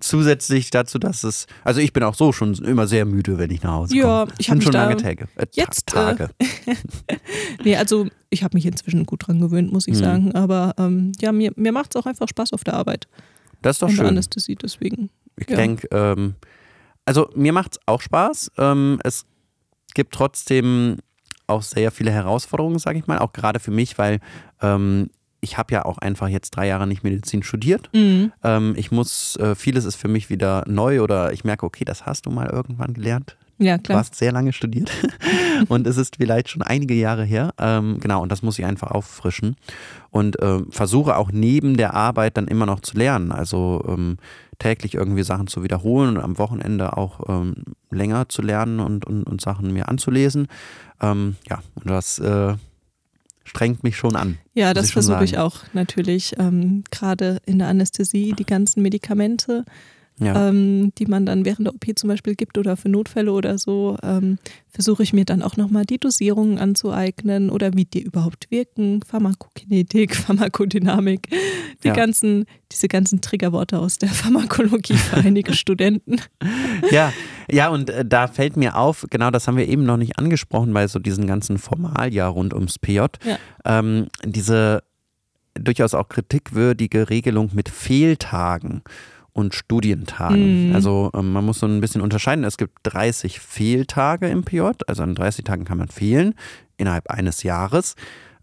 zusätzlich 0.00 0.70
dazu, 0.70 0.98
dass 0.98 1.24
es. 1.24 1.46
Also 1.62 1.80
ich 1.80 1.92
bin 1.92 2.02
auch 2.02 2.14
so 2.14 2.32
schon 2.32 2.52
immer 2.64 2.86
sehr 2.86 3.04
müde, 3.04 3.38
wenn 3.38 3.50
ich 3.50 3.62
nach 3.62 3.72
Hause 3.72 3.94
komme. 3.94 4.02
Ja, 4.02 4.26
ich 4.38 4.50
habe 4.50 4.60
schon 4.60 4.72
lange 4.72 4.96
Tage. 4.96 5.28
Äh, 5.36 5.46
jetzt 5.52 5.86
Tage. 5.86 6.30
Äh, 6.38 6.74
nee, 7.64 7.76
also 7.76 8.08
ich 8.30 8.42
habe 8.42 8.56
mich 8.56 8.66
inzwischen 8.66 9.06
gut 9.06 9.26
dran 9.26 9.40
gewöhnt, 9.40 9.72
muss 9.72 9.86
ich 9.86 9.94
hm. 9.94 10.00
sagen. 10.00 10.34
Aber 10.34 10.74
ähm, 10.78 11.12
ja, 11.20 11.32
mir, 11.32 11.52
mir 11.56 11.72
macht 11.72 11.94
es 11.94 12.00
auch 12.00 12.06
einfach 12.06 12.28
Spaß 12.28 12.52
auf 12.52 12.64
der 12.64 12.74
Arbeit. 12.74 13.06
Das 13.62 13.76
ist 13.76 13.82
doch 13.82 13.88
in 13.88 13.94
schön. 13.94 14.04
Der 14.04 14.10
Anästhesie, 14.10 14.56
deswegen. 14.56 15.10
Ich 15.36 15.48
ja. 15.48 15.56
denke, 15.56 15.88
ähm, 15.90 16.34
also 17.04 17.30
mir 17.34 17.52
macht 17.52 17.76
es 17.76 17.80
auch 17.86 18.00
Spaß. 18.00 18.52
Ähm, 18.58 18.98
es 19.04 19.24
gibt 19.94 20.12
trotzdem 20.12 20.98
auch 21.46 21.62
sehr 21.62 21.90
viele 21.90 22.10
Herausforderungen, 22.10 22.78
sage 22.78 22.98
ich 22.98 23.06
mal, 23.06 23.18
auch 23.18 23.32
gerade 23.32 23.60
für 23.60 23.70
mich, 23.70 23.98
weil 23.98 24.20
ähm, 24.62 25.10
ich 25.40 25.58
habe 25.58 25.74
ja 25.74 25.84
auch 25.84 25.98
einfach 25.98 26.28
jetzt 26.28 26.52
drei 26.52 26.66
Jahre 26.66 26.86
nicht 26.86 27.04
Medizin 27.04 27.42
studiert. 27.42 27.90
Mhm. 27.92 28.32
Ähm, 28.42 28.74
ich 28.76 28.90
muss, 28.90 29.36
äh, 29.36 29.54
vieles 29.54 29.84
ist 29.84 29.96
für 29.96 30.08
mich 30.08 30.30
wieder 30.30 30.64
neu 30.66 31.02
oder 31.02 31.32
ich 31.32 31.44
merke, 31.44 31.66
okay, 31.66 31.84
das 31.84 32.06
hast 32.06 32.26
du 32.26 32.30
mal 32.30 32.48
irgendwann 32.48 32.94
gelernt. 32.94 33.36
Ja, 33.58 33.78
klar. 33.78 33.96
Du 33.96 34.00
hast 34.00 34.16
sehr 34.16 34.32
lange 34.32 34.52
studiert 34.52 34.90
und 35.68 35.86
es 35.86 35.96
ist 35.96 36.16
vielleicht 36.16 36.48
schon 36.48 36.62
einige 36.62 36.94
Jahre 36.94 37.24
her. 37.24 37.52
Ähm, 37.58 38.00
genau, 38.00 38.22
und 38.22 38.32
das 38.32 38.42
muss 38.42 38.58
ich 38.58 38.64
einfach 38.64 38.90
auffrischen 38.90 39.56
und 40.10 40.40
äh, 40.40 40.60
versuche 40.70 41.16
auch 41.16 41.30
neben 41.30 41.76
der 41.76 41.94
Arbeit 41.94 42.36
dann 42.36 42.48
immer 42.48 42.66
noch 42.66 42.80
zu 42.80 42.96
lernen. 42.96 43.30
Also 43.30 43.84
ähm, 43.86 44.16
täglich 44.58 44.94
irgendwie 44.94 45.22
Sachen 45.22 45.46
zu 45.46 45.62
wiederholen 45.62 46.16
und 46.16 46.22
am 46.22 46.38
Wochenende 46.38 46.96
auch 46.96 47.28
ähm, 47.28 47.54
länger 47.90 48.28
zu 48.28 48.42
lernen 48.42 48.80
und, 48.80 49.06
und, 49.06 49.24
und 49.24 49.40
Sachen 49.40 49.72
mir 49.72 49.88
anzulesen. 49.88 50.48
Ähm, 51.00 51.36
ja, 51.48 51.62
und 51.74 51.90
das 51.90 52.18
äh, 52.18 52.54
strengt 53.44 53.82
mich 53.82 53.96
schon 53.96 54.16
an. 54.16 54.38
Ja, 54.54 54.74
das 54.74 54.90
versuche 54.90 55.24
ich 55.24 55.38
auch 55.38 55.56
natürlich. 55.72 56.34
Ähm, 56.38 56.84
Gerade 56.90 57.40
in 57.46 57.58
der 57.58 57.68
Anästhesie, 57.68 58.32
die 58.32 58.46
ganzen 58.46 58.82
Medikamente 58.82 59.64
ja. 60.18 60.48
ähm, 60.48 60.92
die 60.98 61.06
man 61.06 61.26
dann 61.26 61.44
während 61.44 61.66
der 61.66 61.74
OP 61.74 61.84
zum 61.96 62.08
Beispiel 62.08 62.34
gibt 62.34 62.56
oder 62.58 62.76
für 62.76 62.88
Notfälle 62.88 63.32
oder 63.32 63.58
so, 63.58 63.96
ähm, 64.02 64.38
versuche 64.68 65.02
ich 65.02 65.12
mir 65.12 65.24
dann 65.24 65.42
auch 65.42 65.56
nochmal 65.56 65.84
die 65.84 65.98
Dosierungen 65.98 66.58
anzueignen 66.58 67.50
oder 67.50 67.74
wie 67.74 67.84
die 67.84 68.02
überhaupt 68.02 68.50
wirken, 68.50 69.00
Pharmakokinetik, 69.02 70.14
Pharmakodynamik, 70.16 71.28
die 71.82 71.88
ja. 71.88 71.94
ganzen, 71.94 72.46
diese 72.70 72.88
ganzen 72.88 73.20
Triggerworte 73.20 73.78
aus 73.78 73.98
der 73.98 74.08
Pharmakologie 74.08 74.94
für 74.94 75.16
einige 75.16 75.52
Studenten. 75.54 76.20
Ja, 76.90 77.12
ja, 77.50 77.68
und 77.68 77.90
äh, 77.90 78.04
da 78.04 78.28
fällt 78.28 78.56
mir 78.56 78.76
auf, 78.76 79.06
genau 79.10 79.30
das 79.30 79.48
haben 79.48 79.56
wir 79.56 79.68
eben 79.68 79.84
noch 79.84 79.96
nicht 79.96 80.18
angesprochen 80.18 80.72
bei 80.72 80.86
so 80.86 80.98
diesen 80.98 81.26
ganzen 81.26 81.58
Formaljahr 81.58 82.30
rund 82.30 82.54
ums 82.54 82.78
PJ, 82.78 82.98
ja. 82.98 83.38
ähm, 83.64 84.06
diese 84.24 84.82
durchaus 85.54 85.94
auch 85.94 86.08
kritikwürdige 86.08 87.10
Regelung 87.10 87.50
mit 87.52 87.68
Fehltagen 87.68 88.82
und 89.34 89.54
Studientagen. 89.54 90.68
Mhm. 90.68 90.74
Also 90.74 91.10
ähm, 91.14 91.32
man 91.32 91.44
muss 91.44 91.58
so 91.58 91.66
ein 91.66 91.80
bisschen 91.80 92.00
unterscheiden. 92.00 92.44
Es 92.44 92.56
gibt 92.56 92.78
30 92.84 93.40
Fehltage 93.40 94.28
im 94.28 94.44
PJ, 94.44 94.70
also 94.86 95.02
an 95.02 95.14
30 95.14 95.44
Tagen 95.44 95.64
kann 95.64 95.76
man 95.76 95.88
fehlen 95.88 96.34
innerhalb 96.76 97.10
eines 97.10 97.42
Jahres. 97.42 97.96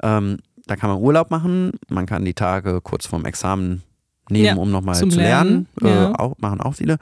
Ähm, 0.04 0.38
da 0.68 0.76
kann 0.76 0.90
man 0.90 1.00
Urlaub 1.00 1.32
machen, 1.32 1.72
man 1.90 2.06
kann 2.06 2.24
die 2.24 2.34
Tage 2.34 2.82
kurz 2.82 3.08
vorm 3.08 3.26
Examen 3.26 3.82
nehmen, 4.30 4.46
ja, 4.46 4.56
um 4.56 4.70
nochmal 4.70 4.96
zu 4.96 5.06
lernen. 5.08 5.68
lernen. 5.80 5.98
Äh, 5.98 6.04
ja. 6.12 6.20
auch, 6.20 6.36
machen 6.38 6.62
auch 6.62 6.76
viele. 6.76 6.98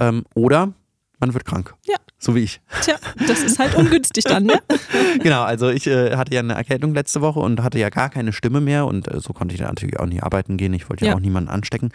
Ähm, 0.00 0.24
oder 0.34 0.72
man 1.18 1.34
wird 1.34 1.44
krank. 1.44 1.74
Ja. 1.86 1.96
So 2.18 2.36
wie 2.36 2.40
ich. 2.40 2.60
Tja, 2.82 2.96
das 3.26 3.42
ist 3.42 3.58
halt 3.58 3.74
ungünstig 3.74 4.24
dann, 4.24 4.44
ne? 4.44 4.60
genau, 5.22 5.42
also 5.42 5.68
ich 5.70 5.88
äh, 5.88 6.16
hatte 6.16 6.32
ja 6.32 6.40
eine 6.40 6.54
Erkältung 6.54 6.94
letzte 6.94 7.20
Woche 7.20 7.40
und 7.40 7.62
hatte 7.62 7.80
ja 7.80 7.90
gar 7.90 8.10
keine 8.10 8.32
Stimme 8.32 8.60
mehr 8.60 8.86
und 8.86 9.08
äh, 9.08 9.20
so 9.20 9.32
konnte 9.32 9.54
ich 9.54 9.60
natürlich 9.60 9.98
auch 9.98 10.06
nicht 10.06 10.22
arbeiten 10.22 10.56
gehen. 10.56 10.72
Ich 10.74 10.88
wollte 10.88 11.04
ja, 11.04 11.12
ja 11.12 11.16
auch 11.16 11.20
niemanden 11.20 11.50
anstecken. 11.50 11.90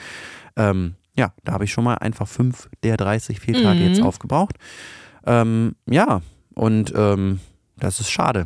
Ähm, 0.57 0.95
ja, 1.17 1.33
da 1.43 1.53
habe 1.53 1.65
ich 1.65 1.71
schon 1.71 1.83
mal 1.83 1.95
einfach 1.95 2.27
fünf 2.27 2.69
der 2.83 2.95
30 2.95 3.39
Fehltage 3.39 3.79
mhm. 3.79 3.87
jetzt 3.87 4.01
aufgebraucht. 4.01 4.55
Ähm, 5.25 5.75
ja, 5.89 6.21
und 6.53 6.93
ähm, 6.95 7.39
das 7.79 7.99
ist 7.99 8.09
schade. 8.09 8.45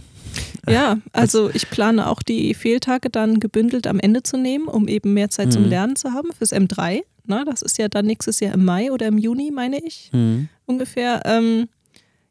Ja, 0.68 0.98
also 1.14 1.50
ich 1.54 1.70
plane 1.70 2.08
auch 2.08 2.24
die 2.24 2.54
Fehltage 2.54 3.10
dann 3.10 3.40
gebündelt 3.40 3.88
am 3.88 4.00
Ende 4.00 4.24
zu 4.24 4.38
nehmen, 4.38 4.68
um 4.68 4.88
eben 4.88 5.14
mehr 5.14 5.30
Zeit 5.30 5.48
mhm. 5.48 5.52
zum 5.52 5.66
Lernen 5.66 5.96
zu 5.96 6.14
haben 6.14 6.30
fürs 6.38 6.54
M3. 6.54 7.02
Na, 7.26 7.46
das 7.46 7.62
ist 7.62 7.78
ja 7.78 7.88
dann 7.88 8.06
nächstes 8.06 8.40
Jahr 8.40 8.54
im 8.54 8.66
Mai 8.66 8.92
oder 8.92 9.08
im 9.08 9.18
Juni, 9.18 9.52
meine 9.52 9.78
ich, 9.86 10.10
mhm. 10.14 10.50
ungefähr. 10.66 11.22
Ähm, 11.26 11.68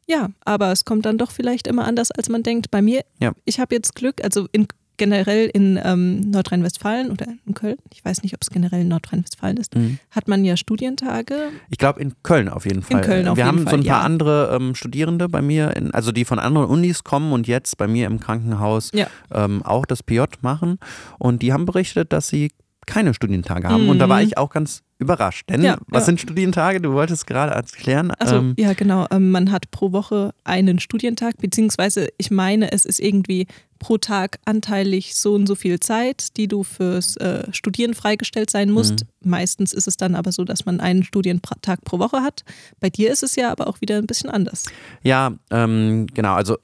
ja, 0.07 0.29
aber 0.43 0.71
es 0.71 0.83
kommt 0.83 1.05
dann 1.05 1.17
doch 1.17 1.31
vielleicht 1.31 1.67
immer 1.67 1.85
anders, 1.85 2.11
als 2.11 2.27
man 2.27 2.43
denkt. 2.43 2.71
Bei 2.71 2.81
mir, 2.81 3.05
ja. 3.19 3.31
ich 3.45 3.59
habe 3.59 3.73
jetzt 3.75 3.95
Glück, 3.95 4.23
also 4.23 4.47
in 4.51 4.67
generell 4.97 5.49
in 5.53 5.79
ähm, 5.83 6.21
Nordrhein-Westfalen 6.31 7.11
oder 7.11 7.27
in 7.45 7.53
Köln, 7.53 7.77
ich 7.93 8.03
weiß 8.03 8.23
nicht, 8.23 8.33
ob 8.33 8.41
es 8.41 8.49
generell 8.49 8.81
in 8.81 8.87
Nordrhein-Westfalen 8.89 9.57
ist, 9.57 9.75
mhm. 9.75 9.99
hat 10.11 10.27
man 10.27 10.45
ja 10.45 10.57
Studientage. 10.57 11.35
Ich 11.69 11.77
glaube 11.77 12.01
in 12.01 12.13
Köln 12.23 12.49
auf 12.49 12.65
jeden 12.65 12.81
Fall. 12.81 13.01
In 13.01 13.05
Köln 13.05 13.27
auf 13.27 13.37
Wir 13.37 13.45
jeden 13.45 13.57
haben 13.57 13.63
Fall, 13.63 13.71
so 13.71 13.77
ein 13.77 13.85
paar 13.85 13.99
ja. 13.99 14.05
andere 14.05 14.55
ähm, 14.55 14.75
Studierende 14.75 15.29
bei 15.29 15.41
mir, 15.41 15.75
in, 15.75 15.91
also 15.91 16.11
die 16.11 16.25
von 16.25 16.39
anderen 16.39 16.67
Unis 16.67 17.03
kommen 17.03 17.33
und 17.33 17.47
jetzt 17.47 17.77
bei 17.77 17.87
mir 17.87 18.07
im 18.07 18.19
Krankenhaus 18.19 18.91
ja. 18.93 19.07
ähm, 19.31 19.63
auch 19.63 19.85
das 19.85 20.03
PJ 20.03 20.21
machen. 20.41 20.77
Und 21.17 21.41
die 21.41 21.53
haben 21.53 21.65
berichtet, 21.65 22.13
dass 22.13 22.27
sie 22.27 22.51
keine 22.85 23.13
Studientage 23.13 23.67
haben. 23.67 23.83
Mhm. 23.83 23.89
Und 23.89 23.99
da 23.99 24.09
war 24.09 24.19
mhm. 24.19 24.27
ich 24.27 24.37
auch 24.37 24.49
ganz 24.49 24.83
überrascht. 25.01 25.49
Denn 25.49 25.63
ja, 25.63 25.77
was 25.87 26.03
ja. 26.03 26.05
sind 26.05 26.21
Studientage? 26.21 26.79
Du 26.79 26.93
wolltest 26.93 27.27
gerade 27.27 27.53
erklären. 27.53 28.11
Also 28.11 28.35
ähm, 28.35 28.53
ja, 28.57 28.73
genau. 28.73 29.07
Ähm, 29.11 29.31
man 29.31 29.51
hat 29.51 29.71
pro 29.71 29.91
Woche 29.91 30.33
einen 30.43 30.79
Studientag, 30.79 31.37
beziehungsweise 31.39 32.07
ich 32.17 32.31
meine, 32.31 32.71
es 32.71 32.85
ist 32.85 32.99
irgendwie 32.99 33.47
pro 33.79 33.97
Tag 33.97 34.37
anteilig 34.45 35.15
so 35.15 35.33
und 35.33 35.47
so 35.47 35.55
viel 35.55 35.79
Zeit, 35.79 36.37
die 36.37 36.47
du 36.47 36.63
fürs 36.63 37.17
äh, 37.17 37.51
Studieren 37.51 37.95
freigestellt 37.95 38.51
sein 38.51 38.69
musst. 38.69 39.05
Mhm. 39.23 39.31
Meistens 39.31 39.73
ist 39.73 39.87
es 39.87 39.97
dann 39.97 40.13
aber 40.13 40.31
so, 40.31 40.43
dass 40.43 40.65
man 40.65 40.79
einen 40.79 41.03
Studientag 41.03 41.83
pro 41.83 41.97
Woche 41.97 42.21
hat. 42.21 42.43
Bei 42.79 42.91
dir 42.91 43.11
ist 43.11 43.23
es 43.23 43.35
ja 43.35 43.51
aber 43.51 43.65
auch 43.67 43.81
wieder 43.81 43.97
ein 43.97 44.05
bisschen 44.05 44.29
anders. 44.29 44.65
Ja, 45.01 45.33
ähm, 45.49 46.05
genau. 46.13 46.35
Also 46.35 46.57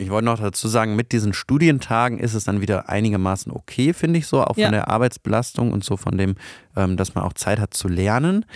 ich 0.00 0.08
wollte 0.08 0.24
noch 0.24 0.40
dazu 0.40 0.66
sagen, 0.66 0.96
mit 0.96 1.12
diesen 1.12 1.34
Studientagen 1.34 2.18
ist 2.18 2.34
es 2.34 2.44
dann 2.44 2.62
wieder 2.62 2.88
einigermaßen 2.88 3.52
okay, 3.52 3.92
finde 3.92 4.18
ich 4.18 4.26
so, 4.26 4.42
auch 4.42 4.56
ja. 4.56 4.66
von 4.66 4.72
der 4.72 4.88
Arbeitsbelastung 4.88 5.72
und 5.72 5.84
so 5.84 5.96
von 5.96 6.16
dem, 6.16 6.36
ähm, 6.74 6.96
dass 6.96 7.14
man 7.14 7.24
auch 7.24 7.34
Zeit 7.34 7.60
hat 7.60 7.74
zu 7.74 7.86
lernen. 7.86 8.46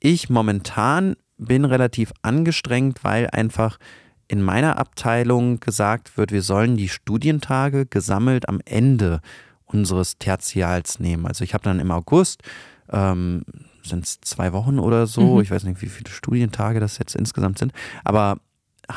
Ich 0.00 0.30
momentan 0.30 1.14
bin 1.38 1.64
relativ 1.64 2.12
angestrengt, 2.22 3.04
weil 3.04 3.28
einfach 3.30 3.78
in 4.26 4.42
meiner 4.42 4.78
Abteilung 4.78 5.60
gesagt 5.60 6.16
wird, 6.16 6.32
wir 6.32 6.42
sollen 6.42 6.76
die 6.76 6.88
Studientage 6.88 7.86
gesammelt 7.86 8.48
am 8.48 8.60
Ende 8.64 9.20
unseres 9.66 10.18
Tertials 10.18 10.98
nehmen. 10.98 11.26
Also 11.26 11.44
ich 11.44 11.54
habe 11.54 11.62
dann 11.62 11.78
im 11.78 11.92
August, 11.92 12.42
ähm, 12.90 13.44
sind 13.84 14.04
es 14.04 14.20
zwei 14.22 14.52
Wochen 14.52 14.80
oder 14.80 15.06
so, 15.06 15.36
mhm. 15.36 15.42
ich 15.42 15.50
weiß 15.50 15.64
nicht, 15.64 15.82
wie 15.82 15.88
viele 15.88 16.10
Studientage 16.10 16.80
das 16.80 16.98
jetzt 16.98 17.14
insgesamt 17.14 17.58
sind, 17.58 17.72
aber 18.04 18.38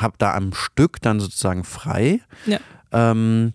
habe 0.00 0.14
da 0.18 0.34
am 0.34 0.52
Stück 0.52 1.00
dann 1.00 1.20
sozusagen 1.20 1.64
frei. 1.64 2.20
Ja. 2.46 2.58
Ähm, 2.92 3.52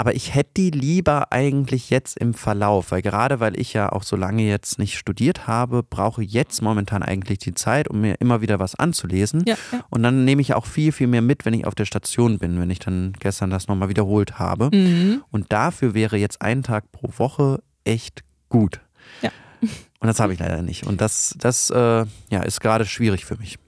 aber 0.00 0.14
ich 0.14 0.34
hätte 0.34 0.52
die 0.56 0.70
lieber 0.70 1.30
eigentlich 1.30 1.90
jetzt 1.90 2.16
im 2.16 2.32
Verlauf, 2.32 2.90
weil 2.90 3.02
gerade 3.02 3.38
weil 3.38 3.60
ich 3.60 3.74
ja 3.74 3.92
auch 3.92 4.02
so 4.02 4.16
lange 4.16 4.48
jetzt 4.48 4.78
nicht 4.78 4.96
studiert 4.96 5.46
habe, 5.46 5.82
brauche 5.82 6.22
jetzt 6.22 6.62
momentan 6.62 7.02
eigentlich 7.02 7.40
die 7.40 7.52
Zeit, 7.52 7.86
um 7.86 8.00
mir 8.00 8.14
immer 8.18 8.40
wieder 8.40 8.58
was 8.58 8.74
anzulesen. 8.74 9.44
Ja, 9.46 9.56
ja. 9.72 9.84
Und 9.90 10.02
dann 10.02 10.24
nehme 10.24 10.40
ich 10.40 10.54
auch 10.54 10.64
viel, 10.64 10.92
viel 10.92 11.06
mehr 11.06 11.20
mit, 11.20 11.44
wenn 11.44 11.52
ich 11.52 11.66
auf 11.66 11.74
der 11.74 11.84
Station 11.84 12.38
bin, 12.38 12.58
wenn 12.58 12.70
ich 12.70 12.78
dann 12.78 13.12
gestern 13.20 13.50
das 13.50 13.68
nochmal 13.68 13.90
wiederholt 13.90 14.38
habe. 14.38 14.74
Mhm. 14.74 15.22
Und 15.30 15.52
dafür 15.52 15.92
wäre 15.92 16.16
jetzt 16.16 16.40
ein 16.40 16.62
Tag 16.62 16.90
pro 16.92 17.10
Woche 17.18 17.62
echt 17.84 18.22
gut. 18.48 18.80
Ja. 19.20 19.30
Und 19.60 20.06
das 20.06 20.18
habe 20.18 20.32
ich 20.32 20.38
leider 20.38 20.62
nicht. 20.62 20.86
Und 20.86 21.02
das, 21.02 21.34
das 21.38 21.68
äh, 21.68 22.06
ja, 22.30 22.42
ist 22.42 22.62
gerade 22.62 22.86
schwierig 22.86 23.26
für 23.26 23.36
mich. 23.36 23.58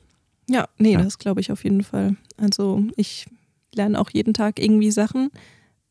Ja, 0.49 0.66
nee, 0.78 0.93
Ja. 0.93 1.03
das 1.03 1.18
glaube 1.18 1.40
ich 1.40 1.53
auf 1.53 1.64
jeden 1.64 1.82
Fall. 1.82 2.16
Also 2.36 2.82
ich 2.97 3.26
lerne 3.74 3.99
auch 4.01 4.11
jeden 4.11 4.34
Tag 4.34 4.59
irgendwie 4.59 4.90
Sachen, 4.90 5.30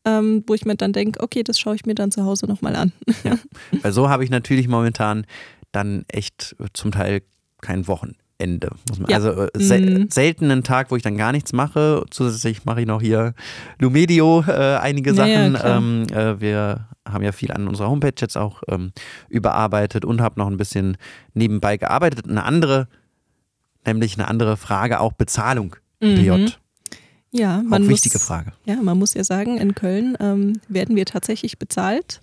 ähm, 0.04 0.44
wo 0.46 0.54
ich 0.54 0.64
mir 0.64 0.76
dann 0.76 0.92
denke, 0.92 1.20
okay, 1.22 1.42
das 1.42 1.58
schaue 1.58 1.74
ich 1.74 1.86
mir 1.86 1.94
dann 1.94 2.10
zu 2.12 2.24
Hause 2.24 2.46
nochmal 2.46 2.76
an. 2.76 2.92
Weil 3.82 3.92
so 3.92 4.08
habe 4.08 4.24
ich 4.24 4.30
natürlich 4.30 4.68
momentan 4.68 5.26
dann 5.72 6.04
echt 6.08 6.54
äh, 6.60 6.66
zum 6.74 6.92
Teil 6.92 7.22
kein 7.60 7.86
Wochenende. 7.88 8.70
Ja. 9.08 9.16
Also 9.16 9.30
äh, 9.30 9.48
sel 9.54 9.80
Mhm. 10.00 10.10
selten 10.10 10.50
einen 10.50 10.64
Tag, 10.64 10.90
wo 10.90 10.96
ich 10.96 11.02
dann 11.02 11.16
gar 11.16 11.30
nichts 11.32 11.52
mache. 11.52 12.04
Zusätzlich 12.10 12.64
mache 12.64 12.80
ich 12.82 12.86
noch 12.86 13.00
hier 13.00 13.34
Lumedio 13.80 14.44
äh, 14.46 14.76
einige 14.76 15.12
Ja, 15.14 15.26
ja, 15.26 15.40
Sachen. 15.50 15.54
klar. 15.54 15.76
ähm, 15.78 16.06
äh, 16.12 16.40
wir 16.40 16.88
haben 17.08 17.24
ja 17.24 17.32
viel 17.32 17.50
an 17.52 17.66
unserer 17.68 17.88
Homepage 17.88 18.14
jetzt 18.18 18.36
auch 18.36 18.62
ähm, 18.68 18.92
überarbeitet 19.28 20.04
und 20.04 20.20
habe 20.20 20.38
noch 20.38 20.48
ein 20.48 20.56
bisschen 20.56 20.96
nebenbei 21.34 21.76
gearbeitet. 21.76 22.28
Eine 22.28 22.44
andere, 22.44 22.86
nämlich 23.86 24.14
eine 24.18 24.28
andere 24.28 24.56
Frage, 24.56 25.00
auch 25.00 25.12
Bezahlung. 25.12 25.76
Mhm. 26.00 26.48
Ja, 27.34 27.58
Auch 27.60 27.62
man 27.62 27.88
wichtige 27.88 28.16
muss, 28.16 28.24
Frage. 28.26 28.52
Ja, 28.66 28.76
man 28.76 28.98
muss 28.98 29.14
ja 29.14 29.24
sagen, 29.24 29.56
in 29.56 29.74
Köln 29.74 30.16
ähm, 30.20 30.60
werden 30.68 30.96
wir 30.96 31.06
tatsächlich 31.06 31.58
bezahlt 31.58 32.20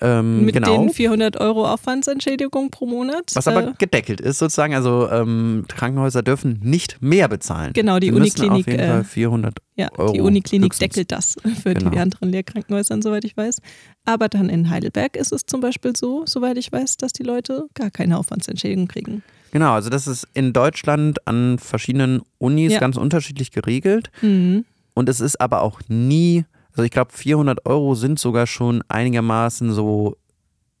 Ähm, 0.00 0.44
mit 0.44 0.54
genau. 0.54 0.76
den 0.84 0.90
400 0.90 1.36
Euro 1.38 1.66
Aufwandsentschädigung 1.72 2.70
pro 2.70 2.84
Monat. 2.86 3.30
Was 3.34 3.46
aber 3.48 3.68
Äh, 3.68 3.72
gedeckelt 3.78 4.20
ist 4.20 4.38
sozusagen, 4.40 4.74
also 4.74 5.08
ähm, 5.10 5.64
Krankenhäuser 5.68 6.22
dürfen 6.22 6.58
nicht 6.62 7.00
mehr 7.00 7.28
bezahlen. 7.28 7.72
Genau, 7.72 7.98
die 8.00 8.10
müssen 8.12 8.42
Uniklinik, 8.50 8.52
Auf 8.66 8.66
jeden 8.66 8.80
äh, 8.80 8.88
Fall 8.88 9.04
400 9.04 9.54
Ja, 9.76 9.88
Euro 9.98 10.12
die 10.12 10.20
Uniklinik 10.20 10.72
höchstens. 10.72 10.88
deckelt 10.94 11.12
das 11.12 11.36
für 11.62 11.74
Genau. 11.74 11.90
die 11.90 11.98
anderen 11.98 12.30
Lehrkrankenhäusern, 12.30 13.02
soweit 13.02 13.24
ich 13.24 13.36
weiß. 13.36 13.58
Aber 14.04 14.28
dann 14.28 14.48
in 14.48 14.68
Heidelberg 14.70 15.16
ist 15.16 15.32
es 15.32 15.46
zum 15.46 15.60
Beispiel 15.60 15.94
so, 15.96 16.24
soweit 16.26 16.58
ich 16.58 16.70
weiß, 16.72 16.96
dass 16.96 17.12
die 17.12 17.22
Leute 17.24 17.66
gar 17.74 17.90
keine 17.90 18.18
Aufwandsentschädigung 18.18 18.86
kriegen. 18.88 19.22
Genau, 19.54 19.72
also 19.74 19.88
das 19.88 20.08
ist 20.08 20.26
in 20.34 20.52
Deutschland 20.52 21.26
an 21.28 21.60
verschiedenen 21.60 22.22
Unis 22.38 22.72
Ja. 22.72 22.80
ganz 22.80 22.96
unterschiedlich 22.96 23.52
geregelt. 23.52 24.10
Mhm. 24.20 24.64
Und 24.94 25.08
es 25.08 25.20
ist 25.20 25.40
aber 25.40 25.62
auch 25.62 25.80
nie, 25.86 26.44
also 26.72 26.82
ich 26.82 26.90
glaube 26.90 27.12
400 27.12 27.64
Euro 27.64 27.94
sind 27.94 28.18
sogar 28.18 28.48
schon 28.48 28.82
einigermaßen 28.88 29.72
so 29.72 30.16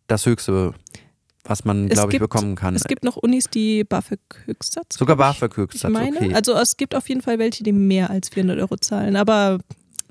das 0.08 0.26
Höchste, 0.26 0.74
was 1.44 1.64
man, 1.64 1.88
glaube 1.88 2.08
ich, 2.08 2.18
gibt- 2.18 2.30
bekommen 2.32 2.56
kann. 2.56 2.74
Es 2.74 2.82
gibt 2.82 3.04
noch 3.04 3.16
Unis, 3.16 3.44
die 3.48 3.84
BAföG-Höchstsatz. 3.84 4.96
sogar 4.98 5.14
glaub 5.16 5.34
ich, 5.34 5.38
BAföG 5.40 5.52
Ich 5.52 5.56
Höchstsatz, 5.58 5.92
meine, 5.92 6.16
okay. 6.16 6.34
also 6.34 6.54
es 6.54 6.76
gibt 6.76 6.96
auf 6.96 7.08
jeden 7.08 7.20
Fall 7.22 7.38
welche, 7.38 7.62
die 7.62 7.70
mehr 7.72 8.10
als 8.10 8.28
400 8.30 8.58
Euro 8.58 8.76
zahlen. 8.76 9.14
Aber 9.14 9.60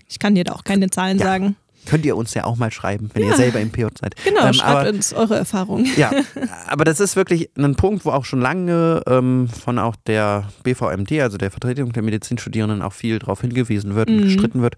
ich 0.07 0.19
kann 0.19 0.35
dir 0.35 0.45
da 0.45 0.53
auch 0.53 0.63
keine 0.63 0.89
Zahlen 0.89 1.17
Ja, 1.19 1.25
sagen. 1.25 1.57
Könnt 1.85 2.05
ihr 2.05 2.15
uns 2.15 2.33
ja 2.33 2.43
auch 2.45 2.55
mal 2.57 2.71
schreiben, 2.71 3.09
wenn 3.13 3.23
ihr 3.23 3.29
Ja. 3.31 3.35
selber 3.37 3.59
im 3.59 3.71
PJ 3.71 3.85
seid. 3.99 4.15
Genau, 4.23 4.45
Ähm, 4.47 4.53
schreibt 4.53 4.69
aber- 4.79 4.89
uns 4.89 5.13
eure 5.13 5.35
Erfahrungen. 5.35 5.87
Ja, 5.97 6.11
aber 6.67 6.83
das 6.85 6.99
ist 6.99 7.15
wirklich 7.15 7.49
ein 7.57 7.75
Punkt, 7.75 8.05
wo 8.05 8.11
auch 8.11 8.25
schon 8.25 8.41
lange 8.41 9.01
ähm, 9.07 9.47
von 9.49 9.79
auch 9.79 9.95
der 10.07 10.49
BVMD, 10.63 11.21
also 11.21 11.37
der 11.37 11.51
Vertretung 11.51 11.91
der 11.93 12.03
Medizinstudierenden, 12.03 12.81
auch 12.81 12.93
viel 12.93 13.19
darauf 13.19 13.41
hingewiesen 13.41 13.95
wird 13.95 14.09
und 14.09 14.17
Mhm. 14.17 14.21
gestritten 14.23 14.61
wird, 14.61 14.75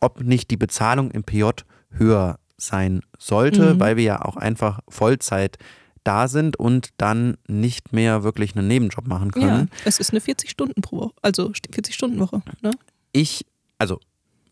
ob 0.00 0.20
nicht 0.22 0.50
die 0.50 0.56
Bezahlung 0.56 1.10
im 1.10 1.24
PJ 1.24 1.50
höher 1.90 2.38
sein 2.58 3.02
sollte, 3.18 3.74
Mhm. 3.74 3.80
weil 3.80 3.96
wir 3.96 4.04
ja 4.04 4.22
auch 4.24 4.36
einfach 4.36 4.80
Vollzeit 4.88 5.58
da 6.04 6.28
sind 6.28 6.56
und 6.56 6.90
dann 6.98 7.36
nicht 7.48 7.92
mehr 7.92 8.22
wirklich 8.22 8.56
einen 8.56 8.68
Nebenjob 8.68 9.06
machen 9.08 9.30
Ja, 9.34 9.40
können. 9.40 9.70
es 9.84 9.98
ist 9.98 10.10
eine 10.10 10.20
40 10.20 10.50
Stunden 10.50 10.80
pro 10.80 10.98
Woche, 10.98 11.12
also 11.20 11.50
40 11.72 11.94
Stunden 11.94 12.20
Woche. 12.20 12.42
Ne? 12.62 12.70
Ich, 13.12 13.44
also 13.78 13.98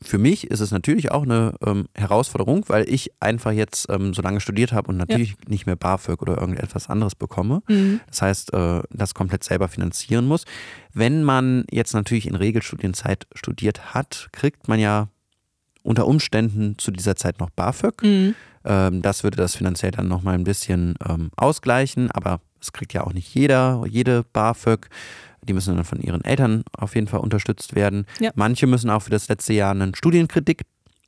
für 0.04 0.18
mich 0.18 0.50
ist 0.50 0.60
es 0.60 0.70
natürlich 0.70 1.10
auch 1.10 1.22
eine 1.22 1.54
ähm, 1.64 1.86
Herausforderung, 1.94 2.64
weil 2.68 2.88
ich 2.88 3.10
einfach 3.20 3.52
jetzt 3.52 3.86
ähm, 3.90 4.14
so 4.14 4.22
lange 4.22 4.40
studiert 4.40 4.72
habe 4.72 4.88
und 4.88 4.96
natürlich 4.96 5.34
nicht 5.48 5.66
mehr 5.66 5.76
BAföG 5.76 6.22
oder 6.22 6.38
irgendetwas 6.38 6.88
anderes 6.88 7.14
bekomme. 7.14 7.62
Mhm. 7.68 8.00
Das 8.08 8.22
heißt, 8.22 8.52
äh, 8.54 8.82
das 8.90 9.14
komplett 9.14 9.44
selber 9.44 9.68
finanzieren 9.68 10.26
muss. 10.26 10.44
Wenn 10.92 11.24
man 11.24 11.64
jetzt 11.70 11.94
natürlich 11.94 12.26
in 12.26 12.34
Regelstudienzeit 12.34 13.26
studiert 13.34 13.94
hat, 13.94 14.28
kriegt 14.32 14.68
man 14.68 14.78
ja 14.78 15.08
unter 15.82 16.06
Umständen 16.06 16.76
zu 16.78 16.90
dieser 16.90 17.16
Zeit 17.16 17.40
noch 17.40 17.50
BAföG. 17.50 18.02
Mhm. 18.02 18.34
Ähm, 18.64 19.02
das 19.02 19.22
würde 19.22 19.36
das 19.36 19.54
finanziell 19.54 19.92
dann 19.92 20.08
nochmal 20.08 20.34
ein 20.34 20.44
bisschen 20.44 20.94
ähm, 21.06 21.30
ausgleichen, 21.36 22.10
aber 22.10 22.40
es 22.60 22.72
kriegt 22.72 22.94
ja 22.94 23.04
auch 23.04 23.12
nicht 23.12 23.34
jeder, 23.34 23.84
jede 23.88 24.24
BAföG. 24.32 24.88
Die 25.46 25.52
müssen 25.52 25.76
dann 25.76 25.84
von 25.84 26.00
ihren 26.00 26.24
Eltern 26.24 26.64
auf 26.76 26.94
jeden 26.94 27.06
Fall 27.06 27.20
unterstützt 27.20 27.74
werden. 27.74 28.06
Ja. 28.20 28.30
Manche 28.34 28.66
müssen 28.66 28.90
auch 28.90 29.02
für 29.02 29.10
das 29.10 29.28
letzte 29.28 29.52
Jahr 29.52 29.70
einen 29.72 29.94
Studienkredit, 29.94 30.62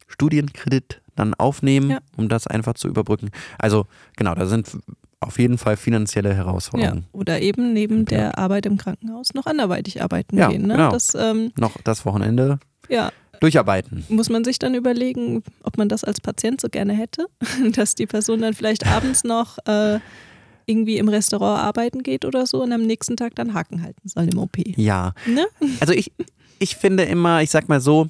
Studienkredit 0.08 1.00
dann 1.14 1.34
aufnehmen, 1.34 1.90
Ja. 1.90 1.98
um 2.16 2.28
das 2.28 2.46
einfach 2.46 2.74
zu 2.74 2.88
überbrücken. 2.88 3.30
Also 3.58 3.86
genau, 4.16 4.34
da 4.34 4.46
sind 4.46 4.76
auf 5.20 5.38
jeden 5.38 5.58
Fall 5.58 5.76
finanzielle 5.76 6.30
Ja. 6.30 6.34
Herausforderungen. 6.36 7.06
Oder 7.12 7.40
eben 7.40 7.72
neben 7.72 7.98
Ja. 8.00 8.04
der 8.04 8.38
Arbeit 8.38 8.66
im 8.66 8.76
Krankenhaus 8.76 9.34
noch 9.34 9.46
anderweitig 9.46 10.02
arbeiten 10.02 10.36
Ja, 10.36 10.48
gehen. 10.48 10.62
Ne? 10.66 10.74
genau. 10.74 10.90
Das 10.90 11.14
ähm, 11.14 11.52
Noch 11.56 11.72
das 11.84 12.04
Wochenende 12.04 12.58
ja, 12.88 13.10
durcharbeiten. 13.40 14.04
muss 14.08 14.28
man 14.28 14.44
sich 14.44 14.58
dann 14.58 14.74
überlegen, 14.74 15.42
ob 15.62 15.78
man 15.78 15.88
das 15.88 16.04
als 16.04 16.20
Patient 16.20 16.60
so 16.60 16.68
gerne 16.68 16.92
hätte, 16.92 17.26
dass 17.74 17.94
die 17.94 18.06
Person 18.06 18.42
dann 18.42 18.52
vielleicht 18.54 18.86
abends 18.86 19.24
noch 19.24 19.56
äh, 19.66 19.98
irgendwie 20.66 20.98
im 20.98 21.08
Restaurant 21.08 21.60
arbeiten 21.60 22.02
geht 22.02 22.24
oder 22.24 22.46
so 22.46 22.62
und 22.62 22.72
am 22.72 22.82
nächsten 22.82 23.16
Tag 23.16 23.34
dann 23.36 23.54
Haken 23.54 23.82
halten 23.82 24.08
soll 24.08 24.28
im 24.32 24.38
OP. 24.38 24.56
Ja, 24.76 25.12
Ne? 25.26 25.46
Also 25.80 25.92
ich, 25.92 26.12
ich 26.58 26.76
finde 26.76 27.04
immer, 27.04 27.42
ich 27.42 27.50
sag 27.50 27.68
mal 27.68 27.80
so, 27.80 28.08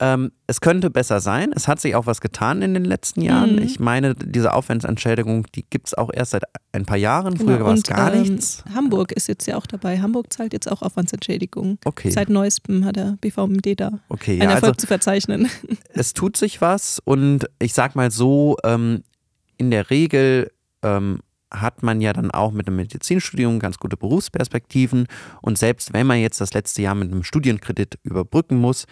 ähm, 0.00 0.32
es 0.48 0.60
könnte 0.60 0.90
besser 0.90 1.20
sein. 1.20 1.52
Es 1.54 1.68
hat 1.68 1.80
sich 1.80 1.94
auch 1.94 2.06
was 2.06 2.20
getan 2.20 2.62
in 2.62 2.74
den 2.74 2.84
letzten 2.84 3.22
Jahren. 3.22 3.56
Mhm. 3.56 3.62
Ich 3.62 3.78
meine, 3.78 4.16
diese 4.16 4.52
Aufwandsentschädigung, 4.52 5.46
die 5.54 5.64
gibt 5.70 5.86
es 5.86 5.94
auch 5.94 6.10
erst 6.12 6.32
seit 6.32 6.42
ein 6.72 6.84
paar 6.84 6.96
Jahren. 6.96 7.36
Früher 7.36 7.58
Genau. 7.58 7.66
war 7.66 7.74
es 7.74 7.84
gar 7.84 8.12
ähm, 8.12 8.22
nichts. 8.22 8.64
Hamburg 8.74 9.12
ist 9.12 9.28
jetzt 9.28 9.46
ja 9.46 9.56
auch 9.56 9.66
dabei. 9.66 10.00
Hamburg 10.00 10.32
zahlt 10.32 10.52
jetzt 10.52 10.70
auch 10.70 10.82
Aufwandsentschädigung. 10.82 11.78
Okay, 11.84 12.10
Seit 12.10 12.28
neuestem 12.28 12.84
hat 12.84 12.96
der 12.96 13.16
BVMD 13.20 13.78
da 13.80 14.00
okay. 14.08 14.32
einen 14.32 14.42
Ja, 14.42 14.56
Erfolg 14.56 14.64
also 14.64 14.72
zu 14.74 14.86
verzeichnen. 14.88 15.48
es 15.94 16.12
tut 16.12 16.36
sich 16.36 16.60
was 16.60 16.98
und 17.04 17.48
ich 17.60 17.72
sag 17.72 17.94
mal 17.94 18.10
so, 18.10 18.56
ähm, 18.64 19.04
in 19.58 19.70
der 19.70 19.90
Regel 19.90 20.50
ähm, 20.82 21.20
hat 21.54 21.82
man 21.82 22.00
ja 22.00 22.12
dann 22.12 22.30
auch 22.30 22.52
mit 22.52 22.66
einem 22.66 22.76
Medizinstudium 22.76 23.58
ganz 23.58 23.78
gute 23.78 23.96
Berufsperspektiven 23.96 25.06
und 25.40 25.58
selbst 25.58 25.92
wenn 25.92 26.06
man 26.06 26.18
jetzt 26.18 26.40
das 26.40 26.52
letzte 26.54 26.82
Jahr 26.82 26.94
mit 26.94 27.10
einem 27.10 27.22
Studienkredit 27.22 27.98
überbrücken 28.02 28.56
muss, 28.58 28.86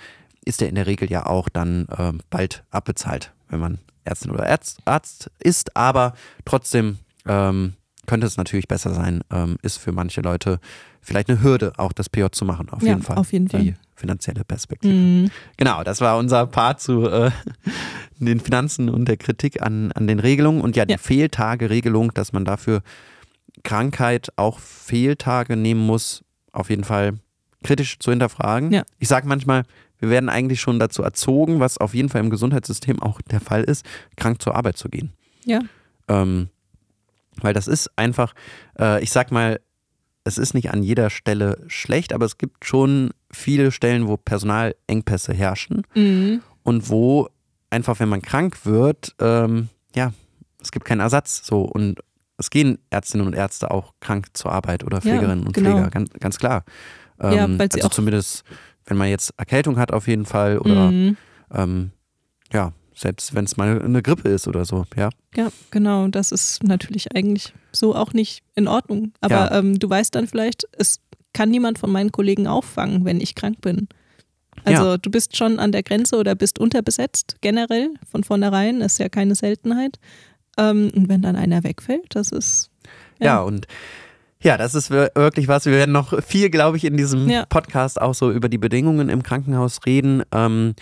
ist 0.44 0.60
der 0.60 0.68
in 0.68 0.74
der 0.76 0.86
Regel 0.86 1.10
ja 1.10 1.26
auch 1.26 1.48
dann 1.48 1.86
ähm, 1.98 2.20
bald 2.30 2.64
abbezahlt, 2.70 3.32
wenn 3.48 3.60
man 3.60 3.78
Ärztin 4.04 4.30
oder 4.32 4.48
Arzt, 4.48 4.78
Arzt 4.84 5.30
ist, 5.38 5.76
aber 5.76 6.14
trotzdem 6.44 6.98
ähm, 7.26 7.74
könnte 8.06 8.26
es 8.26 8.36
natürlich 8.36 8.66
besser 8.66 8.94
sein, 8.94 9.22
ähm, 9.32 9.56
ist 9.62 9.78
für 9.78 9.92
manche 9.92 10.20
Leute 10.20 10.58
vielleicht 11.00 11.28
eine 11.30 11.42
Hürde, 11.42 11.72
auch 11.76 11.92
das 11.92 12.08
PJ 12.08 12.26
zu 12.32 12.44
machen, 12.44 12.68
auf 12.70 12.82
Ja, 12.82 12.88
jeden 12.90 13.02
Fall. 13.02 13.16
auf 13.16 13.32
jeden 13.32 13.46
die 13.46 13.56
Fall. 13.56 13.74
Finanzielle 14.02 14.44
Perspektive. 14.44 14.92
Mhm. 14.92 15.30
Genau, 15.56 15.82
das 15.84 16.00
war 16.00 16.18
unser 16.18 16.46
Part 16.46 16.80
zu 16.80 17.08
äh, 17.08 17.30
den 18.18 18.40
Finanzen 18.40 18.88
und 18.90 19.06
der 19.06 19.16
Kritik 19.16 19.62
an, 19.62 19.92
an 19.92 20.06
den 20.06 20.18
Regelungen. 20.18 20.60
Und 20.60 20.76
ja, 20.76 20.84
die 20.84 20.92
Ja. 20.92 20.98
Fehltage-Regelung, 20.98 22.12
dass 22.12 22.32
man 22.32 22.44
dafür 22.44 22.82
Krankheit 23.62 24.30
auch 24.36 24.58
Fehltage 24.58 25.56
nehmen 25.56 25.80
muss, 25.86 26.22
auf 26.52 26.68
jeden 26.68 26.84
Fall 26.84 27.14
kritisch 27.62 27.98
zu 28.00 28.10
hinterfragen. 28.10 28.72
Ja. 28.72 28.82
Ich 28.98 29.08
sage 29.08 29.28
manchmal, 29.28 29.62
wir 30.00 30.10
werden 30.10 30.28
eigentlich 30.28 30.60
schon 30.60 30.80
dazu 30.80 31.02
erzogen, 31.02 31.60
was 31.60 31.78
auf 31.78 31.94
jeden 31.94 32.08
Fall 32.08 32.20
im 32.22 32.30
Gesundheitssystem 32.30 33.00
auch 33.00 33.20
der 33.22 33.40
Fall 33.40 33.62
ist, 33.62 33.86
krank 34.16 34.42
zur 34.42 34.56
Arbeit 34.56 34.76
zu 34.76 34.88
gehen. 34.88 35.12
Ja. 35.44 35.60
Ähm, 36.08 36.48
weil 37.40 37.54
das 37.54 37.68
ist 37.68 37.88
einfach, 37.96 38.34
äh, 38.78 39.02
ich 39.02 39.10
sag 39.12 39.30
mal, 39.30 39.60
es 40.24 40.38
ist 40.38 40.54
nicht 40.54 40.70
an 40.70 40.82
jeder 40.82 41.10
Stelle 41.10 41.64
schlecht, 41.66 42.12
aber 42.12 42.24
es 42.24 42.38
gibt 42.38 42.64
schon 42.64 43.10
viele 43.32 43.70
Stellen, 43.72 44.08
wo 44.08 44.16
Personalengpässe 44.16 45.32
herrschen 45.32 45.82
Mhm. 45.94 46.42
und 46.62 46.88
wo 46.90 47.28
einfach, 47.70 47.98
wenn 48.00 48.08
man 48.08 48.22
krank 48.22 48.64
wird, 48.66 49.14
ähm, 49.20 49.68
ja, 49.94 50.12
es 50.62 50.70
gibt 50.70 50.84
keinen 50.84 51.00
Ersatz. 51.00 51.42
So 51.44 51.62
und 51.62 52.00
es 52.38 52.50
gehen 52.50 52.78
Ärztinnen 52.90 53.26
und 53.26 53.34
Ärzte 53.34 53.70
auch 53.70 53.94
krank 54.00 54.28
zur 54.34 54.52
Arbeit 54.52 54.84
oder 54.84 54.98
Ja, 54.98 55.00
Pflegerinnen 55.02 55.46
und 55.46 55.54
genau. 55.54 55.70
Pfleger, 55.72 55.90
ganz, 55.90 56.10
ganz 56.20 56.38
klar. 56.38 56.64
Ja, 57.22 57.44
Ähm, 57.44 57.58
weil 57.58 57.70
sie 57.70 57.78
also 57.78 57.88
auch- 57.88 57.92
zumindest, 57.94 58.42
wenn 58.86 58.96
man 58.96 59.08
jetzt 59.08 59.32
Erkältung 59.36 59.78
hat, 59.78 59.92
auf 59.92 60.08
jeden 60.08 60.26
Fall 60.26 60.58
oder 60.58 60.90
Mhm. 60.90 61.16
ähm, 61.52 61.90
ja, 62.52 62.72
selbst 62.94 63.34
wenn 63.34 63.44
es 63.44 63.56
mal 63.56 63.80
eine 63.80 64.02
Grippe 64.02 64.28
ist 64.28 64.46
oder 64.48 64.64
so, 64.64 64.84
ja. 64.96 65.08
Ja, 65.34 65.48
genau. 65.70 66.08
Das 66.08 66.30
ist 66.32 66.62
natürlich 66.64 67.14
eigentlich 67.14 67.54
so 67.72 67.94
auch 67.94 68.12
nicht 68.12 68.42
in 68.54 68.68
Ordnung. 68.68 69.12
Aber 69.20 69.34
Ja. 69.52 69.58
ähm, 69.58 69.78
du 69.78 69.88
weißt 69.88 70.14
dann 70.14 70.26
vielleicht, 70.26 70.64
es 70.72 71.00
kann 71.32 71.50
niemand 71.50 71.78
von 71.78 71.90
meinen 71.90 72.12
Kollegen 72.12 72.46
auffangen, 72.46 73.04
wenn 73.04 73.20
ich 73.20 73.34
krank 73.34 73.60
bin. 73.60 73.88
Also 74.64 74.90
ja. 74.90 74.96
du 74.98 75.10
bist 75.10 75.36
schon 75.36 75.58
an 75.58 75.72
der 75.72 75.82
Grenze 75.82 76.16
oder 76.16 76.34
bist 76.34 76.58
unterbesetzt 76.58 77.36
generell 77.40 77.90
von 78.10 78.22
vornherein, 78.22 78.80
ist 78.80 78.98
ja 78.98 79.08
keine 79.08 79.34
Seltenheit. 79.34 79.98
Ähm, 80.58 80.90
und 80.94 81.08
wenn 81.08 81.22
dann 81.22 81.36
einer 81.36 81.64
wegfällt, 81.64 82.14
das 82.14 82.30
ist. 82.30 82.70
Ja, 83.18 83.26
ja 83.26 83.40
und 83.42 83.66
ja, 84.42 84.56
das 84.56 84.74
ist 84.74 84.90
wirklich 84.90 85.46
was. 85.46 85.66
Wir 85.66 85.72
werden 85.72 85.92
noch 85.92 86.20
viel, 86.22 86.50
glaube 86.50 86.76
ich, 86.76 86.84
in 86.84 86.96
diesem 86.96 87.28
ja. 87.28 87.46
Podcast 87.46 88.00
auch 88.00 88.14
so 88.14 88.30
über 88.32 88.48
die 88.48 88.58
Bedingungen 88.58 89.08
im 89.08 89.22
Krankenhaus 89.22 89.80
reden. 89.86 90.22
Ähm, 90.32 90.74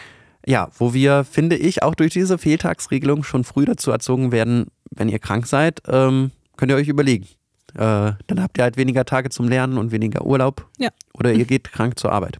ja, 0.46 0.70
wo 0.78 0.94
wir, 0.94 1.24
finde 1.24 1.56
ich, 1.56 1.82
auch 1.82 1.94
durch 1.94 2.14
diese 2.14 2.38
Fehltagsregelung 2.38 3.22
schon 3.22 3.44
früh 3.44 3.66
dazu 3.66 3.90
erzogen 3.90 4.32
werden, 4.32 4.68
wenn 4.90 5.10
ihr 5.10 5.18
krank 5.18 5.46
seid, 5.46 5.82
ähm, 5.88 6.30
könnt 6.56 6.72
ihr 6.72 6.76
euch 6.76 6.88
überlegen. 6.88 7.26
Äh, 7.74 8.12
dann 8.26 8.40
habt 8.40 8.58
ihr 8.58 8.64
halt 8.64 8.76
weniger 8.76 9.04
Tage 9.04 9.30
zum 9.30 9.48
Lernen 9.48 9.78
und 9.78 9.92
weniger 9.92 10.24
Urlaub. 10.24 10.68
Ja. 10.78 10.90
Oder 11.14 11.32
ihr 11.32 11.44
geht 11.44 11.72
krank 11.72 11.98
zur 11.98 12.12
Arbeit. 12.12 12.38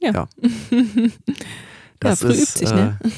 Ja. 0.00 0.12
ja. 0.12 0.28
Das 2.00 2.22
ja, 2.22 2.28
ist, 2.28 2.58
sich, 2.58 2.70
ne? 2.70 2.96
äh, 3.02 3.08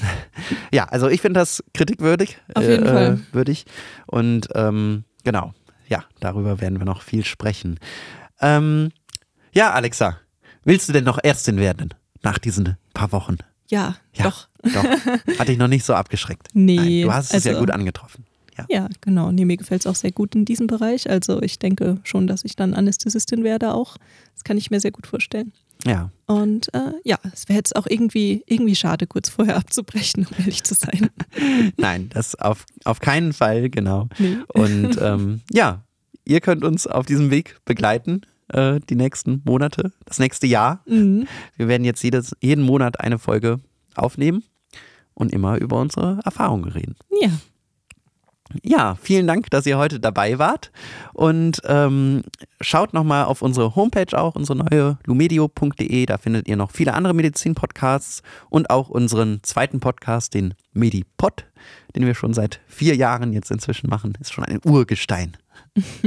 ja, 0.75 0.85
also 0.85 1.09
ich 1.09 1.21
finde 1.21 1.39
das 1.39 1.63
kritikwürdig. 1.75 2.39
Auf 2.55 2.63
jeden 2.63 2.87
äh, 2.87 2.89
Fall. 2.89 3.21
Würdig. 3.33 3.67
Und 4.07 4.49
ähm, 4.55 5.05
genau, 5.23 5.53
ja, 5.87 6.05
darüber 6.21 6.61
werden 6.61 6.79
wir 6.79 6.87
noch 6.87 7.03
viel 7.03 7.25
sprechen. 7.25 7.79
Ähm, 8.41 8.91
ja, 9.53 9.73
Alexa, 9.73 10.19
willst 10.65 10.89
du 10.89 10.93
denn 10.95 11.05
noch 11.05 11.19
Ärztin 11.23 11.59
werden 11.59 11.93
nach 12.23 12.39
diesen 12.39 12.79
paar 12.95 13.13
Wochen? 13.13 13.37
Ja, 13.69 13.97
ja 14.15 14.25
doch. 14.25 14.49
doch. 14.63 14.85
Hat 15.39 15.49
dich 15.49 15.59
noch 15.59 15.69
nicht 15.69 15.85
so 15.85 15.95
abgeschreckt. 15.95 16.49
Nee. 16.55 16.77
Nein, 16.77 17.03
du 17.03 17.13
hast 17.13 17.27
es 17.27 17.35
also, 17.35 17.51
ja 17.51 17.59
gut 17.59 17.71
angetroffen. 17.71 18.25
Ja, 18.69 18.83
ja 18.83 18.89
genau. 19.01 19.33
Nee, 19.33 19.45
mir 19.45 19.57
gefällt 19.57 19.83
es 19.83 19.87
auch 19.87 19.95
sehr 19.95 20.13
gut 20.13 20.35
in 20.35 20.45
diesem 20.45 20.67
Bereich. 20.67 21.09
Also 21.09 21.41
ich 21.43 21.59
denke 21.59 21.99
schon, 22.05 22.27
dass 22.27 22.45
ich 22.45 22.57
dann 22.57 22.75
Anästhesistin 22.75 23.45
werde 23.45 23.75
auch. 23.75 23.97
Das 24.35 24.45
kann 24.45 24.57
ich 24.57 24.71
mir 24.71 24.81
sehr 24.81 24.91
gut 24.91 25.07
vorstellen. 25.07 25.53
Ja. 25.87 26.11
Und 26.27 26.73
äh, 26.75 26.93
ja, 27.05 27.19
es 27.33 27.49
wäre 27.49 27.57
jetzt 27.57 27.75
auch 27.77 27.87
irgendwie, 27.89 28.43
irgendwie 28.47 28.75
schade, 28.75 29.07
kurz 29.07 29.29
vorher 29.29 29.57
abzubrechen, 29.59 30.27
um 30.27 30.37
ehrlich 30.39 30.63
zu 30.65 30.75
sein. 30.75 31.11
Nein, 31.77 32.09
das 32.11 32.35
auf, 32.35 32.67
auf 32.85 33.01
keinen 33.01 33.33
Fall, 33.33 33.71
genau. 33.71 34.09
Nee. 34.19 34.39
Und 34.49 34.99
ähm, 35.01 35.41
ja, 35.51 35.85
ihr 36.25 36.41
könnt 36.41 36.65
uns 36.65 36.87
auf 36.87 37.07
diesem 37.07 37.31
Weg 37.31 37.57
begleiten, 37.65 38.23
äh, 38.49 38.81
die 38.89 38.97
nächsten 38.97 39.43
Monate, 39.45 39.93
das 40.05 40.19
nächste 40.19 40.47
Jahr. 40.47 40.83
Mhm. 40.87 41.27
Wir 41.57 41.69
werden 41.69 41.85
jetzt 41.85 42.03
jedes, 42.03 42.37
jeden 42.41 42.65
Monat 42.65 43.01
eine 43.01 43.19
Folge 43.19 43.61
aufnehmen 43.95 44.45
und 45.15 45.33
immer 45.33 45.59
über 45.59 45.81
unsere 45.81 46.21
Erfahrungen 46.25 46.71
reden. 46.71 46.97
Ja. 47.21 47.31
Ja, 48.63 48.97
vielen 49.01 49.27
Dank, 49.27 49.51
dass 49.51 49.67
ihr 49.67 49.79
heute 49.79 50.01
dabei 50.01 50.39
wart. 50.39 50.73
Und 51.13 51.63
ähm, 51.67 52.23
schaut 52.61 52.93
nochmal 52.93 53.25
auf 53.25 53.43
unsere 53.43 53.77
Homepage 53.77 54.19
auch, 54.19 54.35
unsere 54.35 54.59
neue 54.59 54.99
lumedio.de. 55.05 56.07
Da 56.07 56.19
findet 56.19 56.49
ihr 56.49 56.57
noch 56.57 56.71
viele 56.71 56.95
andere 56.95 57.15
Medizin-Podcasts 57.15 58.23
und 58.49 58.71
auch 58.71 58.89
unseren 58.89 59.41
zweiten 59.43 59.81
Podcast, 59.81 60.35
den 60.35 60.55
Medipod, 60.73 61.47
den 61.95 62.07
wir 62.07 62.15
schon 62.15 62.35
seit 62.35 62.61
vier 62.67 62.97
Jahren 62.97 63.33
jetzt 63.33 63.51
inzwischen 63.51 63.89
machen. 63.89 64.17
Ist 64.21 64.33
schon 64.33 64.45
ein 64.45 64.61
Urgestein 64.65 65.37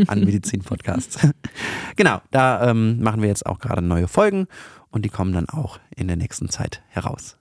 an 0.07 0.19
Medizin-Podcasts. 0.25 1.19
genau, 1.95 2.21
da 2.31 2.69
ähm, 2.69 3.01
machen 3.01 3.21
wir 3.21 3.29
jetzt 3.29 3.45
auch 3.45 3.59
gerade 3.59 3.81
neue 3.81 4.07
Folgen 4.07 4.47
und 4.89 5.05
die 5.05 5.09
kommen 5.09 5.33
dann 5.33 5.49
auch 5.49 5.79
in 5.95 6.07
der 6.07 6.17
nächsten 6.17 6.49
Zeit 6.49 6.81
heraus. 6.89 7.37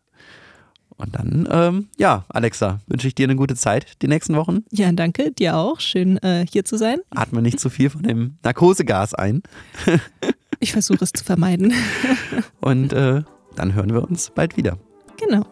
Und 0.96 1.14
dann, 1.14 1.48
ähm, 1.50 1.88
ja, 1.96 2.24
Alexa, 2.28 2.80
wünsche 2.86 3.08
ich 3.08 3.14
dir 3.14 3.24
eine 3.24 3.36
gute 3.36 3.54
Zeit 3.54 4.02
die 4.02 4.08
nächsten 4.08 4.36
Wochen. 4.36 4.64
Ja, 4.70 4.90
danke, 4.92 5.32
dir 5.32 5.56
auch. 5.56 5.80
Schön 5.80 6.18
äh, 6.18 6.46
hier 6.50 6.64
zu 6.64 6.76
sein. 6.76 6.98
Atme 7.10 7.42
nicht 7.42 7.60
zu 7.60 7.70
viel 7.70 7.90
von 7.90 8.02
dem 8.02 8.36
Narkosegas 8.42 9.14
ein. 9.14 9.42
ich 10.60 10.72
versuche 10.72 11.04
es 11.04 11.12
zu 11.12 11.24
vermeiden. 11.24 11.72
Und 12.60 12.92
äh, 12.92 13.22
dann 13.56 13.74
hören 13.74 13.92
wir 13.92 14.02
uns 14.02 14.30
bald 14.30 14.56
wieder. 14.56 14.78
Genau. 15.18 15.44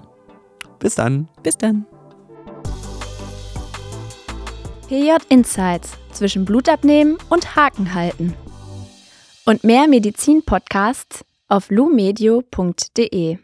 Bis 0.78 0.94
dann. 0.94 1.28
Bis 1.42 1.56
dann. 1.58 1.86
PJ 4.88 5.10
Insights 5.28 5.92
zwischen 6.12 6.44
Blutabnehmen 6.44 7.16
und 7.28 7.54
Haken 7.54 7.94
halten. 7.94 8.34
Und 9.44 9.62
mehr 9.62 9.86
Medizin-Podcasts 9.86 11.24
auf 11.48 11.70
lumedio.de. 11.70 13.38